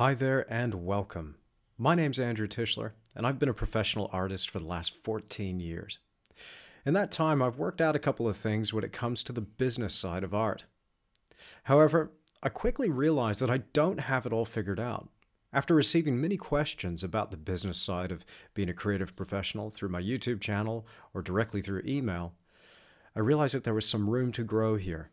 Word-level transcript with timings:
Hi 0.00 0.14
there 0.14 0.50
and 0.50 0.86
welcome. 0.86 1.34
My 1.76 1.94
name's 1.94 2.18
Andrew 2.18 2.48
Tischler, 2.48 2.92
and 3.14 3.26
I've 3.26 3.38
been 3.38 3.50
a 3.50 3.52
professional 3.52 4.08
artist 4.14 4.48
for 4.48 4.58
the 4.58 4.64
last 4.64 4.94
14 5.04 5.60
years. 5.60 5.98
In 6.86 6.94
that 6.94 7.12
time, 7.12 7.42
I've 7.42 7.58
worked 7.58 7.82
out 7.82 7.94
a 7.94 7.98
couple 7.98 8.26
of 8.26 8.34
things 8.34 8.72
when 8.72 8.82
it 8.82 8.94
comes 8.94 9.22
to 9.22 9.34
the 9.34 9.42
business 9.42 9.94
side 9.94 10.24
of 10.24 10.34
art. 10.34 10.64
However, 11.64 12.12
I 12.42 12.48
quickly 12.48 12.88
realized 12.88 13.42
that 13.42 13.50
I 13.50 13.58
don't 13.74 14.00
have 14.00 14.24
it 14.24 14.32
all 14.32 14.46
figured 14.46 14.80
out. 14.80 15.10
After 15.52 15.74
receiving 15.74 16.18
many 16.18 16.38
questions 16.38 17.04
about 17.04 17.30
the 17.30 17.36
business 17.36 17.78
side 17.78 18.10
of 18.10 18.24
being 18.54 18.70
a 18.70 18.72
creative 18.72 19.14
professional 19.14 19.68
through 19.68 19.90
my 19.90 20.00
YouTube 20.00 20.40
channel 20.40 20.86
or 21.12 21.20
directly 21.20 21.60
through 21.60 21.82
email, 21.84 22.32
I 23.14 23.20
realized 23.20 23.54
that 23.54 23.64
there 23.64 23.74
was 23.74 23.86
some 23.86 24.08
room 24.08 24.32
to 24.32 24.44
grow 24.44 24.76
here. 24.76 25.10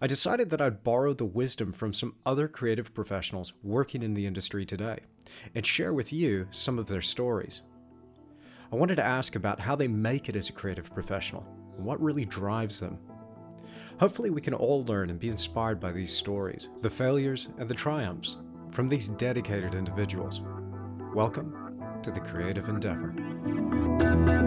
I 0.00 0.06
decided 0.06 0.50
that 0.50 0.60
I'd 0.60 0.84
borrow 0.84 1.14
the 1.14 1.24
wisdom 1.24 1.72
from 1.72 1.94
some 1.94 2.14
other 2.26 2.48
creative 2.48 2.92
professionals 2.92 3.52
working 3.62 4.02
in 4.02 4.14
the 4.14 4.26
industry 4.26 4.66
today 4.66 5.00
and 5.54 5.64
share 5.64 5.94
with 5.94 6.12
you 6.12 6.48
some 6.50 6.78
of 6.78 6.86
their 6.86 7.02
stories. 7.02 7.62
I 8.70 8.76
wanted 8.76 8.96
to 8.96 9.04
ask 9.04 9.36
about 9.36 9.60
how 9.60 9.76
they 9.76 9.88
make 9.88 10.28
it 10.28 10.36
as 10.36 10.48
a 10.48 10.52
creative 10.52 10.92
professional 10.92 11.46
and 11.76 11.84
what 11.84 12.02
really 12.02 12.24
drives 12.24 12.80
them. 12.80 12.98
Hopefully, 13.98 14.30
we 14.30 14.40
can 14.40 14.54
all 14.54 14.84
learn 14.84 15.08
and 15.08 15.18
be 15.18 15.28
inspired 15.28 15.80
by 15.80 15.92
these 15.92 16.14
stories, 16.14 16.68
the 16.82 16.90
failures 16.90 17.48
and 17.58 17.68
the 17.68 17.74
triumphs, 17.74 18.36
from 18.70 18.88
these 18.88 19.08
dedicated 19.08 19.74
individuals. 19.74 20.42
Welcome 21.14 21.54
to 22.02 22.10
the 22.10 22.20
Creative 22.20 22.68
Endeavor. 22.68 24.45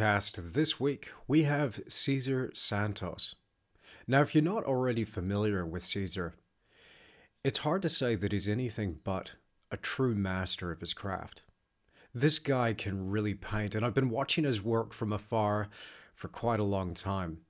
Podcast 0.00 0.54
this 0.54 0.80
week, 0.80 1.10
we 1.28 1.42
have 1.42 1.82
Cesar 1.86 2.50
Santos. 2.54 3.34
Now, 4.06 4.22
if 4.22 4.34
you're 4.34 4.42
not 4.42 4.64
already 4.64 5.04
familiar 5.04 5.66
with 5.66 5.82
Cesar, 5.82 6.36
it's 7.44 7.58
hard 7.58 7.82
to 7.82 7.90
say 7.90 8.14
that 8.14 8.32
he's 8.32 8.48
anything 8.48 9.00
but 9.04 9.34
a 9.70 9.76
true 9.76 10.14
master 10.14 10.72
of 10.72 10.80
his 10.80 10.94
craft. 10.94 11.42
This 12.14 12.38
guy 12.38 12.72
can 12.72 13.10
really 13.10 13.34
paint, 13.34 13.74
and 13.74 13.84
I've 13.84 13.92
been 13.92 14.08
watching 14.08 14.44
his 14.44 14.62
work 14.62 14.94
from 14.94 15.12
afar 15.12 15.68
for 16.14 16.28
quite 16.28 16.60
a 16.60 16.64
long 16.64 16.94
time. 16.94 17.40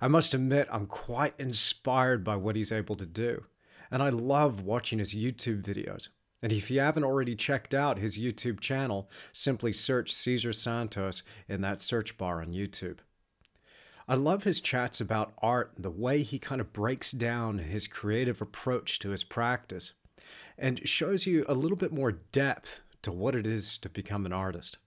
I 0.00 0.08
must 0.08 0.34
admit, 0.34 0.66
I'm 0.72 0.86
quite 0.86 1.34
inspired 1.38 2.24
by 2.24 2.34
what 2.34 2.56
he's 2.56 2.72
able 2.72 2.96
to 2.96 3.06
do, 3.06 3.44
and 3.92 4.02
I 4.02 4.08
love 4.08 4.60
watching 4.64 4.98
his 4.98 5.14
YouTube 5.14 5.62
videos. 5.62 6.08
And 6.42 6.52
if 6.52 6.70
you 6.70 6.80
haven't 6.80 7.04
already 7.04 7.34
checked 7.34 7.74
out 7.74 7.98
his 7.98 8.18
YouTube 8.18 8.60
channel, 8.60 9.10
simply 9.32 9.72
search 9.72 10.12
Cesar 10.12 10.52
Santos 10.52 11.22
in 11.48 11.60
that 11.62 11.80
search 11.80 12.18
bar 12.18 12.40
on 12.40 12.52
YouTube. 12.52 12.98
I 14.08 14.14
love 14.14 14.44
his 14.44 14.60
chats 14.60 15.00
about 15.00 15.32
art, 15.42 15.72
the 15.76 15.90
way 15.90 16.22
he 16.22 16.38
kind 16.38 16.60
of 16.60 16.72
breaks 16.72 17.10
down 17.10 17.58
his 17.58 17.88
creative 17.88 18.40
approach 18.40 19.00
to 19.00 19.10
his 19.10 19.24
practice, 19.24 19.94
and 20.56 20.86
shows 20.86 21.26
you 21.26 21.44
a 21.48 21.54
little 21.54 21.76
bit 21.76 21.92
more 21.92 22.12
depth 22.12 22.82
to 23.02 23.10
what 23.10 23.34
it 23.34 23.46
is 23.46 23.76
to 23.78 23.88
become 23.88 24.24
an 24.24 24.32
artist. 24.32 24.78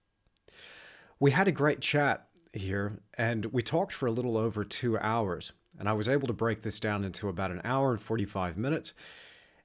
We 1.18 1.32
had 1.32 1.48
a 1.48 1.52
great 1.52 1.80
chat 1.80 2.28
here, 2.54 3.00
and 3.14 3.46
we 3.46 3.62
talked 3.62 3.92
for 3.92 4.06
a 4.06 4.12
little 4.12 4.38
over 4.38 4.64
two 4.64 4.96
hours, 4.98 5.52
and 5.78 5.88
I 5.88 5.92
was 5.92 6.08
able 6.08 6.26
to 6.26 6.32
break 6.32 6.62
this 6.62 6.80
down 6.80 7.04
into 7.04 7.28
about 7.28 7.50
an 7.50 7.60
hour 7.62 7.90
and 7.90 8.00
45 8.00 8.56
minutes 8.56 8.94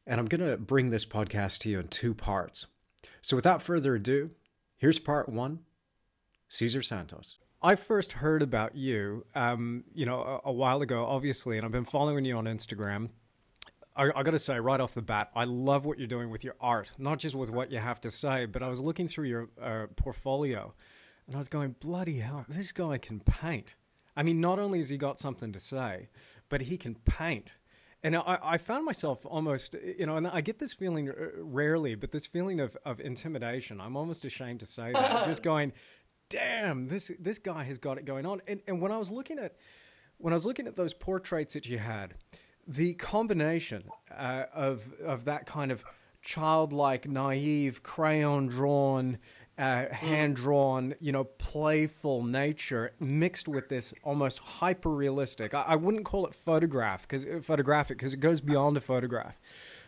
and 0.08 0.20
I'm 0.20 0.28
going 0.28 0.48
to 0.48 0.58
bring 0.58 0.90
this 0.90 1.06
podcast 1.06 1.60
to 1.60 1.70
you 1.70 1.80
in 1.80 1.88
two 1.88 2.14
parts. 2.14 2.68
So 3.22 3.36
without 3.36 3.62
further 3.62 3.96
ado, 3.96 4.32
here's 4.78 5.00
part 5.00 5.30
one 5.30 5.60
Cesar 6.48 6.84
Santos. 6.84 7.38
I 7.62 7.76
first 7.76 8.14
heard 8.14 8.44
about 8.44 8.76
you, 8.76 9.26
um, 9.34 9.86
you 9.96 10.06
know, 10.06 10.22
a, 10.22 10.50
a, 10.50 10.52
while 10.52 10.84
ago, 10.84 11.06
obviously, 11.06 11.58
and 11.58 11.66
I've 11.66 11.72
been 11.72 11.86
following 11.86 12.24
you 12.24 12.38
on 12.38 12.46
Instagram. 12.46 13.10
I, 13.96 14.12
I 14.16 14.22
got 14.24 14.32
to 14.32 14.40
say 14.40 14.60
right 14.60 14.80
off 14.80 14.94
the 14.94 15.02
bat, 15.02 15.32
I 15.36 15.46
love 15.46 15.86
what 15.86 15.98
you're 15.98 16.08
doing 16.08 16.30
with 16.30 16.44
your 16.44 16.56
art, 16.62 16.92
not 17.00 17.18
just 17.18 17.34
with 17.34 17.50
what 17.50 17.72
you 17.72 17.80
have 17.80 18.00
to 18.02 18.12
say, 18.12 18.46
but 18.46 18.62
I 18.62 18.68
was 18.68 18.80
looking 18.80 19.08
through 19.08 19.26
your 19.26 19.50
uh, 19.60 19.88
portfolio, 19.96 20.76
and 21.26 21.36
I 21.36 21.40
was 21.40 21.50
going, 21.50 21.76
bloody 21.80 22.20
hell, 22.20 22.46
this 22.48 22.72
guy 22.72 23.00
can 23.00 23.22
paint. 23.22 23.74
I 24.16 24.22
mean, 24.22 24.40
not 24.40 24.60
only 24.60 24.78
has 24.78 24.90
he 24.90 24.98
got 24.98 25.20
something 25.20 25.52
to 25.52 25.60
say, 25.60 26.10
but 26.50 26.62
he 26.62 26.78
can 26.78 26.96
paint 26.96 27.56
and 28.06 28.16
I, 28.16 28.38
I, 28.44 28.58
found 28.60 28.86
myself 28.86 29.26
almost, 29.26 29.76
you 29.98 30.06
know, 30.06 30.18
and 30.18 30.28
I 30.28 30.42
get 30.42 30.60
this 30.60 30.74
feeling 30.74 31.10
uh, 31.10 31.14
rarely, 31.40 31.96
but 31.96 32.12
this 32.12 32.28
feeling 32.28 32.60
of, 32.60 32.78
of 32.86 33.00
intimidation. 33.00 33.82
I'm 33.82 33.98
almost 33.98 34.24
ashamed 34.24 34.60
to 34.60 34.68
say 34.68 34.94
that. 34.94 35.26
just 35.26 35.42
going, 35.52 35.74
damn, 36.30 36.88
this 36.88 37.10
this 37.20 37.40
guy 37.40 37.64
has 37.64 37.80
got 37.80 37.98
it 37.98 38.06
going 38.06 38.28
on. 38.28 38.44
And 38.48 38.62
and 38.68 38.80
when 38.80 38.92
I 38.92 38.98
was 38.98 39.10
looking 39.10 39.40
at 39.40 39.56
when 40.20 40.34
I 40.34 40.36
was 40.36 40.46
looking 40.46 40.68
at 40.68 40.76
those 40.76 40.94
portraits 40.94 41.56
that 41.56 41.66
you 41.66 41.80
had, 41.80 42.14
the 42.68 42.94
combination 42.94 43.86
uh, 44.16 44.44
of 44.54 44.94
of 45.04 45.26
that 45.26 45.48
kind 45.48 45.72
of 45.72 45.84
childlike, 46.22 47.08
naive, 47.10 47.82
crayon 47.82 48.46
drawn, 48.46 49.18
uh, 49.58 49.62
mm. 49.64 49.92
hand 49.92 50.36
drawn, 50.36 50.96
you 51.00 51.12
know, 51.12 51.24
playful 51.24 52.24
nature 52.24 52.92
mixed 53.00 53.48
with 53.48 53.70
this 53.70 53.94
almost 54.04 54.40
hyper 54.40 54.90
realistic. 54.90 55.54
I, 55.54 55.62
I, 55.62 55.76
wouldn't 55.76 56.06
call 56.06 56.26
it 56.26 56.36
photograph 56.36 57.04
because 57.04 57.26
uh, 57.26 57.40
photographic 57.42 57.98
because 57.98 58.14
it 58.14 58.20
goes 58.20 58.42
beyond 58.42 58.78
a 58.78 58.82
photograph. 58.82 59.36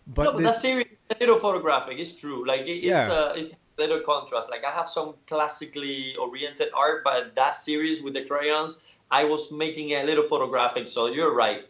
But, 0.07 0.23
no, 0.23 0.31
but 0.33 0.43
this, 0.43 0.55
that 0.55 0.61
series 0.61 0.87
a 1.09 1.15
little 1.19 1.37
photographic. 1.37 1.99
It's 1.99 2.19
true. 2.19 2.47
Like 2.47 2.61
it, 2.61 2.83
yeah. 2.83 3.01
it's 3.01 3.09
uh, 3.09 3.33
it's 3.35 3.51
a 3.53 3.81
little 3.81 3.99
contrast. 4.01 4.49
Like 4.49 4.63
I 4.63 4.71
have 4.71 4.87
some 4.87 5.15
classically 5.27 6.15
oriented 6.15 6.69
art, 6.73 7.03
but 7.03 7.35
that 7.35 7.55
series 7.55 8.01
with 8.01 8.13
the 8.13 8.23
crayons, 8.23 8.83
I 9.11 9.25
was 9.25 9.51
making 9.51 9.91
a 9.91 10.03
little 10.03 10.23
photographic. 10.23 10.87
So 10.87 11.07
you're 11.07 11.33
right. 11.33 11.65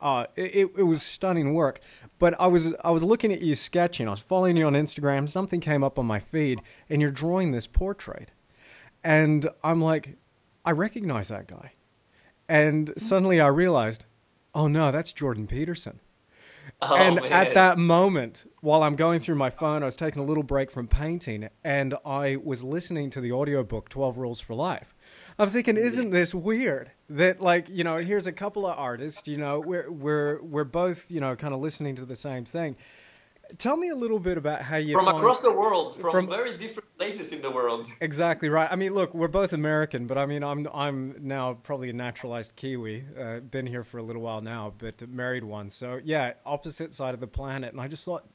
Uh, 0.00 0.26
it, 0.36 0.70
it 0.76 0.82
was 0.82 1.02
stunning 1.02 1.54
work. 1.54 1.80
But 2.18 2.38
I 2.40 2.46
was 2.46 2.74
I 2.82 2.90
was 2.90 3.02
looking 3.02 3.32
at 3.32 3.42
you 3.42 3.54
sketching. 3.54 4.08
I 4.08 4.10
was 4.10 4.20
following 4.20 4.56
you 4.56 4.66
on 4.66 4.72
Instagram. 4.72 5.28
Something 5.28 5.60
came 5.60 5.84
up 5.84 5.98
on 5.98 6.06
my 6.06 6.18
feed, 6.18 6.62
and 6.88 7.02
you're 7.02 7.10
drawing 7.10 7.52
this 7.52 7.66
portrait, 7.66 8.30
and 9.04 9.48
I'm 9.62 9.80
like, 9.80 10.16
I 10.64 10.70
recognize 10.70 11.28
that 11.28 11.46
guy, 11.46 11.72
and 12.48 12.92
suddenly 12.96 13.40
I 13.40 13.48
realized, 13.48 14.06
oh 14.54 14.66
no, 14.68 14.90
that's 14.90 15.12
Jordan 15.12 15.46
Peterson. 15.46 16.00
Oh, 16.82 16.96
and 16.96 17.16
man. 17.16 17.32
at 17.32 17.54
that 17.54 17.78
moment, 17.78 18.50
while 18.60 18.82
I'm 18.82 18.96
going 18.96 19.20
through 19.20 19.36
my 19.36 19.50
phone, 19.50 19.82
I 19.82 19.86
was 19.86 19.96
taking 19.96 20.20
a 20.20 20.24
little 20.24 20.42
break 20.42 20.70
from 20.70 20.88
painting, 20.88 21.48
and 21.62 21.94
I 22.04 22.36
was 22.36 22.64
listening 22.64 23.10
to 23.10 23.20
the 23.20 23.32
audiobook 23.32 23.88
12 23.88 24.18
Rules 24.18 24.40
for 24.40 24.54
Life. 24.54 24.94
I'm 25.38 25.48
thinking, 25.50 25.76
isn't 25.76 26.10
this 26.10 26.34
weird? 26.34 26.90
That 27.10 27.40
like, 27.40 27.68
you 27.68 27.84
know, 27.84 27.98
here's 27.98 28.26
a 28.26 28.32
couple 28.32 28.66
of 28.66 28.78
artists, 28.78 29.28
you 29.28 29.36
know, 29.36 29.60
we're 29.60 29.90
we're 29.90 30.42
we're 30.42 30.64
both, 30.64 31.10
you 31.10 31.20
know, 31.20 31.36
kind 31.36 31.52
of 31.52 31.60
listening 31.60 31.96
to 31.96 32.06
the 32.06 32.16
same 32.16 32.44
thing. 32.44 32.76
Tell 33.58 33.76
me 33.76 33.90
a 33.90 33.94
little 33.94 34.18
bit 34.18 34.38
about 34.38 34.62
how 34.62 34.76
you 34.76 34.96
from 34.96 35.06
across 35.06 35.42
the 35.42 35.52
world, 35.52 35.94
from, 35.94 36.10
from, 36.10 36.28
very 36.28 36.56
different 36.56 36.88
places 36.98 37.32
in 37.32 37.42
the 37.42 37.50
world. 37.50 37.86
Exactly 38.00 38.48
right. 38.48 38.68
I 38.68 38.74
mean, 38.74 38.92
look, 38.92 39.14
we're 39.14 39.28
both 39.28 39.52
American, 39.52 40.08
but 40.08 40.18
I 40.18 40.26
mean, 40.26 40.42
I'm 40.42 40.66
I'm 40.74 41.14
now 41.20 41.54
probably 41.54 41.90
a 41.90 41.92
naturalized 41.92 42.56
Kiwi. 42.56 43.04
Uh, 43.16 43.38
been 43.40 43.66
here 43.66 43.84
for 43.84 43.98
a 43.98 44.02
little 44.02 44.22
while 44.22 44.40
now, 44.40 44.74
but 44.76 45.06
married 45.08 45.44
one. 45.44 45.68
So 45.70 46.00
yeah, 46.02 46.32
opposite 46.44 46.92
side 46.92 47.14
of 47.14 47.20
the 47.20 47.28
planet. 47.28 47.72
And 47.72 47.80
I 47.80 47.86
just 47.86 48.04
thought, 48.04 48.28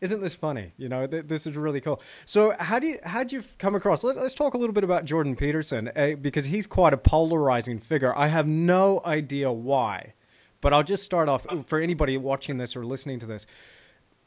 isn't 0.00 0.20
this 0.20 0.34
funny? 0.34 0.70
You 0.76 0.88
know, 0.88 1.06
th- 1.06 1.26
this 1.26 1.46
is 1.46 1.56
really 1.56 1.80
cool. 1.80 2.00
So, 2.24 2.54
how 2.58 2.78
do 2.78 2.86
you 2.86 2.98
how 3.04 3.22
did 3.22 3.32
you 3.32 3.42
come 3.58 3.74
across? 3.74 4.04
Let, 4.04 4.16
us 4.16 4.34
talk 4.34 4.54
a 4.54 4.58
little 4.58 4.74
bit 4.74 4.84
about 4.84 5.04
Jordan 5.04 5.36
Peterson 5.36 5.90
uh, 5.94 6.12
because 6.20 6.46
he's 6.46 6.66
quite 6.66 6.92
a 6.92 6.96
polarizing 6.96 7.78
figure. 7.78 8.16
I 8.16 8.28
have 8.28 8.46
no 8.46 9.00
idea 9.04 9.52
why, 9.52 10.14
but 10.60 10.72
I'll 10.72 10.82
just 10.82 11.04
start 11.04 11.28
off 11.28 11.46
for 11.66 11.80
anybody 11.80 12.16
watching 12.16 12.58
this 12.58 12.76
or 12.76 12.84
listening 12.84 13.18
to 13.20 13.26
this 13.26 13.46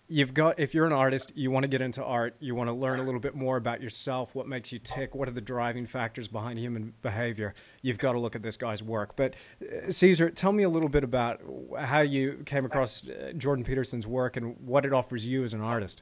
you've 0.09 0.33
got 0.33 0.59
if 0.59 0.73
you're 0.73 0.87
an 0.87 0.91
artist 0.91 1.31
you 1.35 1.51
want 1.51 1.63
to 1.63 1.67
get 1.67 1.81
into 1.81 2.03
art 2.03 2.35
you 2.39 2.55
want 2.55 2.67
to 2.67 2.73
learn 2.73 2.99
a 2.99 3.03
little 3.03 3.19
bit 3.19 3.35
more 3.35 3.57
about 3.57 3.81
yourself 3.81 4.33
what 4.33 4.47
makes 4.47 4.71
you 4.71 4.79
tick 4.79 5.13
what 5.13 5.27
are 5.27 5.31
the 5.31 5.39
driving 5.39 5.85
factors 5.85 6.27
behind 6.27 6.57
human 6.57 6.93
behavior 7.01 7.53
you've 7.83 7.99
got 7.99 8.13
to 8.13 8.19
look 8.19 8.35
at 8.35 8.41
this 8.41 8.57
guy's 8.57 8.81
work. 8.83 9.15
But 9.15 9.35
Cesar 9.89 10.29
tell 10.31 10.51
me 10.51 10.63
a 10.63 10.69
little 10.69 10.89
bit 10.89 11.03
about 11.03 11.41
how 11.79 12.01
you 12.01 12.43
came 12.45 12.65
across 12.65 13.07
uh, 13.07 13.31
jordan 13.37 13.63
peterson's 13.63 14.07
work 14.07 14.35
and 14.35 14.57
what 14.59 14.85
it 14.85 14.93
offers 14.93 15.25
you 15.25 15.43
as 15.43 15.53
an 15.53 15.61
artist 15.61 16.01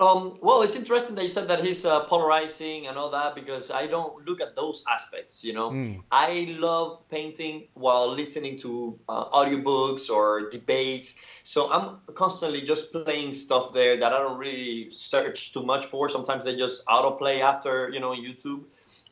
Um, 0.00 0.32
well, 0.42 0.62
it's 0.62 0.74
interesting 0.74 1.14
that 1.16 1.22
you 1.22 1.28
said 1.28 1.48
that 1.48 1.62
he's 1.62 1.86
uh, 1.86 2.04
polarizing 2.04 2.88
and 2.88 2.98
all 2.98 3.10
that 3.10 3.36
because 3.36 3.70
I 3.70 3.86
don't 3.86 4.26
look 4.26 4.40
at 4.40 4.56
those 4.56 4.82
aspects. 4.90 5.44
You 5.44 5.52
know, 5.52 5.70
mm. 5.70 6.02
I 6.10 6.56
love 6.58 7.08
painting 7.08 7.68
while 7.74 8.08
listening 8.12 8.58
to 8.60 8.98
uh, 9.08 9.30
audiobooks 9.30 10.10
or 10.10 10.50
debates. 10.50 11.24
So 11.44 11.72
I'm 11.72 11.98
constantly 12.14 12.62
just 12.62 12.90
playing 12.92 13.32
stuff 13.32 13.72
there 13.72 13.96
that 13.98 14.12
I 14.12 14.18
don't 14.18 14.38
really 14.38 14.90
search 14.90 15.52
too 15.52 15.62
much 15.62 15.86
for. 15.86 16.08
Sometimes 16.08 16.44
they 16.44 16.56
just 16.56 16.84
autoplay 16.86 17.40
after 17.40 17.90
you 17.90 18.00
know 18.00 18.10
YouTube, 18.10 18.64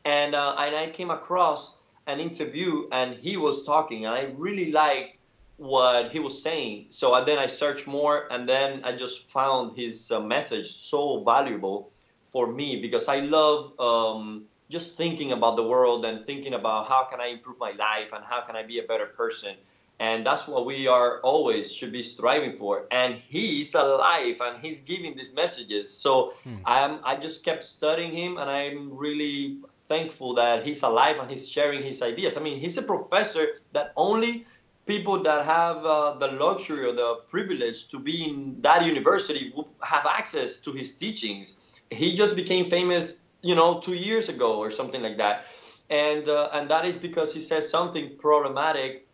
and 0.04 0.34
uh, 0.34 0.56
and 0.58 0.74
I 0.74 0.90
came 0.90 1.10
across 1.10 1.76
an 2.06 2.18
interview 2.18 2.88
and 2.90 3.14
he 3.14 3.36
was 3.36 3.64
talking 3.64 4.06
and 4.06 4.14
I 4.14 4.32
really 4.36 4.72
liked 4.72 5.19
what 5.60 6.10
he 6.10 6.18
was 6.18 6.42
saying. 6.42 6.86
So 6.88 7.14
and 7.14 7.28
then 7.28 7.38
I 7.38 7.46
searched 7.46 7.86
more, 7.86 8.26
and 8.32 8.48
then 8.48 8.82
I 8.82 8.96
just 8.96 9.30
found 9.30 9.76
his 9.76 10.10
uh, 10.10 10.18
message 10.18 10.68
so 10.68 11.22
valuable 11.22 11.92
for 12.24 12.46
me 12.46 12.80
because 12.80 13.08
I 13.08 13.20
love 13.20 13.78
um, 13.78 14.46
just 14.70 14.96
thinking 14.96 15.32
about 15.32 15.56
the 15.56 15.62
world 15.62 16.06
and 16.06 16.24
thinking 16.24 16.54
about 16.54 16.88
how 16.88 17.04
can 17.04 17.20
I 17.20 17.26
improve 17.26 17.58
my 17.58 17.72
life 17.72 18.14
and 18.14 18.24
how 18.24 18.40
can 18.40 18.56
I 18.56 18.62
be 18.62 18.78
a 18.78 18.84
better 18.84 19.04
person. 19.04 19.54
And 19.98 20.24
that's 20.24 20.48
what 20.48 20.64
we 20.64 20.86
are 20.86 21.20
always 21.20 21.74
should 21.74 21.92
be 21.92 22.02
striving 22.02 22.56
for. 22.56 22.86
And 22.90 23.16
he's 23.16 23.74
alive 23.74 24.40
and 24.40 24.62
he's 24.64 24.80
giving 24.80 25.14
these 25.14 25.34
messages. 25.34 25.92
So 25.92 26.32
hmm. 26.42 26.56
I'm, 26.64 27.00
I 27.04 27.16
just 27.16 27.44
kept 27.44 27.62
studying 27.64 28.12
him 28.12 28.38
and 28.38 28.48
I'm 28.48 28.96
really 28.96 29.58
thankful 29.84 30.36
that 30.36 30.64
he's 30.64 30.82
alive 30.84 31.16
and 31.20 31.28
he's 31.28 31.50
sharing 31.50 31.82
his 31.82 32.00
ideas. 32.00 32.38
I 32.38 32.40
mean, 32.40 32.60
he's 32.60 32.78
a 32.78 32.82
professor 32.82 33.46
that 33.72 33.92
only 33.94 34.46
people 34.90 35.22
that 35.22 35.44
have 35.44 35.86
uh, 35.86 36.14
the 36.18 36.26
luxury 36.26 36.84
or 36.84 36.92
the 36.92 37.14
privilege 37.28 37.88
to 37.88 37.98
be 38.00 38.24
in 38.28 38.60
that 38.60 38.84
university 38.84 39.52
will 39.54 39.68
have 39.80 40.04
access 40.04 40.56
to 40.62 40.72
his 40.72 40.96
teachings. 40.96 41.46
He 41.90 42.14
just 42.14 42.34
became 42.34 42.68
famous, 42.68 43.22
you 43.40 43.54
know, 43.54 43.80
two 43.80 43.94
years 43.94 44.28
ago 44.28 44.58
or 44.58 44.70
something 44.70 45.02
like 45.02 45.18
that, 45.18 45.46
and 45.88 46.28
uh, 46.28 46.50
and 46.52 46.70
that 46.70 46.84
is 46.84 46.96
because 46.96 47.32
he 47.32 47.40
says 47.40 47.70
something 47.70 48.16
problematic 48.18 49.06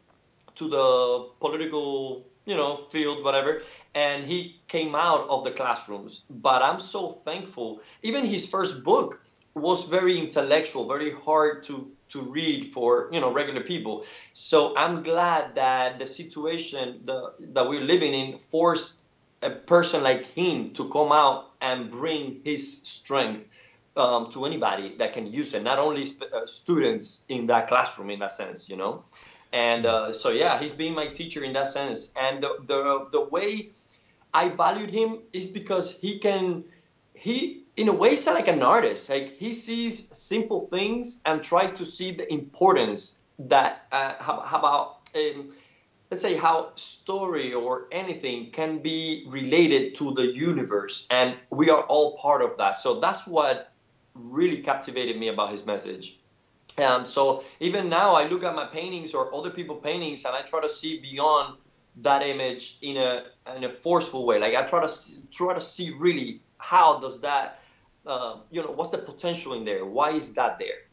to 0.54 0.68
the 0.76 1.28
political, 1.40 2.24
you 2.46 2.56
know, 2.56 2.76
field, 2.76 3.22
whatever, 3.22 3.60
and 3.94 4.24
he 4.24 4.60
came 4.68 4.94
out 4.94 5.28
of 5.28 5.44
the 5.44 5.50
classrooms. 5.50 6.24
But 6.30 6.62
I'm 6.62 6.80
so 6.80 7.08
thankful. 7.08 7.80
Even 8.02 8.24
his 8.24 8.48
first 8.48 8.82
book 8.82 9.20
was 9.54 9.88
very 9.88 10.18
intellectual, 10.18 10.88
very 10.88 11.12
hard 11.12 11.64
to 11.64 11.90
to 12.10 12.22
read 12.22 12.72
for 12.72 13.08
you 13.12 13.20
know 13.20 13.32
regular 13.32 13.62
people. 13.62 14.04
So 14.32 14.76
I'm 14.76 15.02
glad 15.02 15.56
that 15.56 15.98
the 15.98 16.06
situation 16.06 17.00
the, 17.04 17.32
that 17.52 17.68
we're 17.68 17.80
living 17.80 18.14
in 18.14 18.38
forced 18.38 19.02
a 19.42 19.50
person 19.50 20.02
like 20.02 20.24
him 20.26 20.72
to 20.74 20.88
come 20.88 21.12
out 21.12 21.52
and 21.60 21.90
bring 21.90 22.40
his 22.44 22.82
strength 22.82 23.48
um, 23.96 24.30
to 24.30 24.44
anybody 24.44 24.96
that 24.98 25.12
can 25.12 25.26
use 25.26 25.54
it, 25.54 25.62
not 25.62 25.78
only 25.78 26.04
sp- 26.08 26.32
uh, 26.32 26.46
students 26.46 27.24
in 27.28 27.46
that 27.46 27.68
classroom 27.68 28.10
in 28.10 28.18
that 28.20 28.32
sense, 28.32 28.68
you 28.68 28.76
know. 28.76 29.04
And 29.52 29.86
uh, 29.86 30.12
so 30.12 30.30
yeah, 30.30 30.58
he's 30.58 30.72
been 30.72 30.94
my 30.94 31.08
teacher 31.08 31.42
in 31.44 31.52
that 31.54 31.68
sense. 31.68 32.12
And 32.16 32.42
the, 32.42 32.56
the 32.64 33.06
the 33.12 33.20
way 33.24 33.70
I 34.34 34.50
valued 34.50 34.90
him 34.90 35.20
is 35.32 35.48
because 35.48 35.98
he 35.98 36.18
can 36.18 36.64
he 37.14 37.65
in 37.76 37.88
a 37.88 37.92
way 37.92 38.10
he's 38.10 38.26
like 38.26 38.48
an 38.48 38.62
artist. 38.62 39.10
Like 39.10 39.36
he 39.38 39.52
sees 39.52 40.16
simple 40.16 40.60
things 40.60 41.20
and 41.24 41.42
try 41.42 41.66
to 41.66 41.84
see 41.84 42.12
the 42.12 42.30
importance 42.32 43.20
that 43.38 43.86
uh, 43.92 44.14
how, 44.18 44.40
how, 44.40 44.58
about 44.58 44.98
um, 45.14 45.52
let's 46.10 46.22
say 46.22 46.36
how 46.36 46.72
story 46.76 47.52
or 47.52 47.86
anything 47.92 48.50
can 48.50 48.78
be 48.78 49.24
related 49.28 49.94
to 49.96 50.14
the 50.14 50.26
universe 50.26 51.06
and 51.10 51.36
we 51.50 51.68
are 51.68 51.82
all 51.82 52.16
part 52.16 52.42
of 52.42 52.56
that. 52.56 52.76
So 52.76 53.00
that's 53.00 53.26
what 53.26 53.72
really 54.14 54.58
captivated 54.58 55.18
me 55.18 55.28
about 55.28 55.50
his 55.50 55.66
message. 55.66 56.18
Um, 56.82 57.06
so 57.06 57.42
even 57.58 57.88
now 57.88 58.14
i 58.14 58.26
look 58.26 58.44
at 58.44 58.54
my 58.54 58.66
paintings 58.66 59.14
or 59.14 59.34
other 59.34 59.48
people 59.48 59.76
paintings 59.76 60.26
and 60.26 60.34
i 60.34 60.42
try 60.42 60.60
to 60.60 60.68
see 60.68 61.00
beyond 61.00 61.56
that 62.02 62.22
image 62.22 62.76
in 62.82 62.98
a 62.98 63.24
in 63.56 63.64
a 63.64 63.68
forceful 63.68 64.26
way. 64.26 64.38
Like 64.38 64.54
i 64.54 64.62
try 64.62 64.82
to 64.82 64.88
see, 64.88 65.26
try 65.30 65.54
to 65.54 65.60
see 65.60 65.90
really 65.90 66.42
how 66.58 66.98
does 66.98 67.20
that, 67.20 67.60
uh, 68.06 68.36
you 68.50 68.62
know, 68.62 68.70
what's 68.70 68.90
the 68.90 68.98
potential 68.98 69.54
in 69.54 69.64
there? 69.64 69.84
Why 69.84 70.10
is 70.10 70.34
that 70.34 70.58
there? 70.58 70.86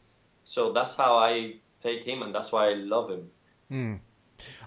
So 0.44 0.72
that's 0.72 0.96
how 0.96 1.16
I 1.16 1.54
take 1.80 2.04
him, 2.04 2.22
and 2.22 2.34
that's 2.34 2.52
why 2.52 2.70
I 2.70 2.74
love 2.74 3.10
him. 3.10 3.30
Mm. 3.70 4.00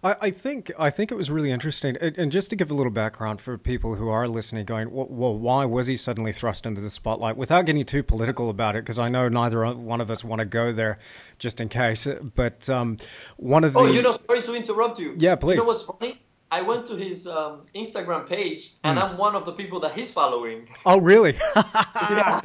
I, 0.01 0.15
I, 0.21 0.31
think 0.31 0.71
I 0.79 0.89
think 0.89 1.11
it 1.11 1.15
was 1.15 1.29
really 1.29 1.51
interesting, 1.51 1.97
and 1.97 2.31
just 2.31 2.49
to 2.51 2.55
give 2.55 2.71
a 2.71 2.73
little 2.73 2.91
background 2.91 3.41
for 3.41 3.57
people 3.57 3.95
who 3.95 4.07
are 4.07 4.27
listening, 4.27 4.65
going, 4.65 4.91
well, 4.91 5.07
well 5.09 5.37
why 5.37 5.65
was 5.65 5.87
he 5.87 5.97
suddenly 5.97 6.31
thrust 6.31 6.65
into 6.65 6.79
the 6.79 6.89
spotlight? 6.89 7.35
Without 7.35 7.65
getting 7.65 7.83
too 7.83 8.01
political 8.01 8.49
about 8.49 8.75
it, 8.75 8.83
because 8.83 8.97
I 8.97 9.09
know 9.09 9.27
neither 9.27 9.65
one 9.73 9.99
of 9.99 10.09
us 10.09 10.23
want 10.23 10.39
to 10.39 10.45
go 10.45 10.71
there, 10.71 10.99
just 11.37 11.59
in 11.59 11.67
case. 11.69 12.07
But 12.35 12.69
um, 12.69 12.97
one 13.35 13.65
of 13.65 13.75
oh, 13.75 13.83
the 13.83 13.89
oh, 13.89 13.93
you 13.93 14.01
know, 14.01 14.13
sorry 14.13 14.41
to 14.43 14.55
interrupt 14.55 14.99
you. 14.99 15.15
Yeah, 15.17 15.35
please. 15.35 15.55
You 15.55 15.61
know 15.61 15.67
what's 15.67 15.83
funny? 15.83 16.21
I 16.49 16.61
went 16.61 16.85
to 16.87 16.95
his 16.95 17.27
um, 17.27 17.65
Instagram 17.75 18.27
page, 18.27 18.73
and 18.83 18.97
mm. 18.97 19.03
I'm 19.03 19.17
one 19.17 19.35
of 19.35 19.45
the 19.45 19.51
people 19.51 19.81
that 19.81 19.93
he's 19.93 20.11
following. 20.11 20.67
Oh, 20.85 20.97
really? 20.97 21.35
yeah. 21.55 22.41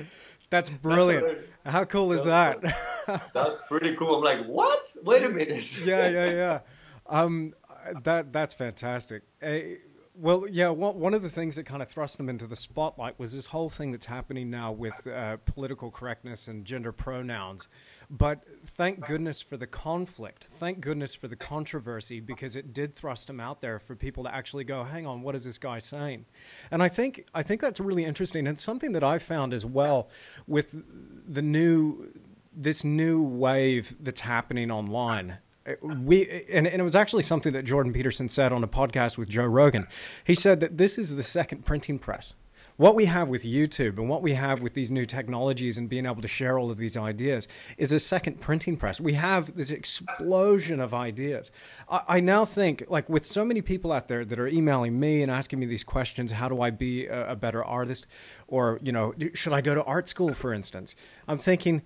That's 0.51 0.69
brilliant. 0.69 1.25
That's 1.65 1.75
How 1.75 1.85
cool 1.85 2.13
is 2.13 2.25
that? 2.25 2.61
that's 3.33 3.63
pretty 3.69 3.97
cool. 3.97 4.17
I'm 4.17 4.23
like, 4.23 4.47
what? 4.47 4.87
Wait 5.05 5.23
a 5.23 5.29
minute. 5.29 5.87
yeah, 5.87 6.09
yeah, 6.09 6.31
yeah. 6.31 6.59
Um, 7.07 7.55
that 8.03 8.33
that's 8.33 8.53
fantastic. 8.53 9.23
Uh, 9.43 9.59
well, 10.15 10.47
yeah, 10.49 10.69
one 10.69 11.15
of 11.15 11.23
the 11.23 11.31
things 11.31 11.57
that 11.57 11.65
kind 11.65 11.81
of 11.81 11.89
thrust 11.89 12.21
him 12.21 12.29
into 12.29 12.47
the 12.47 12.57
spotlight 12.57 13.19
was 13.19 13.33
this 13.33 13.47
whole 13.47 13.71
thing 13.71 13.93
that's 13.93 14.05
happening 14.05 14.51
now 14.51 14.71
with 14.71 15.07
uh, 15.07 15.39
political 15.39 15.91
correctness 15.91 16.49
and 16.49 16.67
gender 16.67 16.93
pronouns. 16.93 17.67
But 18.15 18.45
thank 18.67 19.07
goodness 19.07 19.41
for 19.41 19.57
the 19.57 19.67
conflict. 19.67 20.47
Thank 20.51 20.81
goodness 20.81 21.15
for 21.15 21.29
the 21.29 21.37
controversy 21.37 22.21
because 22.21 22.55
it 22.57 22.75
did 22.75 22.95
thrust 22.95 23.31
him 23.31 23.41
out 23.41 23.63
there 23.63 23.79
for 23.79 23.97
people 23.97 24.25
to 24.25 24.35
actually 24.35 24.65
go, 24.65 24.85
hang 24.85 25.07
on, 25.07 25.23
what 25.23 25.35
is 25.35 25.45
this 25.45 25.57
guy 25.57 25.79
saying? 25.79 26.27
And 26.71 26.83
I 26.83 26.91
think 26.91 27.27
I 27.35 27.43
think 27.43 27.63
that's 27.63 27.81
really 27.81 28.05
interesting 28.05 28.47
and 28.47 28.59
something 28.59 28.93
that 28.93 29.03
I 29.03 29.19
found 29.19 29.55
as 29.55 29.65
well 29.65 30.11
with 30.47 30.77
the 31.27 31.41
new 31.41 32.13
this 32.55 32.85
new 32.85 33.23
wave 33.23 33.97
that's 33.99 34.21
happening 34.21 34.71
online 34.71 35.39
we 35.83 36.45
and, 36.53 36.67
and 36.67 36.81
it 36.81 36.85
was 36.85 36.97
actually 36.97 37.23
something 37.23 37.53
that 37.53 37.65
Jordan 37.65 37.95
Peterson 37.95 38.29
said 38.29 38.53
on 38.53 38.63
a 38.63 38.69
podcast 38.69 39.17
with 39.17 39.29
Joe 39.29 39.45
Rogan. 39.45 39.87
He 40.25 40.35
said 40.35 40.61
that 40.61 40.77
this 40.77 40.99
is 40.99 41.15
the 41.15 41.23
second 41.23 41.65
printing 41.65 41.99
press 41.99 42.35
what 42.77 42.95
we 42.95 43.05
have 43.05 43.29
with 43.29 43.45
YouTube 43.45 43.99
and 43.99 44.09
what 44.09 44.23
we 44.23 44.35
have 44.35 44.63
with 44.63 44.75
these 44.75 44.91
new 44.91 45.05
technologies 45.05 45.79
and 45.79 45.89
being 45.89 46.07
able 46.07 46.23
to 46.23 46.29
share 46.29 46.59
all 46.59 46.71
of 46.71 46.79
these 46.79 46.97
ideas 46.97 47.49
is 47.77 47.93
a 47.93 48.01
second 48.01 48.41
printing 48.41 48.77
press. 48.77 49.01
We 49.01 49.15
have 49.15 49.55
this 49.57 49.71
explosion 49.71 50.81
of 50.81 50.95
ideas. 50.95 51.51
I, 51.89 52.03
I, 52.09 52.21
now 52.21 52.45
think, 52.45 52.85
like, 52.89 53.09
with 53.09 53.27
so 53.27 53.45
many 53.45 53.63
people 53.63 53.93
out 53.93 54.09
there 54.09 54.25
that 54.25 54.39
are 54.39 54.49
emailing 54.49 54.99
me 54.99 55.23
and 55.23 55.31
asking 55.31 55.59
me 55.59 55.67
these 55.67 55.85
questions 55.85 56.33
how 56.33 56.49
do 56.49 56.61
I 56.61 56.71
be 56.71 57.07
a, 57.07 57.33
a 57.33 57.37
better 57.37 57.65
artist? 57.65 58.07
Or, 58.49 58.79
you 58.83 58.93
know, 58.93 59.15
should 59.35 59.53
I 59.53 59.61
go 59.61 59.75
to 59.75 59.85
art 59.85 60.09
school, 60.09 60.35
for 60.35 60.53
instance? 60.53 60.95
I'm 61.29 61.39
thinking, 61.39 61.83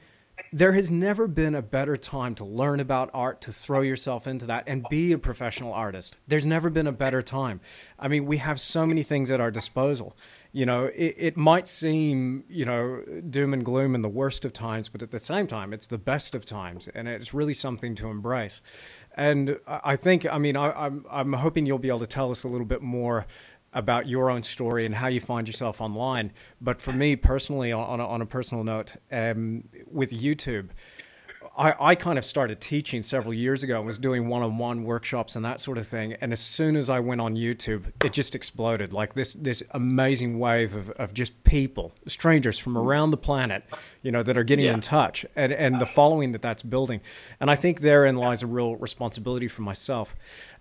there 0.53 0.73
has 0.73 0.91
never 0.91 1.27
been 1.27 1.55
a 1.55 1.63
better 1.63 1.97
time 1.97 2.35
to 2.37 2.45
learn 2.45 2.81
about 2.81 3.11
art, 3.15 3.41
to 3.43 3.53
throw 3.53 3.81
yourself 3.81 4.27
into 4.27 4.47
that, 4.47 4.65
and 4.67 4.87
be 4.91 5.13
a 5.13 5.19
professional 5.19 5.73
artist. 5.73 6.17
There's 6.27 6.47
never 6.47 6.71
been 6.71 6.87
a 6.87 6.93
better 6.93 7.23
time. 7.23 7.61
I 7.99 8.09
mean, 8.09 8.27
we 8.27 8.39
have 8.39 8.61
so 8.61 8.87
many 8.87 9.03
things 9.03 9.31
at 9.31 9.41
our 9.41 9.51
disposal. 9.51 10.17
You 10.57 10.65
know, 10.65 10.87
it, 10.87 11.15
it 11.19 11.37
might 11.37 11.69
seem, 11.69 12.45
you 12.49 12.65
know, 12.65 13.03
doom 13.29 13.53
and 13.53 13.63
gloom 13.63 13.95
in 13.95 14.01
the 14.01 14.09
worst 14.09 14.43
of 14.47 14.55
times, 14.55 14.89
but 14.89 15.03
at 15.03 15.11
the 15.11 15.19
same 15.19 15.47
time, 15.47 15.75
it's 15.75 15.87
the 15.87 15.99
best 15.99 16.35
of 16.35 16.47
times, 16.47 16.89
and 16.95 17.07
it's 17.09 17.35
really 17.35 17.53
something 17.53 17.95
to 17.97 18.09
embrace. 18.09 18.63
And 19.15 19.59
I 19.67 19.97
think, 19.97 20.25
I 20.25 20.39
mean, 20.39 20.57
I, 20.57 20.71
I'm, 20.73 21.05
I'm 21.11 21.35
hoping 21.35 21.67
you'll 21.67 21.79
be 21.79 21.89
able 21.89 21.99
to 21.99 22.07
tell 22.07 22.31
us 22.31 22.43
a 22.43 22.49
little 22.49 22.65
bit 22.67 22.81
more 22.81 23.27
about 23.75 24.09
your 24.09 24.31
own 24.31 24.43
story 24.43 24.87
and 24.87 24.95
how 24.95 25.09
you 25.09 25.21
find 25.21 25.47
yourself 25.47 25.83
online. 25.83 26.33
But 26.59 26.81
for 26.81 26.95
me 26.95 27.17
personally, 27.17 27.71
on 27.71 28.01
a, 28.01 28.07
on 28.07 28.23
a 28.23 28.27
personal 28.27 28.65
note, 28.65 28.95
um, 29.13 29.69
with 29.91 30.11
YouTube, 30.11 30.71
I, 31.59 31.75
I 31.81 31.95
kind 31.95 32.19
of 32.19 32.25
started 32.25 32.61
teaching 32.61 33.03
several 33.03 33.33
years 33.33 33.63
ago 33.63 33.79
and 33.79 33.87
was 33.87 33.99
doing 33.99 34.29
one-on-one 34.29 34.85
workshops 34.85 35.37
and 35.37 35.45
that 35.45 35.61
sort 35.61 35.79
of 35.79 35.87
thing. 35.87 36.13
And 36.21 36.33
as 36.33 36.41
soon 36.41 36.77
as 36.77 36.91
I 36.91 37.01
went 37.01 37.21
on 37.21 37.35
YouTube, 37.35 37.93
it 38.05 38.13
just 38.13 38.35
exploded. 38.35 38.93
Like 38.93 39.15
this 39.15 39.35
this 39.35 39.63
amazing 39.71 40.39
wave 40.39 40.75
of, 40.75 40.91
of 40.91 41.15
just 41.15 41.45
people, 41.45 41.95
strangers 42.07 42.59
from 42.59 42.77
around 42.77 43.11
the 43.11 43.17
planet, 43.17 43.65
you 44.03 44.13
know, 44.13 44.23
that 44.23 44.37
are 44.37 44.45
getting 44.45 44.67
yeah. 44.67 44.75
in 44.75 44.81
touch 44.81 45.25
and, 45.35 45.53
and 45.53 45.81
the 45.81 45.87
following 45.87 46.33
that 46.33 46.43
that's 46.43 46.63
building. 46.63 47.01
And 47.41 47.51
I 47.51 47.57
think 47.57 47.81
therein 47.81 48.17
lies 48.17 48.43
a 48.43 48.47
real 48.47 48.77
responsibility 48.77 49.49
for 49.49 49.63
myself. 49.63 50.15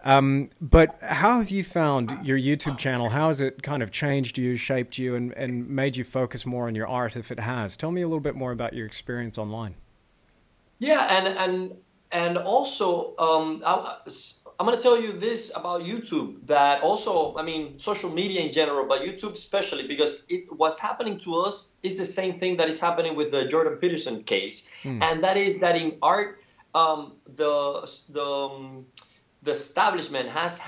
Um, 0.04 0.50
but 0.62 0.98
how 1.02 1.40
have 1.40 1.50
you 1.50 1.64
found 1.64 2.26
your 2.26 2.38
YouTube 2.38 2.78
channel? 2.78 3.10
How 3.10 3.28
has 3.28 3.42
it 3.42 3.64
kind 3.64 3.84
of 3.84 3.92
changed 3.92 4.38
you, 4.38 4.56
shaped 4.56 4.98
you, 4.98 5.16
and, 5.16 5.34
and 5.34 5.68
made 5.68 5.98
you 5.98 6.04
focus 6.04 6.46
more 6.46 6.68
on 6.68 6.76
your 6.76 6.88
art 6.88 7.16
if 7.18 7.32
it 7.32 7.40
has? 7.40 7.76
Tell 7.76 7.92
me 7.92 8.02
a 8.02 8.08
little 8.08 8.20
bit 8.22 8.36
more 8.36 8.52
about 8.52 8.74
your 8.74 8.86
experience 8.86 9.38
online. 9.38 9.76
Yeah, 10.80 11.08
and 11.10 11.28
and 11.28 11.76
and 12.12 12.38
also 12.38 13.16
um, 13.18 13.64
I'm 14.60 14.66
gonna 14.66 14.80
tell 14.80 15.00
you 15.00 15.12
this 15.12 15.52
about 15.56 15.84
YouTube 15.84 16.48
that 16.48 16.82
also, 16.82 17.36
I 17.36 17.44
mean, 17.44 17.80
social 17.80 18.10
media 18.10 18.42
in 18.42 18.52
general, 18.52 18.86
but 18.88 19.02
YouTube 19.02 19.34
especially, 19.34 19.88
because 19.88 20.26
it, 20.30 20.46
what's 20.50 20.80
happening 20.80 21.20
to 21.20 21.36
us 21.36 21.76
is 21.84 21.98
the 21.98 22.06
same 22.06 22.40
thing 22.40 22.58
that 22.58 22.70
is 22.70 22.80
happening 22.80 23.16
with 23.16 23.32
the 23.32 23.46
Jordan 23.46 23.78
Peterson 23.78 24.24
case, 24.24 24.70
mm. 24.84 25.02
and 25.02 25.24
that 25.24 25.36
is 25.36 25.60
that 25.60 25.76
in 25.76 25.98
art, 26.02 26.42
um, 26.74 27.14
the 27.36 27.90
the 28.10 28.24
um, 28.24 28.86
the 29.44 29.52
establishment 29.52 30.30
has 30.30 30.62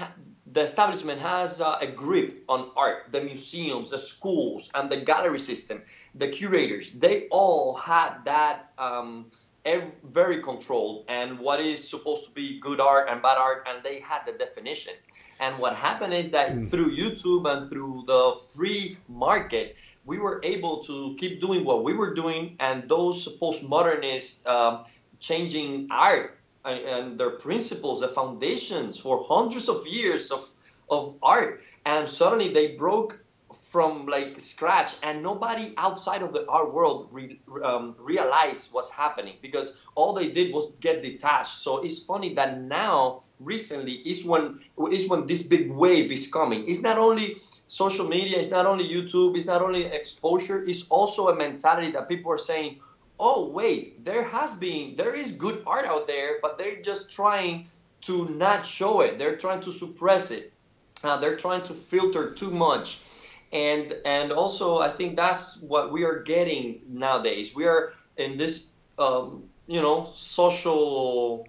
the 0.52 0.62
establishment 0.62 1.22
has 1.22 1.62
uh, 1.62 1.78
a 1.80 1.88
grip 1.88 2.44
on 2.50 2.72
art. 2.76 3.12
The 3.12 3.22
museums, 3.22 3.90
the 3.90 4.00
schools, 4.00 4.70
and 4.74 4.90
the 4.90 4.98
gallery 4.98 5.40
system, 5.40 5.82
the 6.14 6.28
curators, 6.28 6.92
they 6.92 7.28
all 7.30 7.76
had 7.76 8.26
that. 8.26 8.72
Um, 8.78 9.28
very 10.04 10.42
controlled 10.42 11.06
and 11.08 11.40
what 11.40 11.60
is 11.60 11.88
supposed 11.90 12.26
to 12.26 12.32
be 12.32 12.60
good 12.60 12.80
art 12.80 13.10
and 13.10 13.22
bad 13.22 13.38
art 13.38 13.68
and 13.68 13.84
they 13.84 14.00
had 14.00 14.22
the 14.26 14.32
definition 14.32 14.94
and 15.40 15.58
what 15.60 15.76
happened 15.76 16.14
is 16.14 16.32
that 16.32 16.52
mm. 16.52 16.70
through 16.70 16.96
youtube 16.96 17.46
and 17.52 17.70
through 17.70 18.04
the 18.08 18.22
free 18.56 18.98
market 19.08 19.76
we 20.06 20.18
were 20.18 20.40
able 20.44 20.84
to 20.84 21.16
keep 21.20 21.42
doing 21.42 21.66
what 21.66 21.84
we 21.84 21.94
were 21.94 22.14
doing 22.14 22.56
and 22.60 22.88
those 22.88 23.38
postmodernists 23.40 24.48
um, 24.48 24.86
changing 25.20 25.88
art 25.92 26.38
and, 26.64 26.80
and 26.86 27.20
their 27.20 27.32
principles 27.32 28.00
the 28.00 28.08
foundations 28.08 29.00
for 29.00 29.26
hundreds 29.28 29.68
of 29.70 29.86
years 29.88 30.32
of, 30.32 30.50
of 30.90 31.16
art 31.22 31.62
and 31.86 32.10
suddenly 32.10 32.50
they 32.50 32.76
broke 32.76 33.20
from 33.54 34.08
like 34.08 34.40
scratch 34.40 34.96
and 35.04 35.24
nobody 35.24 35.74
outside 35.78 36.22
of 36.22 36.34
the 36.34 36.46
art 36.48 36.74
world 36.74 37.08
re, 37.12 37.40
um, 37.64 37.96
realized 37.98 38.74
what's 38.74 38.92
happening 38.92 39.36
because 39.42 39.78
all 39.96 40.14
they 40.14 40.30
did 40.32 40.54
was 40.54 40.72
get 40.80 41.02
detached. 41.02 41.58
So 41.58 41.80
it's 41.84 42.04
funny 42.04 42.34
that 42.36 42.62
now 42.62 43.24
recently 43.40 43.94
is 43.94 44.26
when 44.26 44.60
is 44.92 45.08
when 45.08 45.28
this 45.28 45.44
big 45.48 45.72
wave 45.72 46.12
is 46.12 46.32
coming. 46.32 46.68
It's 46.68 46.82
not 46.82 46.98
only 46.98 47.38
social 47.70 48.08
media 48.08 48.40
it's 48.40 48.50
not 48.50 48.66
only 48.66 48.88
youtube 48.88 49.36
it's 49.36 49.46
not 49.46 49.62
only 49.62 49.84
exposure 49.84 50.64
it's 50.64 50.88
also 50.88 51.28
a 51.28 51.36
mentality 51.36 51.92
that 51.92 52.08
people 52.08 52.32
are 52.32 52.38
saying 52.38 52.80
oh 53.20 53.50
wait 53.50 54.06
there 54.06 54.24
has 54.24 54.54
been 54.54 54.96
there 54.96 55.14
is 55.14 55.34
good 55.34 55.62
art 55.68 55.84
out 55.84 56.08
there 56.08 56.38
but 56.42 56.58
they're 56.58 56.82
just 56.82 57.12
trying 57.12 57.68
to 58.02 58.30
not 58.30 58.66
show 58.66 59.02
it. 59.02 59.18
They're 59.18 59.36
trying 59.36 59.62
to 59.62 59.72
suppress 59.72 60.32
it. 60.32 60.54
Uh, 61.04 61.18
they're 61.18 61.36
trying 61.36 61.64
to 61.64 61.74
filter 61.74 62.34
too 62.34 62.50
much 62.50 63.02
and 63.52 63.96
and 64.06 64.32
also 64.32 64.80
I 64.80 64.90
think 64.90 65.16
that's 65.16 65.62
what 65.62 65.92
we 65.92 66.04
are 66.04 66.20
getting 66.20 66.82
nowadays. 66.88 67.56
We 67.56 67.66
are 67.66 67.94
in 68.18 68.38
this 68.38 68.70
um, 69.00 69.44
you 69.68 69.82
know 69.82 70.10
social. 70.14 71.48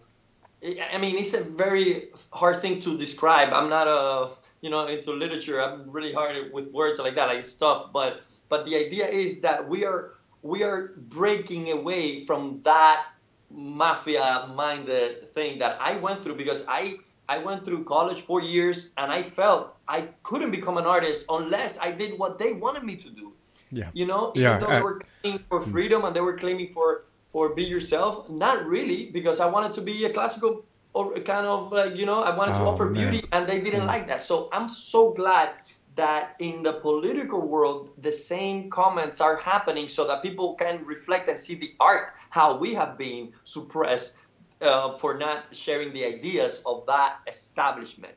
I 0.93 0.99
mean, 0.99 1.17
it's 1.17 1.35
a 1.35 1.45
very 1.55 2.11
hard 2.33 2.57
thing 2.57 2.81
to 2.81 2.99
describe. 2.99 3.53
I'm 3.53 3.69
not 3.69 3.87
a 3.87 4.31
you 4.61 4.71
know 4.71 4.87
into 4.87 5.13
literature. 5.13 5.63
I'm 5.63 5.91
really 5.91 6.13
hard 6.13 6.53
with 6.53 6.73
words 6.73 6.99
like 6.99 7.15
that, 7.17 7.29
like 7.29 7.43
stuff. 7.43 7.93
But 7.93 8.23
but 8.49 8.65
the 8.65 8.77
idea 8.77 9.07
is 9.07 9.41
that 9.43 9.69
we 9.69 9.85
are 9.85 10.15
we 10.43 10.63
are 10.63 10.95
breaking 10.97 11.71
away 11.71 12.25
from 12.25 12.61
that 12.63 13.07
mafia 13.51 14.51
minded 14.55 15.33
thing 15.35 15.59
that 15.59 15.79
I 15.81 15.97
went 15.97 16.21
through 16.21 16.37
because 16.37 16.67
I 16.69 16.99
I 17.29 17.39
went 17.39 17.65
through 17.65 17.85
college 17.85 18.23
four 18.23 18.41
years 18.41 18.91
and 18.97 19.13
I 19.13 19.23
felt 19.23 19.77
I 19.87 20.09
couldn't 20.23 20.51
become 20.51 20.79
an 20.79 20.87
artist 20.87 21.27
unless 21.29 21.79
I 21.79 21.93
did 21.93 22.19
what 22.19 22.39
they 22.39 22.55
wanted 22.55 22.85
me 22.85 22.97
to 22.97 23.11
do. 23.11 23.33
Yeah. 23.71 23.91
You 23.93 24.07
know, 24.07 24.33
even 24.35 24.43
yeah. 24.43 24.59
though 24.59 24.67
they 24.67 24.81
were 24.81 25.01
claiming 25.23 25.39
for 25.49 25.61
freedom 25.61 26.05
and 26.05 26.17
they 26.17 26.23
were 26.23 26.37
claiming 26.37 26.73
for 26.73 27.05
for 27.29 27.51
be 27.51 27.65
yourself, 27.65 28.31
not 28.31 28.67
really, 28.67 29.11
because 29.11 29.41
I 29.41 29.47
wanted 29.51 29.75
to 29.75 29.83
be 29.83 30.07
a 30.07 30.11
classical 30.11 30.65
or 30.95 31.13
kind 31.21 31.47
of 31.47 31.71
like 31.71 31.97
you 31.97 32.07
know 32.07 32.23
I 32.23 32.35
wanted 32.35 32.55
oh, 32.57 32.61
to 32.61 32.65
offer 32.65 32.87
man. 32.87 33.11
beauty 33.11 33.29
and 33.31 33.47
they 33.47 33.61
didn't 33.61 33.83
mm. 33.83 33.87
like 33.95 34.09
that. 34.09 34.23
So 34.23 34.49
I'm 34.53 34.69
so 34.69 35.13
glad 35.13 35.51
that 35.97 36.37
in 36.39 36.63
the 36.63 36.73
political 36.73 37.47
world 37.47 37.91
the 37.99 38.13
same 38.13 38.71
comments 38.71 39.21
are 39.21 39.37
happening 39.37 39.89
so 39.89 40.07
that 40.07 40.23
people 40.23 40.55
can 40.55 40.85
reflect 40.87 41.29
and 41.29 41.39
see 41.39 41.57
the 41.57 41.75
art 41.81 42.15
how 42.31 42.57
we 42.57 42.75
have 42.75 42.97
been 42.97 43.33
suppressed 43.45 44.25
uh, 44.61 44.97
for 44.97 45.17
not 45.17 45.45
sharing 45.53 45.93
the 45.93 46.05
ideas 46.05 46.63
of 46.67 46.87
that 46.87 47.19
establishment 47.27 48.15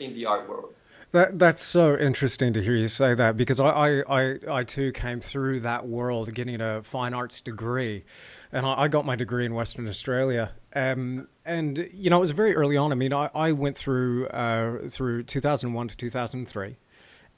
in 0.00 0.14
the 0.14 0.26
art 0.26 0.48
world. 0.48 0.74
That 1.12 1.38
that's 1.38 1.62
so 1.62 1.98
interesting 1.98 2.54
to 2.54 2.62
hear 2.62 2.74
you 2.74 2.88
say 2.88 3.14
that 3.14 3.36
because 3.36 3.60
I, 3.60 3.68
I, 3.68 4.02
I, 4.08 4.38
I 4.50 4.62
too 4.64 4.92
came 4.92 5.20
through 5.20 5.60
that 5.60 5.86
world 5.86 6.32
getting 6.32 6.58
a 6.58 6.82
fine 6.82 7.12
arts 7.12 7.42
degree, 7.42 8.04
and 8.50 8.64
I, 8.64 8.84
I 8.84 8.88
got 8.88 9.04
my 9.04 9.14
degree 9.14 9.44
in 9.44 9.52
Western 9.52 9.86
Australia. 9.86 10.52
Um, 10.74 11.28
and 11.44 11.86
you 11.92 12.08
know 12.08 12.16
it 12.16 12.20
was 12.20 12.30
very 12.30 12.56
early 12.56 12.78
on. 12.78 12.92
I 12.92 12.94
mean, 12.94 13.12
I, 13.12 13.28
I 13.34 13.52
went 13.52 13.76
through 13.76 14.26
uh, 14.28 14.88
through 14.88 15.24
2001 15.24 15.88
to 15.88 15.96
2003. 15.98 16.76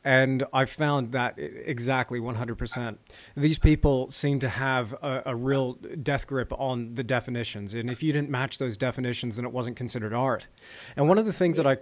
And 0.04 0.44
I 0.52 0.66
found 0.66 1.12
that 1.12 1.38
exactly 1.38 2.20
100%. 2.20 2.98
These 3.36 3.58
people 3.58 4.10
seem 4.10 4.38
to 4.40 4.48
have 4.50 4.92
a, 4.94 5.22
a, 5.26 5.34
real 5.34 5.74
death 6.02 6.26
grip 6.26 6.52
on 6.58 6.94
the 6.94 7.02
definitions. 7.02 7.72
And 7.72 7.90
if 7.90 8.02
you 8.02 8.12
didn't 8.12 8.28
match 8.28 8.58
those 8.58 8.76
definitions, 8.76 9.36
then 9.36 9.46
it 9.46 9.52
wasn't 9.52 9.76
considered 9.76 10.12
art. 10.12 10.46
And 10.94 11.08
one 11.08 11.16
of 11.16 11.24
the 11.24 11.32
things 11.32 11.56
that 11.56 11.66
I 11.66 11.78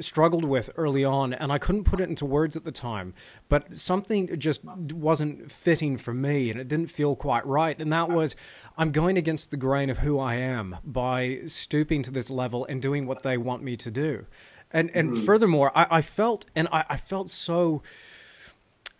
struggled 0.00 0.44
with 0.44 0.70
early 0.76 1.04
on, 1.04 1.32
and 1.32 1.52
I 1.52 1.58
couldn't 1.58 1.84
put 1.84 2.00
it 2.00 2.08
into 2.08 2.24
words 2.24 2.56
at 2.56 2.64
the 2.64 2.72
time, 2.72 3.14
but 3.48 3.76
something 3.76 4.38
just 4.38 4.64
wasn't 4.64 5.50
fitting 5.50 5.96
for 5.96 6.14
me 6.14 6.50
and 6.50 6.60
it 6.60 6.68
didn't 6.68 6.88
feel 6.88 7.16
quite 7.16 7.46
right. 7.46 7.80
And 7.80 7.92
that 7.92 8.08
was 8.08 8.34
I'm 8.76 8.92
going 8.92 9.16
against 9.16 9.50
the 9.50 9.56
grain 9.56 9.90
of 9.90 9.98
who 9.98 10.18
I 10.18 10.36
am 10.36 10.76
by 10.84 11.40
stooping 11.46 12.02
to 12.04 12.10
this 12.10 12.30
level 12.30 12.64
and 12.66 12.80
doing 12.80 13.06
what 13.06 13.22
they 13.22 13.36
want 13.36 13.62
me 13.62 13.76
to 13.76 13.90
do. 13.90 14.26
And 14.74 14.90
and 14.92 15.12
mm. 15.12 15.24
furthermore, 15.24 15.72
I, 15.74 15.86
I 15.90 16.02
felt 16.02 16.44
and 16.54 16.68
I, 16.70 16.84
I 16.90 16.96
felt 16.98 17.30
so 17.30 17.82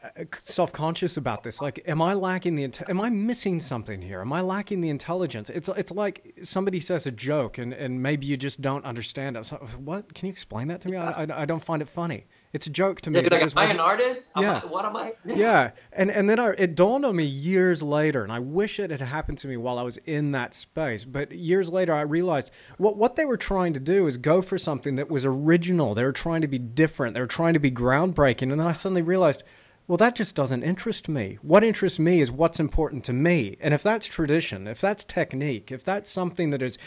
uh, 0.02 0.24
self-conscious 0.40 1.16
about 1.16 1.42
this. 1.42 1.60
Like 1.60 1.82
am 1.86 2.00
i 2.00 2.14
lacking 2.14 2.54
the 2.54 2.70
am 2.88 3.00
i 3.00 3.10
missing 3.10 3.58
something 3.58 4.00
here? 4.00 4.20
Am 4.20 4.32
i 4.32 4.40
lacking 4.40 4.80
the 4.80 4.88
intelligence? 4.88 5.50
It's 5.50 5.68
it's 5.68 5.90
like 5.90 6.34
somebody 6.44 6.78
says 6.80 7.06
a 7.06 7.10
joke 7.10 7.58
and 7.58 7.74
and 7.74 8.02
maybe 8.02 8.24
you 8.24 8.36
just 8.36 8.62
don't 8.62 8.84
understand 8.84 9.36
it. 9.36 9.46
So, 9.46 9.56
what? 9.84 10.14
Can 10.14 10.26
you 10.26 10.32
explain 10.32 10.68
that 10.68 10.80
to 10.82 10.88
me? 10.88 10.96
I, 10.96 11.24
I, 11.24 11.42
I, 11.42 11.44
don't 11.44 11.62
find 11.62 11.82
it 11.82 11.88
funny 11.88 12.26
it's 12.54 12.66
a 12.66 12.70
joke 12.70 13.02
to 13.02 13.10
me 13.10 13.20
yeah, 13.20 13.28
like, 13.30 13.42
am 13.42 13.50
i 13.56 13.66
an 13.66 13.80
artist 13.80 14.32
yeah 14.38 14.62
I, 14.62 14.66
what 14.66 14.86
am 14.86 14.96
i 14.96 15.12
yeah 15.24 15.72
and 15.92 16.10
and 16.10 16.30
then 16.30 16.40
I, 16.40 16.54
it 16.56 16.74
dawned 16.74 17.04
on 17.04 17.16
me 17.16 17.24
years 17.24 17.82
later 17.82 18.22
and 18.22 18.32
i 18.32 18.38
wish 18.38 18.80
it 18.80 18.90
had 18.90 19.00
happened 19.02 19.36
to 19.38 19.48
me 19.48 19.58
while 19.58 19.78
i 19.78 19.82
was 19.82 19.98
in 20.06 20.32
that 20.32 20.54
space 20.54 21.04
but 21.04 21.32
years 21.32 21.68
later 21.68 21.92
i 21.92 22.00
realized 22.00 22.50
what 22.78 22.96
what 22.96 23.16
they 23.16 23.26
were 23.26 23.36
trying 23.36 23.74
to 23.74 23.80
do 23.80 24.06
is 24.06 24.16
go 24.16 24.40
for 24.40 24.56
something 24.56 24.94
that 24.96 25.10
was 25.10 25.26
original 25.26 25.94
they 25.94 26.04
were 26.04 26.12
trying 26.12 26.40
to 26.40 26.48
be 26.48 26.58
different 26.58 27.12
they 27.12 27.20
were 27.20 27.26
trying 27.26 27.52
to 27.52 27.60
be 27.60 27.70
groundbreaking 27.70 28.50
and 28.50 28.60
then 28.60 28.66
i 28.66 28.72
suddenly 28.72 29.02
realized 29.02 29.42
well, 29.86 29.98
that 29.98 30.16
just 30.16 30.34
doesn't 30.34 30.62
interest 30.62 31.10
me. 31.10 31.38
What 31.42 31.62
interests 31.62 31.98
me 31.98 32.22
is 32.22 32.30
what's 32.30 32.58
important 32.58 33.04
to 33.04 33.12
me. 33.12 33.58
And 33.60 33.74
if 33.74 33.82
that's 33.82 34.06
tradition, 34.06 34.66
if 34.66 34.80
that's 34.80 35.04
technique, 35.04 35.70
if 35.70 35.84
that's 35.84 36.10
something 36.10 36.48
that 36.50 36.62
is 36.62 36.78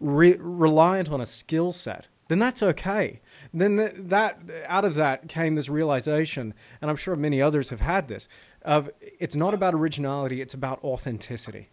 re- 0.00 0.36
reliant 0.36 1.10
on 1.10 1.20
a 1.20 1.26
skill 1.26 1.70
set, 1.70 2.08
then 2.28 2.38
that's 2.38 2.62
okay. 2.62 3.20
Then 3.52 3.76
th- 3.76 3.94
that 3.96 4.40
out 4.66 4.84
of 4.84 4.94
that 4.94 5.28
came 5.28 5.54
this 5.54 5.68
realization, 5.68 6.54
and 6.80 6.90
I'm 6.90 6.96
sure 6.96 7.16
many 7.16 7.42
others 7.42 7.70
have 7.70 7.80
had 7.80 8.08
this, 8.08 8.28
of 8.62 8.90
it's 9.00 9.36
not 9.36 9.54
about 9.54 9.74
originality, 9.74 10.40
it's 10.40 10.54
about 10.54 10.82
authenticity. 10.84 11.70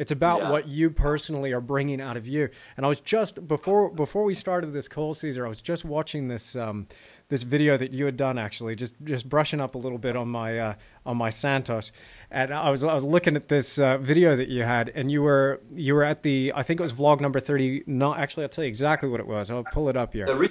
It's 0.00 0.10
about 0.10 0.40
yeah. 0.40 0.50
what 0.50 0.66
you 0.66 0.88
personally 0.88 1.52
are 1.52 1.60
bringing 1.60 2.00
out 2.00 2.16
of 2.16 2.26
you. 2.26 2.48
And 2.78 2.86
I 2.86 2.88
was 2.88 3.02
just 3.02 3.46
before 3.46 3.90
before 3.90 4.24
we 4.24 4.32
started 4.32 4.72
this 4.72 4.88
call, 4.88 5.12
Cesar. 5.12 5.44
I 5.44 5.48
was 5.50 5.60
just 5.60 5.84
watching 5.84 6.28
this 6.28 6.56
um, 6.56 6.86
this 7.28 7.42
video 7.42 7.76
that 7.76 7.92
you 7.92 8.06
had 8.06 8.16
done 8.16 8.38
actually, 8.38 8.76
just 8.76 8.94
just 9.04 9.28
brushing 9.28 9.60
up 9.60 9.74
a 9.74 9.78
little 9.78 9.98
bit 9.98 10.16
on 10.16 10.28
my 10.28 10.58
uh, 10.58 10.74
on 11.04 11.18
my 11.18 11.28
Santos, 11.28 11.92
and 12.30 12.50
I 12.54 12.70
was 12.70 12.82
I 12.82 12.94
was 12.94 13.04
looking 13.04 13.36
at 13.36 13.48
this 13.48 13.78
uh, 13.78 13.98
video 13.98 14.36
that 14.36 14.48
you 14.48 14.62
had, 14.62 14.90
and 14.94 15.10
you 15.10 15.20
were 15.20 15.60
you 15.74 15.92
were 15.92 16.04
at 16.04 16.22
the 16.22 16.50
I 16.56 16.62
think 16.62 16.80
it 16.80 16.82
was 16.82 16.94
vlog 16.94 17.20
number 17.20 17.38
thirty. 17.38 17.82
No, 17.86 18.14
actually, 18.14 18.44
I'll 18.44 18.48
tell 18.48 18.64
you 18.64 18.68
exactly 18.68 19.08
what 19.10 19.20
it 19.20 19.26
was. 19.26 19.50
I'll 19.50 19.64
pull 19.64 19.90
it 19.90 19.98
up 19.98 20.14
here. 20.14 20.24
The, 20.24 20.50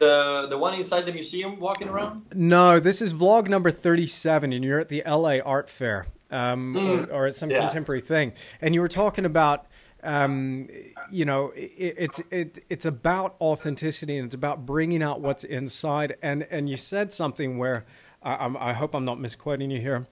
the 0.00 0.48
the 0.50 0.58
one 0.58 0.74
inside 0.74 1.02
the 1.02 1.12
museum, 1.12 1.60
walking 1.60 1.88
around. 1.88 2.26
No, 2.34 2.80
this 2.80 3.00
is 3.00 3.14
vlog 3.14 3.48
number 3.48 3.70
thirty-seven, 3.70 4.52
and 4.52 4.64
you're 4.64 4.80
at 4.80 4.88
the 4.88 5.04
L.A. 5.06 5.40
Art 5.40 5.70
Fair, 5.70 6.06
um, 6.30 6.74
mm. 6.74 7.08
or, 7.08 7.12
or 7.12 7.26
at 7.26 7.36
some 7.36 7.50
yeah. 7.50 7.60
contemporary 7.60 8.00
thing, 8.00 8.32
and 8.60 8.74
you 8.74 8.80
were 8.80 8.88
talking 8.88 9.24
about 9.24 9.66
um, 10.02 10.68
you 11.10 11.24
know, 11.24 11.52
it, 11.54 11.94
it's 11.98 12.22
it, 12.30 12.64
it's 12.68 12.84
about 12.84 13.36
authenticity 13.40 14.16
and 14.16 14.26
it's 14.26 14.34
about 14.34 14.66
bringing 14.66 15.02
out 15.02 15.20
what's 15.20 15.44
inside. 15.44 16.16
And 16.22 16.46
and 16.50 16.68
you 16.68 16.76
said 16.76 17.12
something 17.12 17.58
where 17.58 17.84
I, 18.22 18.50
I 18.58 18.72
hope 18.72 18.94
I'm 18.94 19.04
not 19.04 19.20
misquoting 19.20 19.70
you 19.70 19.80
here. 19.80 20.06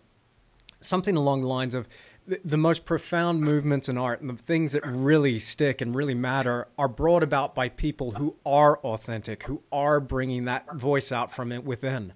Something 0.80 1.16
along 1.16 1.42
the 1.42 1.48
lines 1.48 1.74
of 1.74 1.88
the, 2.28 2.40
the 2.44 2.56
most 2.58 2.84
profound 2.84 3.40
movements 3.40 3.88
in 3.88 3.96
art 3.96 4.20
and 4.20 4.28
the 4.28 4.36
things 4.36 4.72
that 4.72 4.86
really 4.86 5.38
stick 5.38 5.80
and 5.80 5.94
really 5.94 6.14
matter 6.14 6.68
are 6.76 6.88
brought 6.88 7.22
about 7.22 7.54
by 7.54 7.70
people 7.70 8.12
who 8.12 8.36
are 8.44 8.78
authentic, 8.80 9.44
who 9.44 9.62
are 9.72 9.98
bringing 9.98 10.44
that 10.44 10.72
voice 10.74 11.10
out 11.10 11.32
from 11.32 11.50
it 11.50 11.64
within. 11.64 12.12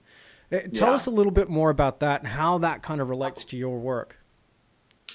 Uh, 0.52 0.60
tell 0.72 0.88
yeah. 0.88 0.94
us 0.94 1.06
a 1.06 1.10
little 1.10 1.32
bit 1.32 1.48
more 1.48 1.70
about 1.70 2.00
that 2.00 2.20
and 2.20 2.28
how 2.28 2.58
that 2.58 2.82
kind 2.82 3.00
of 3.00 3.08
relates 3.08 3.44
to 3.46 3.56
your 3.56 3.78
work. 3.78 4.18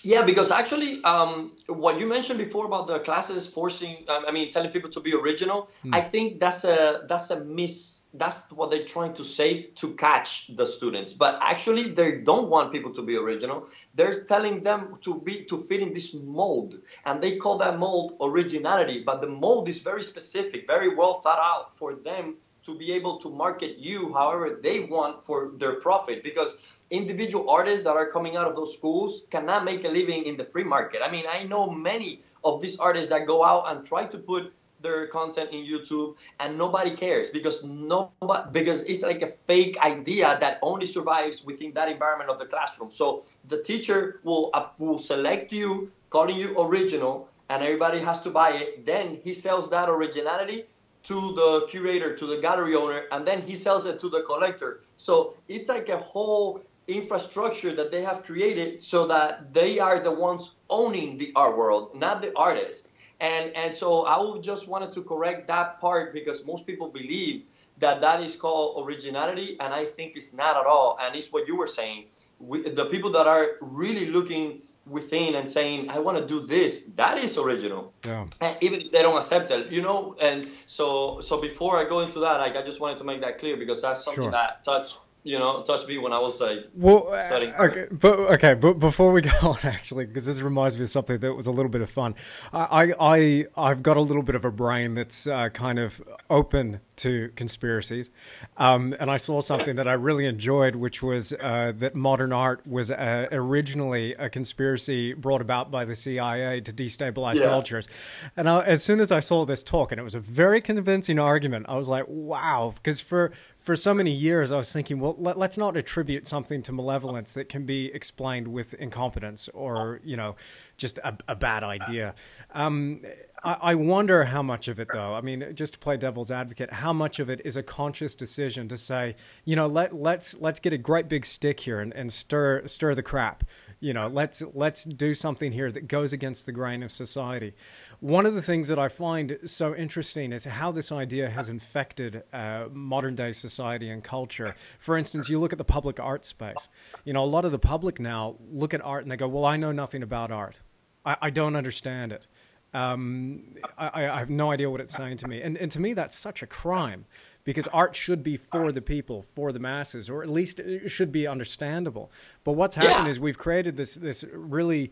Yeah, 0.04 0.24
because 0.24 0.51
actually, 0.51 1.04
um, 1.04 1.54
what 1.68 2.00
you 2.00 2.08
mentioned 2.08 2.39
before 2.39 2.66
about 2.66 2.88
the 2.88 3.00
classes 3.00 3.48
forcing, 3.48 4.06
um, 4.08 4.25
I 4.27 4.32
mean, 4.32 4.51
telling 4.51 4.72
people 4.72 4.89
to 4.92 5.00
be 5.00 5.13
original, 5.13 5.70
mm. 5.86 5.94
I 5.94 6.01
think 6.01 6.39
that's 6.39 6.63
a 6.63 7.06
that's 7.08 7.32
a 7.32 7.44
miss. 7.44 8.08
That's 8.13 8.51
what 8.51 8.72
they're 8.72 8.86
trying 8.86 9.13
to 9.16 9.24
say 9.24 9.63
to 9.82 9.94
catch 9.94 10.48
the 10.48 10.66
students. 10.66 11.13
But 11.13 11.39
actually, 11.42 11.89
they 11.89 12.20
don't 12.20 12.50
want 12.50 12.72
people 12.72 12.94
to 12.94 13.01
be 13.01 13.16
original. 13.16 13.68
They're 13.96 14.24
telling 14.24 14.62
them 14.62 14.98
to 15.01 15.22
be 15.22 15.46
to 15.46 15.58
fit 15.58 15.82
in 15.82 15.94
this 15.94 16.13
mold, 16.13 16.80
and 17.06 17.22
they 17.22 17.38
call 17.38 17.58
that 17.60 17.77
mold 17.77 18.18
originality. 18.22 19.04
But 19.06 19.22
the 19.22 19.27
mold 19.27 19.70
is 19.70 19.80
very 19.82 20.04
specific, 20.04 20.68
very 20.68 20.96
well 20.96 21.16
thought 21.16 21.39
out 21.42 21.75
for 21.75 21.96
them 21.96 22.38
to 22.68 22.77
be 22.77 22.92
able 22.92 23.18
to 23.18 23.30
market 23.30 23.77
you 23.77 24.13
however 24.13 24.60
they 24.62 24.82
want 24.82 25.24
for 25.24 25.51
their 25.56 25.75
profit. 25.80 26.22
Because 26.22 26.62
individual 26.89 27.50
artists 27.50 27.86
that 27.86 27.96
are 27.96 28.08
coming 28.08 28.38
out 28.38 28.48
of 28.48 28.56
those 28.56 28.74
schools 28.75 29.24
cannot 29.29 29.65
make 29.65 29.84
a 29.84 29.89
living 29.89 30.25
in 30.25 30.38
the 30.38 30.46
free 30.46 30.63
market. 30.63 31.01
I 31.03 31.12
mean, 31.12 31.25
I 31.29 31.44
know 31.44 31.70
many 31.70 32.22
of 32.44 32.62
these 32.62 32.79
artists 32.79 33.10
that 33.10 33.27
go 33.27 33.44
out 33.44 33.65
and 33.67 33.86
try 33.86 34.06
to 34.06 34.17
put 34.17 34.53
their 34.82 35.08
content 35.08 35.51
in 35.51 35.65
YouTube 35.65 36.15
and 36.39 36.58
nobody 36.58 36.91
cares 36.96 37.29
because 37.29 37.63
nobody 37.63 38.44
because 38.51 38.86
it's 38.86 39.03
like 39.03 39.22
a 39.22 39.27
fake 39.48 39.77
idea 39.82 40.38
that 40.39 40.60
only 40.62 40.86
survives 40.86 41.44
within 41.44 41.74
that 41.74 41.89
environment 41.89 42.29
of 42.29 42.38
the 42.38 42.46
classroom. 42.46 42.91
So 42.91 43.24
the 43.48 43.62
teacher 43.62 44.20
will 44.24 44.51
uh, 44.53 44.67
will 44.77 45.00
select 45.00 45.51
you, 45.51 45.91
calling 46.10 46.38
you 46.38 46.56
original, 46.62 47.27
and 47.50 47.63
everybody 47.63 48.00
has 48.00 48.22
to 48.22 48.29
buy 48.29 48.51
it. 48.51 48.86
Then 48.86 49.20
he 49.24 49.34
sells 49.34 49.70
that 49.72 49.89
originality 49.89 50.65
to 51.03 51.15
the 51.34 51.65
curator, 51.70 52.15
to 52.15 52.25
the 52.25 52.38
gallery 52.38 52.75
owner, 52.75 53.03
and 53.12 53.25
then 53.25 53.41
he 53.41 53.56
sells 53.56 53.86
it 53.86 54.00
to 54.01 54.10
the 54.10 54.22
collector. 54.24 54.82
So 54.98 55.38
it's 55.48 55.70
like 55.70 55.89
a 55.89 55.98
whole 55.98 56.62
infrastructure 56.88 57.74
that 57.75 57.91
they 57.91 58.01
have 58.01 58.24
created 58.24 58.84
so 58.84 59.08
that 59.08 59.53
they 59.53 59.79
are 59.79 60.00
the 60.00 60.12
ones 60.12 60.60
owning 60.70 61.17
the 61.17 61.32
art 61.36 61.58
world, 61.58 61.96
not 61.96 62.22
the 62.22 62.36
artists. 62.38 62.88
And 63.20 63.56
and 63.56 63.75
so 63.75 64.06
I 64.06 64.39
just 64.39 64.67
wanted 64.67 64.91
to 64.94 65.01
correct 65.01 65.48
that 65.48 65.82
part 65.82 66.13
because 66.13 66.46
most 66.46 66.67
people 66.67 66.88
believe 66.88 67.44
that 67.79 68.01
that 68.01 68.22
is 68.22 68.36
called 68.36 68.86
originality, 68.86 69.58
and 69.60 69.74
I 69.74 69.86
think 69.86 70.15
it's 70.15 70.34
not 70.34 70.58
at 70.58 70.65
all. 70.65 70.98
And 71.01 71.15
it's 71.15 71.32
what 71.32 71.48
you 71.48 71.56
were 71.56 71.67
saying. 71.67 72.06
We, 72.39 72.62
the 72.62 72.86
people 72.86 73.12
that 73.12 73.27
are 73.27 73.58
really 73.62 74.08
looking 74.08 74.62
within 74.86 75.36
and 75.36 75.50
saying, 75.50 75.89
"I 75.89 76.00
want 76.00 76.17
to 76.20 76.25
do 76.25 76.46
this," 76.46 76.86
that 76.96 77.17
is 77.17 77.38
original. 77.38 77.91
Yeah. 78.06 78.27
And 78.39 78.56
even 78.62 78.82
if 78.82 78.91
they 78.91 79.01
don't 79.01 79.17
accept 79.17 79.50
it, 79.50 79.72
you 79.72 79.82
know. 79.82 80.15
And 80.22 80.48
so 80.67 81.22
so 81.22 81.41
before 81.41 81.77
I 81.79 81.86
go 81.86 82.01
into 82.01 82.20
that, 82.20 82.39
like 82.39 82.56
I 82.56 82.62
just 82.62 82.79
wanted 82.79 83.00
to 83.00 83.03
make 83.03 83.22
that 83.22 83.39
clear 83.39 83.58
because 83.58 83.82
that's 83.82 84.03
something 84.06 84.25
sure. 84.25 84.32
that 84.32 84.63
touched 84.63 84.98
you 85.27 85.38
know, 85.38 85.62
touched 85.62 85.89
me 85.89 85.98
when 85.98 86.13
I 86.13 86.19
was 86.19 86.39
like 86.39 86.69
well, 86.74 87.13
studying. 87.19 87.53
Okay, 87.55 87.88
but 87.91 88.17
okay, 88.36 88.53
but 88.53 88.75
before 88.75 89.12
we 89.12 89.22
go 89.29 89.31
on, 89.41 89.57
actually, 89.63 90.05
because 90.05 90.25
this 90.25 90.39
reminds 90.39 90.77
me 90.77 90.84
of 90.84 90.89
something 90.89 91.19
that 91.19 91.34
was 91.34 91.48
a 91.48 91.51
little 91.51 91.69
bit 91.69 91.81
of 91.81 91.89
fun. 91.89 92.15
I 92.53 92.93
I 92.98 93.46
I've 93.57 93.84
got 93.84 93.98
a 93.98 94.01
little 94.01 94.24
bit 94.24 94.36
of 94.36 94.46
a 94.46 94.51
brain 94.51 94.93
that's 94.93 95.27
uh, 95.27 95.50
kind 95.50 95.79
of 95.79 96.01
open 96.29 96.79
to 96.98 97.29
conspiracies, 97.36 98.10
um, 98.55 98.96
and 99.01 99.12
I 99.12 99.17
saw 99.17 99.41
something 99.41 99.75
that 99.75 99.88
I 99.88 99.93
really 99.93 100.25
enjoyed, 100.25 100.77
which 100.77 101.03
was 101.03 101.34
uh, 101.34 101.74
that 101.75 101.93
modern 101.93 102.31
art 102.31 102.65
was 102.65 102.89
uh, 102.89 103.27
originally 103.29 104.13
a 104.13 104.29
conspiracy 104.29 105.13
brought 105.13 105.41
about 105.41 105.69
by 105.69 105.84
the 105.84 105.93
CIA 105.93 106.62
to 106.62 106.72
destabilize 106.72 107.36
yeah. 107.36 107.48
cultures. 107.48 107.89
And 108.38 108.48
I, 108.48 108.62
as 108.62 108.81
soon 108.81 109.01
as 109.01 109.12
I 109.12 109.19
saw 109.19 109.46
this 109.46 109.62
talk, 109.62 109.91
and 109.91 110.00
it 110.00 110.05
was 110.05 110.15
a 110.15 110.22
very 110.22 110.62
convincing 110.62 111.19
argument, 111.19 111.65
I 111.67 111.75
was 111.75 111.89
like, 111.89 112.05
wow, 112.07 112.74
because 112.77 113.01
for 113.01 113.34
for 113.68 113.76
so 113.76 113.94
many 113.94 114.12
years, 114.12 114.54
I 114.54 114.56
was 114.56 114.72
thinking, 114.72 115.02
well, 115.02 115.14
let, 115.20 115.36
us 115.36 115.58
not 115.58 115.76
attribute 115.76 116.26
something 116.26 116.64
to 116.64 116.72
malevolence 116.72 117.34
that 117.34 117.50
can 117.50 117.66
be 117.66 117.88
explained 117.88 118.48
with 118.48 118.74
incompetence 118.76 119.50
or, 119.50 120.00
you 120.06 120.16
know, 120.16 120.38
just 120.78 121.00
a, 121.00 121.18
a 121.28 121.36
bad 121.36 121.66
idea. 121.66 122.16
Um, 122.54 123.02
I, 123.44 123.58
I, 123.62 123.76
wonder 123.76 124.24
how 124.24 124.42
much 124.42 124.70
of 124.70 124.80
it, 124.80 124.88
though. 124.94 125.16
I 125.16 125.20
mean, 125.20 125.54
just 125.54 125.74
to 125.74 125.80
play 125.80 125.98
devil's 125.98 126.32
advocate, 126.32 126.72
how 126.76 126.94
much 126.94 127.20
of 127.20 127.30
it 127.30 127.42
is 127.44 127.58
a 127.58 127.62
conscious 127.62 128.16
decision 128.16 128.70
to 128.70 128.78
say, 128.78 129.18
you 129.44 129.58
know, 129.58 129.68
let 129.68 129.94
let's 129.94 130.38
let's 130.40 130.62
get 130.62 130.72
a 130.72 130.78
great 130.78 131.10
big 131.10 131.26
stick 131.26 131.60
here 131.60 131.82
and, 131.82 131.94
and 131.94 132.14
stir 132.14 132.66
stir 132.68 132.96
the 132.96 133.04
crap 133.04 133.44
you 133.79 133.93
know 133.93 134.07
let's 134.07 134.43
let's 134.53 134.84
do 134.84 135.13
something 135.13 135.51
here 135.51 135.72
that 135.72 135.88
goes 135.88 136.13
against 136.13 136.46
the 136.46 136.51
grain 136.51 136.84
of 136.84 136.91
society. 136.91 137.53
One 138.00 138.25
of 138.25 138.34
the 138.34 138.41
things 138.41 138.67
that 138.67 138.79
i 138.79 138.88
find 138.88 139.38
so 139.46 139.75
interesting 139.75 140.31
is 140.31 140.46
how 140.46 140.72
this 140.72 140.91
idea 140.91 141.29
has 141.29 141.50
infected 141.50 142.24
uh, 142.34 142.65
modern 142.72 143.15
day 143.15 143.31
society 143.31 143.89
and 143.89 144.03
culture. 144.03 144.55
For 144.79 144.98
instance 144.98 145.29
you 145.29 145.40
look 145.40 145.51
at 145.51 145.57
the 145.57 145.66
public 145.66 146.00
art 146.00 146.25
space. 146.25 146.68
You 147.05 147.13
know 147.13 147.24
a 147.24 147.25
lot 147.25 147.46
of 147.46 147.51
the 147.51 147.59
public 147.59 148.00
now 148.00 148.35
look 148.51 148.74
at 148.74 148.81
art 148.81 149.03
and 149.03 149.11
they 149.11 149.18
go 149.18 149.27
well 149.27 149.46
i 149.46 149.57
know 149.57 149.72
nothing 149.72 150.03
about 150.03 150.31
art. 150.31 150.61
I, 151.05 151.18
I 151.24 151.29
don't 151.29 151.55
understand 151.55 152.11
it. 152.11 152.27
Um, 152.74 153.55
I, 153.77 154.07
I 154.07 154.20
have 154.20 154.29
no 154.29 154.51
idea 154.51 154.70
what 154.70 154.81
it's 154.81 154.94
saying 154.94 155.18
to 155.18 155.27
me. 155.27 155.42
And, 155.42 155.57
and 155.57 155.72
to 155.72 155.79
me 155.79 155.94
that's 155.94 156.18
such 156.18 156.42
a 156.42 156.48
crime 156.48 157.05
because 157.48 157.66
art 157.68 157.96
should 157.96 158.24
be 158.24 158.36
for 158.36 158.74
the 158.74 158.81
people, 158.81 159.22
for 159.22 159.53
the 159.53 159.60
masses, 159.60 160.10
or 160.10 160.22
at 160.22 160.27
least 160.27 160.60
it 160.60 160.90
should 160.90 161.14
be 161.14 161.25
understandable. 161.25 162.12
But 162.44 162.51
what's 162.51 162.75
happened 162.75 163.05
yeah. 163.05 163.10
is 163.12 163.22
we've 163.22 163.38
created 163.38 163.77
this 163.77 163.96
this 163.96 164.25
really 164.33 164.92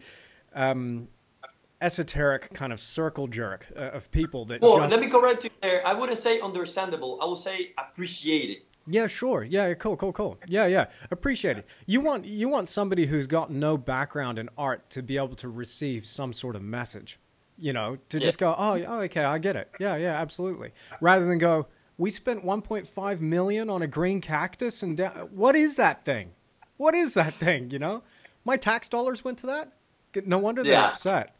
um, 0.54 1.10
esoteric 1.82 2.54
kind 2.54 2.72
of 2.72 2.80
circle 2.80 3.28
jerk 3.28 3.68
uh, 3.76 3.89
of 3.91 4.10
people 4.10 4.46
that. 4.46 4.62
Well, 4.62 4.78
just... 4.78 4.91
let 4.91 5.02
me 5.02 5.08
correct 5.08 5.44
you 5.44 5.50
there. 5.62 5.86
I 5.86 5.94
wouldn't 5.94 6.18
say 6.18 6.39
understandable. 6.39 7.20
I 7.22 7.26
would 7.26 7.38
say 7.38 7.74
appreciated. 7.78 8.60
Yeah, 8.88 9.08
sure. 9.08 9.44
Yeah, 9.44 9.74
cool, 9.74 9.98
cool, 9.98 10.13
cool. 10.13 10.38
Yeah, 10.48 10.65
yeah. 10.65 10.86
Appreciate 11.12 11.58
it. 11.58 11.65
You 11.86 12.00
want 12.00 12.24
you 12.24 12.48
want 12.48 12.70
somebody 12.70 13.08
who's 13.08 13.28
got 13.28 13.52
no 13.52 13.76
background 13.76 14.39
in 14.39 14.48
art 14.58 14.89
to 14.91 15.04
be 15.04 15.18
able 15.18 15.36
to 15.36 15.50
receive 15.50 16.06
some 16.06 16.32
sort 16.32 16.56
of 16.56 16.62
message. 16.62 17.20
You 17.58 17.74
know, 17.74 17.98
to 18.10 18.18
yeah. 18.18 18.24
just 18.24 18.38
go, 18.38 18.56
oh, 18.58 18.82
oh, 18.88 19.00
okay, 19.02 19.26
I 19.26 19.39
get 19.39 19.58
it. 19.58 19.70
Yeah, 19.78 19.98
yeah, 19.98 20.22
absolutely. 20.22 20.72
Rather 21.02 21.26
than 21.26 21.38
go, 21.38 21.68
we 21.98 22.10
spent 22.10 22.46
1.5 22.46 23.20
million 23.22 23.70
on 23.70 23.82
a 23.82 23.88
green 23.88 24.22
cactus 24.22 24.84
and 24.84 24.98
da- 24.98 25.26
what 25.32 25.56
is 25.56 25.76
that 25.78 26.04
thing? 26.06 26.32
What 26.78 26.94
is 26.94 27.14
that 27.14 27.34
thing 27.34 27.72
you 27.72 27.80
know? 27.80 28.04
My 28.44 28.58
tax 28.58 28.90
dollars 28.90 29.24
went 29.24 29.38
to 29.40 29.48
that? 29.48 29.72
No 30.26 30.38
wonder 30.38 30.64
they're 30.64 30.74
yeah. 30.74 30.88
upset. 30.88 31.36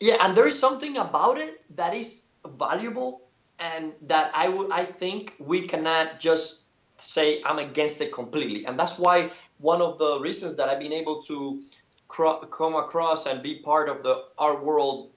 Yeah 0.00 0.16
and 0.20 0.36
there 0.36 0.46
is 0.46 0.58
something 0.58 0.96
about 0.96 1.38
it 1.38 1.62
that 1.76 1.94
is 1.94 2.26
valuable 2.46 3.22
and 3.58 3.92
that 4.02 4.32
i 4.34 4.48
would 4.48 4.72
i 4.72 4.82
think 4.84 5.34
we 5.38 5.66
cannot 5.66 6.18
just 6.18 6.64
say 6.96 7.42
i'm 7.44 7.58
against 7.58 8.00
it 8.00 8.12
completely. 8.12 8.64
And 8.64 8.78
that's 8.78 8.98
why 8.98 9.30
one 9.58 9.82
of 9.82 9.98
the 9.98 10.20
reasons 10.20 10.56
that 10.56 10.68
i've 10.68 10.80
been 10.80 10.92
able 10.92 11.22
to 11.24 11.62
cro- 12.08 12.40
come 12.40 12.74
across 12.74 13.26
and 13.26 13.42
be 13.42 13.56
part 13.56 13.88
of 13.88 14.02
the 14.02 14.24
art 14.38 14.64
world 14.64 15.10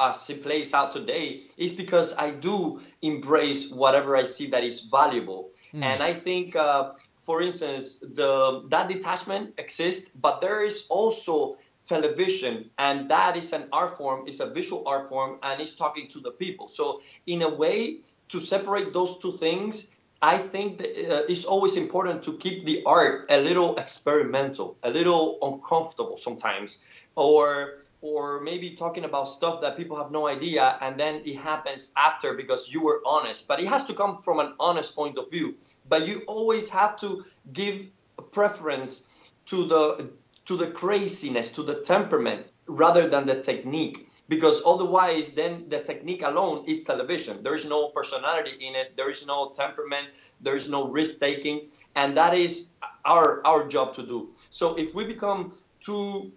as 0.00 0.30
it 0.30 0.42
plays 0.42 0.74
out 0.74 0.92
today 0.92 1.42
is 1.56 1.72
because 1.72 2.16
I 2.16 2.30
do 2.30 2.80
embrace 3.02 3.70
whatever 3.70 4.16
I 4.16 4.24
see 4.24 4.50
that 4.50 4.64
is 4.64 4.80
valuable. 4.80 5.50
Mm. 5.74 5.84
And 5.84 6.02
I 6.02 6.14
think, 6.14 6.56
uh, 6.56 6.92
for 7.18 7.42
instance, 7.42 8.00
the 8.00 8.64
that 8.70 8.88
detachment 8.88 9.54
exists, 9.58 10.10
but 10.10 10.40
there 10.40 10.64
is 10.64 10.86
also 10.88 11.58
television, 11.86 12.70
and 12.78 13.10
that 13.10 13.36
is 13.36 13.52
an 13.52 13.64
art 13.72 13.96
form, 13.98 14.28
is 14.28 14.40
a 14.40 14.46
visual 14.46 14.86
art 14.86 15.08
form, 15.08 15.38
and 15.42 15.60
it's 15.60 15.76
talking 15.76 16.08
to 16.08 16.20
the 16.20 16.30
people. 16.30 16.68
So 16.68 17.02
in 17.26 17.42
a 17.42 17.48
way, 17.48 18.00
to 18.28 18.38
separate 18.38 18.92
those 18.92 19.18
two 19.18 19.36
things, 19.36 19.94
I 20.22 20.38
think 20.38 20.78
that, 20.78 20.90
uh, 20.90 21.32
it's 21.32 21.44
always 21.44 21.76
important 21.76 22.22
to 22.24 22.36
keep 22.36 22.64
the 22.64 22.84
art 22.86 23.26
a 23.30 23.40
little 23.40 23.76
experimental, 23.76 24.76
a 24.82 24.90
little 24.90 25.38
uncomfortable 25.42 26.16
sometimes, 26.16 26.84
or 27.16 27.78
or 28.02 28.40
maybe 28.40 28.70
talking 28.70 29.04
about 29.04 29.24
stuff 29.24 29.60
that 29.60 29.76
people 29.76 29.96
have 29.96 30.10
no 30.10 30.26
idea 30.26 30.78
and 30.80 30.98
then 30.98 31.22
it 31.24 31.36
happens 31.36 31.92
after 31.96 32.34
because 32.34 32.72
you 32.72 32.82
were 32.82 33.02
honest. 33.04 33.46
But 33.46 33.60
it 33.60 33.66
has 33.66 33.84
to 33.86 33.94
come 33.94 34.22
from 34.22 34.40
an 34.40 34.54
honest 34.58 34.96
point 34.96 35.18
of 35.18 35.30
view. 35.30 35.56
But 35.88 36.08
you 36.08 36.22
always 36.26 36.70
have 36.70 36.98
to 37.00 37.24
give 37.52 37.86
preference 38.32 39.06
to 39.46 39.64
the 39.64 40.10
to 40.46 40.56
the 40.56 40.66
craziness 40.66 41.52
to 41.52 41.62
the 41.62 41.74
temperament 41.74 42.46
rather 42.66 43.06
than 43.06 43.26
the 43.26 43.42
technique. 43.42 44.08
Because 44.28 44.62
otherwise 44.64 45.32
then 45.32 45.68
the 45.68 45.80
technique 45.80 46.22
alone 46.22 46.64
is 46.66 46.84
television. 46.84 47.42
There 47.42 47.54
is 47.54 47.66
no 47.66 47.88
personality 47.88 48.64
in 48.64 48.76
it. 48.76 48.96
There 48.96 49.10
is 49.10 49.26
no 49.26 49.50
temperament. 49.50 50.06
There 50.40 50.56
is 50.56 50.68
no 50.68 50.88
risk 50.88 51.20
taking 51.20 51.68
and 51.94 52.16
that 52.16 52.34
is 52.34 52.72
our 53.04 53.44
our 53.44 53.68
job 53.68 53.94
to 53.96 54.02
do. 54.02 54.30
So 54.48 54.76
if 54.76 54.94
we 54.94 55.04
become 55.04 55.52
too 55.82 56.32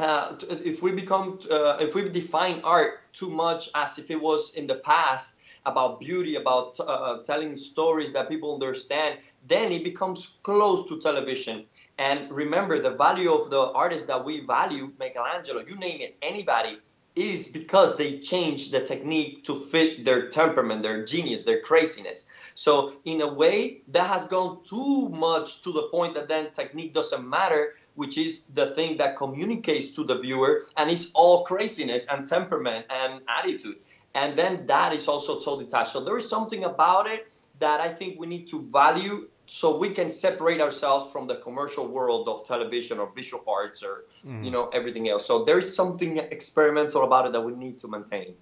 uh, 0.00 0.36
if 0.64 0.82
we 0.82 0.92
become 0.92 1.38
uh, 1.50 1.76
if 1.80 1.94
we 1.94 2.08
define 2.08 2.60
art 2.64 3.00
too 3.12 3.30
much 3.30 3.68
as 3.74 3.98
if 3.98 4.10
it 4.10 4.20
was 4.20 4.54
in 4.54 4.66
the 4.66 4.76
past 4.76 5.40
about 5.66 6.00
beauty 6.00 6.36
about 6.36 6.80
uh, 6.80 6.84
uh, 6.84 7.22
telling 7.22 7.54
stories 7.54 8.12
that 8.12 8.28
people 8.28 8.54
understand 8.54 9.18
then 9.46 9.72
it 9.72 9.84
becomes 9.84 10.38
close 10.42 10.86
to 10.88 11.00
television. 11.00 11.64
And 11.98 12.30
remember 12.30 12.80
the 12.80 12.90
value 12.90 13.32
of 13.32 13.50
the 13.50 13.60
artists 13.60 14.06
that 14.08 14.24
we 14.24 14.40
value 14.46 14.92
michelangelo 14.98 15.64
you 15.66 15.76
name 15.76 16.00
it 16.00 16.16
anybody 16.22 16.78
is 17.16 17.48
because 17.48 17.96
they 17.96 18.18
changed 18.18 18.72
the 18.72 18.80
technique 18.80 19.44
to 19.44 19.58
fit 19.58 20.04
their 20.04 20.28
temperament 20.28 20.82
their 20.82 21.04
genius 21.04 21.44
their 21.44 21.60
craziness. 21.60 22.28
So 22.54 22.94
in 23.04 23.20
a 23.20 23.32
way 23.32 23.82
that 23.88 24.06
has 24.06 24.26
gone 24.26 24.64
too 24.64 25.08
much 25.08 25.62
to 25.62 25.72
the 25.72 25.84
point 25.84 26.14
that 26.14 26.28
then 26.28 26.52
technique 26.52 26.94
doesn't 26.94 27.28
matter 27.28 27.74
which 28.00 28.16
is 28.16 28.46
the 28.60 28.64
thing 28.64 28.96
that 28.96 29.14
communicates 29.14 29.90
to 29.90 30.04
the 30.04 30.16
viewer, 30.16 30.62
and 30.74 30.90
it's 30.90 31.12
all 31.12 31.44
craziness 31.44 32.06
and 32.08 32.26
temperament 32.26 32.86
and 32.88 33.20
attitude. 33.28 33.76
And 34.14 34.38
then 34.38 34.64
that 34.68 34.94
is 34.94 35.06
also 35.06 35.38
so 35.38 35.60
detached. 35.60 35.92
So 35.92 36.00
there 36.02 36.16
is 36.16 36.26
something 36.26 36.64
about 36.64 37.06
it 37.08 37.30
that 37.58 37.78
I 37.80 37.90
think 37.92 38.18
we 38.18 38.26
need 38.26 38.48
to 38.48 38.62
value 38.72 39.28
so 39.44 39.76
we 39.76 39.90
can 39.90 40.08
separate 40.08 40.62
ourselves 40.62 41.12
from 41.12 41.26
the 41.26 41.36
commercial 41.36 41.86
world 41.86 42.26
of 42.26 42.46
television 42.46 42.98
or 42.98 43.12
visual 43.14 43.44
arts 43.46 43.82
or 43.82 44.04
mm. 44.24 44.42
you 44.44 44.50
know 44.50 44.68
everything 44.68 45.08
else 45.08 45.26
so 45.26 45.44
there 45.44 45.58
is 45.58 45.68
something 45.74 46.18
experimental 46.18 47.02
about 47.02 47.26
it 47.26 47.32
that 47.32 47.40
we 47.48 47.52
need 47.52 47.76
to 47.76 47.88
maintain 47.88 48.34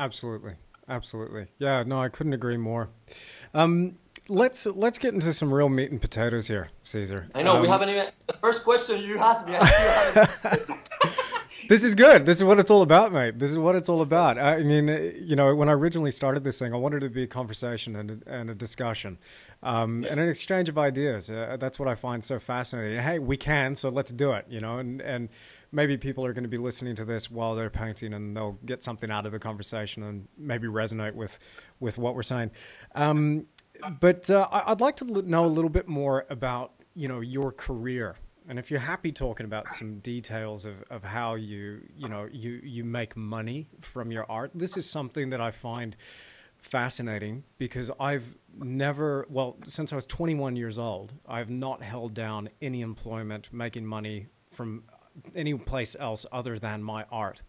absolutely 0.00 0.54
absolutely 0.88 1.46
yeah 1.58 1.84
no 1.86 2.02
i 2.02 2.08
couldn't 2.08 2.32
agree 2.32 2.56
more 2.56 2.88
um, 3.54 3.96
let's 4.28 4.66
let's 4.66 4.98
get 4.98 5.14
into 5.14 5.32
some 5.32 5.52
real 5.52 5.68
meat 5.68 5.90
and 5.90 6.00
potatoes 6.00 6.46
here 6.46 6.68
Cesar 6.82 7.28
i 7.34 7.42
know 7.42 7.56
um, 7.56 7.62
we 7.62 7.68
haven't 7.68 7.88
even 7.88 8.06
the 8.26 8.34
first 8.34 8.64
question 8.64 9.00
you 9.00 9.18
asked 9.18 9.46
me 9.48 9.54
this 11.68 11.84
is 11.84 11.94
good. 11.94 12.24
This 12.24 12.38
is 12.38 12.44
what 12.44 12.58
it's 12.58 12.70
all 12.70 12.82
about, 12.82 13.12
mate. 13.12 13.38
This 13.38 13.50
is 13.50 13.58
what 13.58 13.74
it's 13.74 13.88
all 13.88 14.00
about. 14.00 14.38
I 14.38 14.62
mean, 14.62 14.88
you 15.20 15.36
know, 15.36 15.54
when 15.54 15.68
I 15.68 15.72
originally 15.72 16.10
started 16.10 16.42
this 16.42 16.58
thing, 16.58 16.72
I 16.72 16.76
wanted 16.76 17.02
it 17.02 17.08
to 17.08 17.14
be 17.14 17.24
a 17.24 17.28
conversation 17.28 17.94
and 17.94 18.22
a, 18.26 18.32
and 18.32 18.50
a 18.50 18.54
discussion 18.54 19.18
um, 19.62 20.02
yeah. 20.02 20.10
and 20.10 20.20
an 20.20 20.28
exchange 20.28 20.68
of 20.68 20.78
ideas. 20.78 21.28
Uh, 21.28 21.56
that's 21.60 21.78
what 21.78 21.86
I 21.88 21.94
find 21.94 22.24
so 22.24 22.38
fascinating. 22.38 23.00
Hey, 23.00 23.18
we 23.18 23.36
can, 23.36 23.74
so 23.74 23.90
let's 23.90 24.10
do 24.10 24.32
it. 24.32 24.46
You 24.48 24.60
know, 24.60 24.78
and 24.78 25.02
and 25.02 25.28
maybe 25.70 25.96
people 25.98 26.24
are 26.24 26.32
going 26.32 26.44
to 26.44 26.48
be 26.48 26.56
listening 26.56 26.96
to 26.96 27.04
this 27.04 27.30
while 27.30 27.54
they're 27.54 27.70
painting, 27.70 28.14
and 28.14 28.36
they'll 28.36 28.58
get 28.64 28.82
something 28.82 29.10
out 29.10 29.26
of 29.26 29.32
the 29.32 29.38
conversation 29.38 30.02
and 30.02 30.26
maybe 30.38 30.68
resonate 30.68 31.14
with 31.14 31.38
with 31.80 31.98
what 31.98 32.14
we're 32.14 32.22
saying. 32.22 32.50
Um, 32.94 33.46
but 34.00 34.30
uh, 34.30 34.48
I'd 34.50 34.80
like 34.80 34.96
to 34.96 35.04
know 35.04 35.44
a 35.44 35.46
little 35.46 35.70
bit 35.70 35.88
more 35.88 36.26
about 36.30 36.72
you 36.94 37.08
know 37.08 37.20
your 37.20 37.52
career 37.52 38.16
and 38.48 38.58
if 38.58 38.70
you're 38.70 38.80
happy 38.80 39.12
talking 39.12 39.44
about 39.44 39.70
some 39.70 39.98
details 39.98 40.64
of, 40.64 40.82
of 40.90 41.04
how 41.04 41.34
you 41.34 41.82
you 41.96 42.08
know 42.08 42.28
you 42.30 42.60
you 42.62 42.84
make 42.84 43.16
money 43.16 43.68
from 43.80 44.10
your 44.10 44.30
art 44.30 44.50
this 44.54 44.76
is 44.76 44.88
something 44.88 45.30
that 45.30 45.40
i 45.40 45.50
find 45.50 45.96
fascinating 46.58 47.44
because 47.56 47.90
I've 47.98 48.36
never, 48.56 49.26
well, 49.30 49.56
since 49.66 49.92
I 49.92 49.96
was 49.96 50.06
21 50.06 50.56
years 50.56 50.78
old, 50.78 51.12
I've 51.26 51.50
not 51.50 51.82
held 51.82 52.14
down 52.14 52.50
any 52.60 52.80
employment 52.80 53.48
making 53.52 53.86
money 53.86 54.26
from 54.52 54.84
any 55.34 55.54
place 55.54 55.96
else 55.98 56.26
other 56.30 56.58
than 56.58 56.82
my 56.82 57.04
art. 57.10 57.42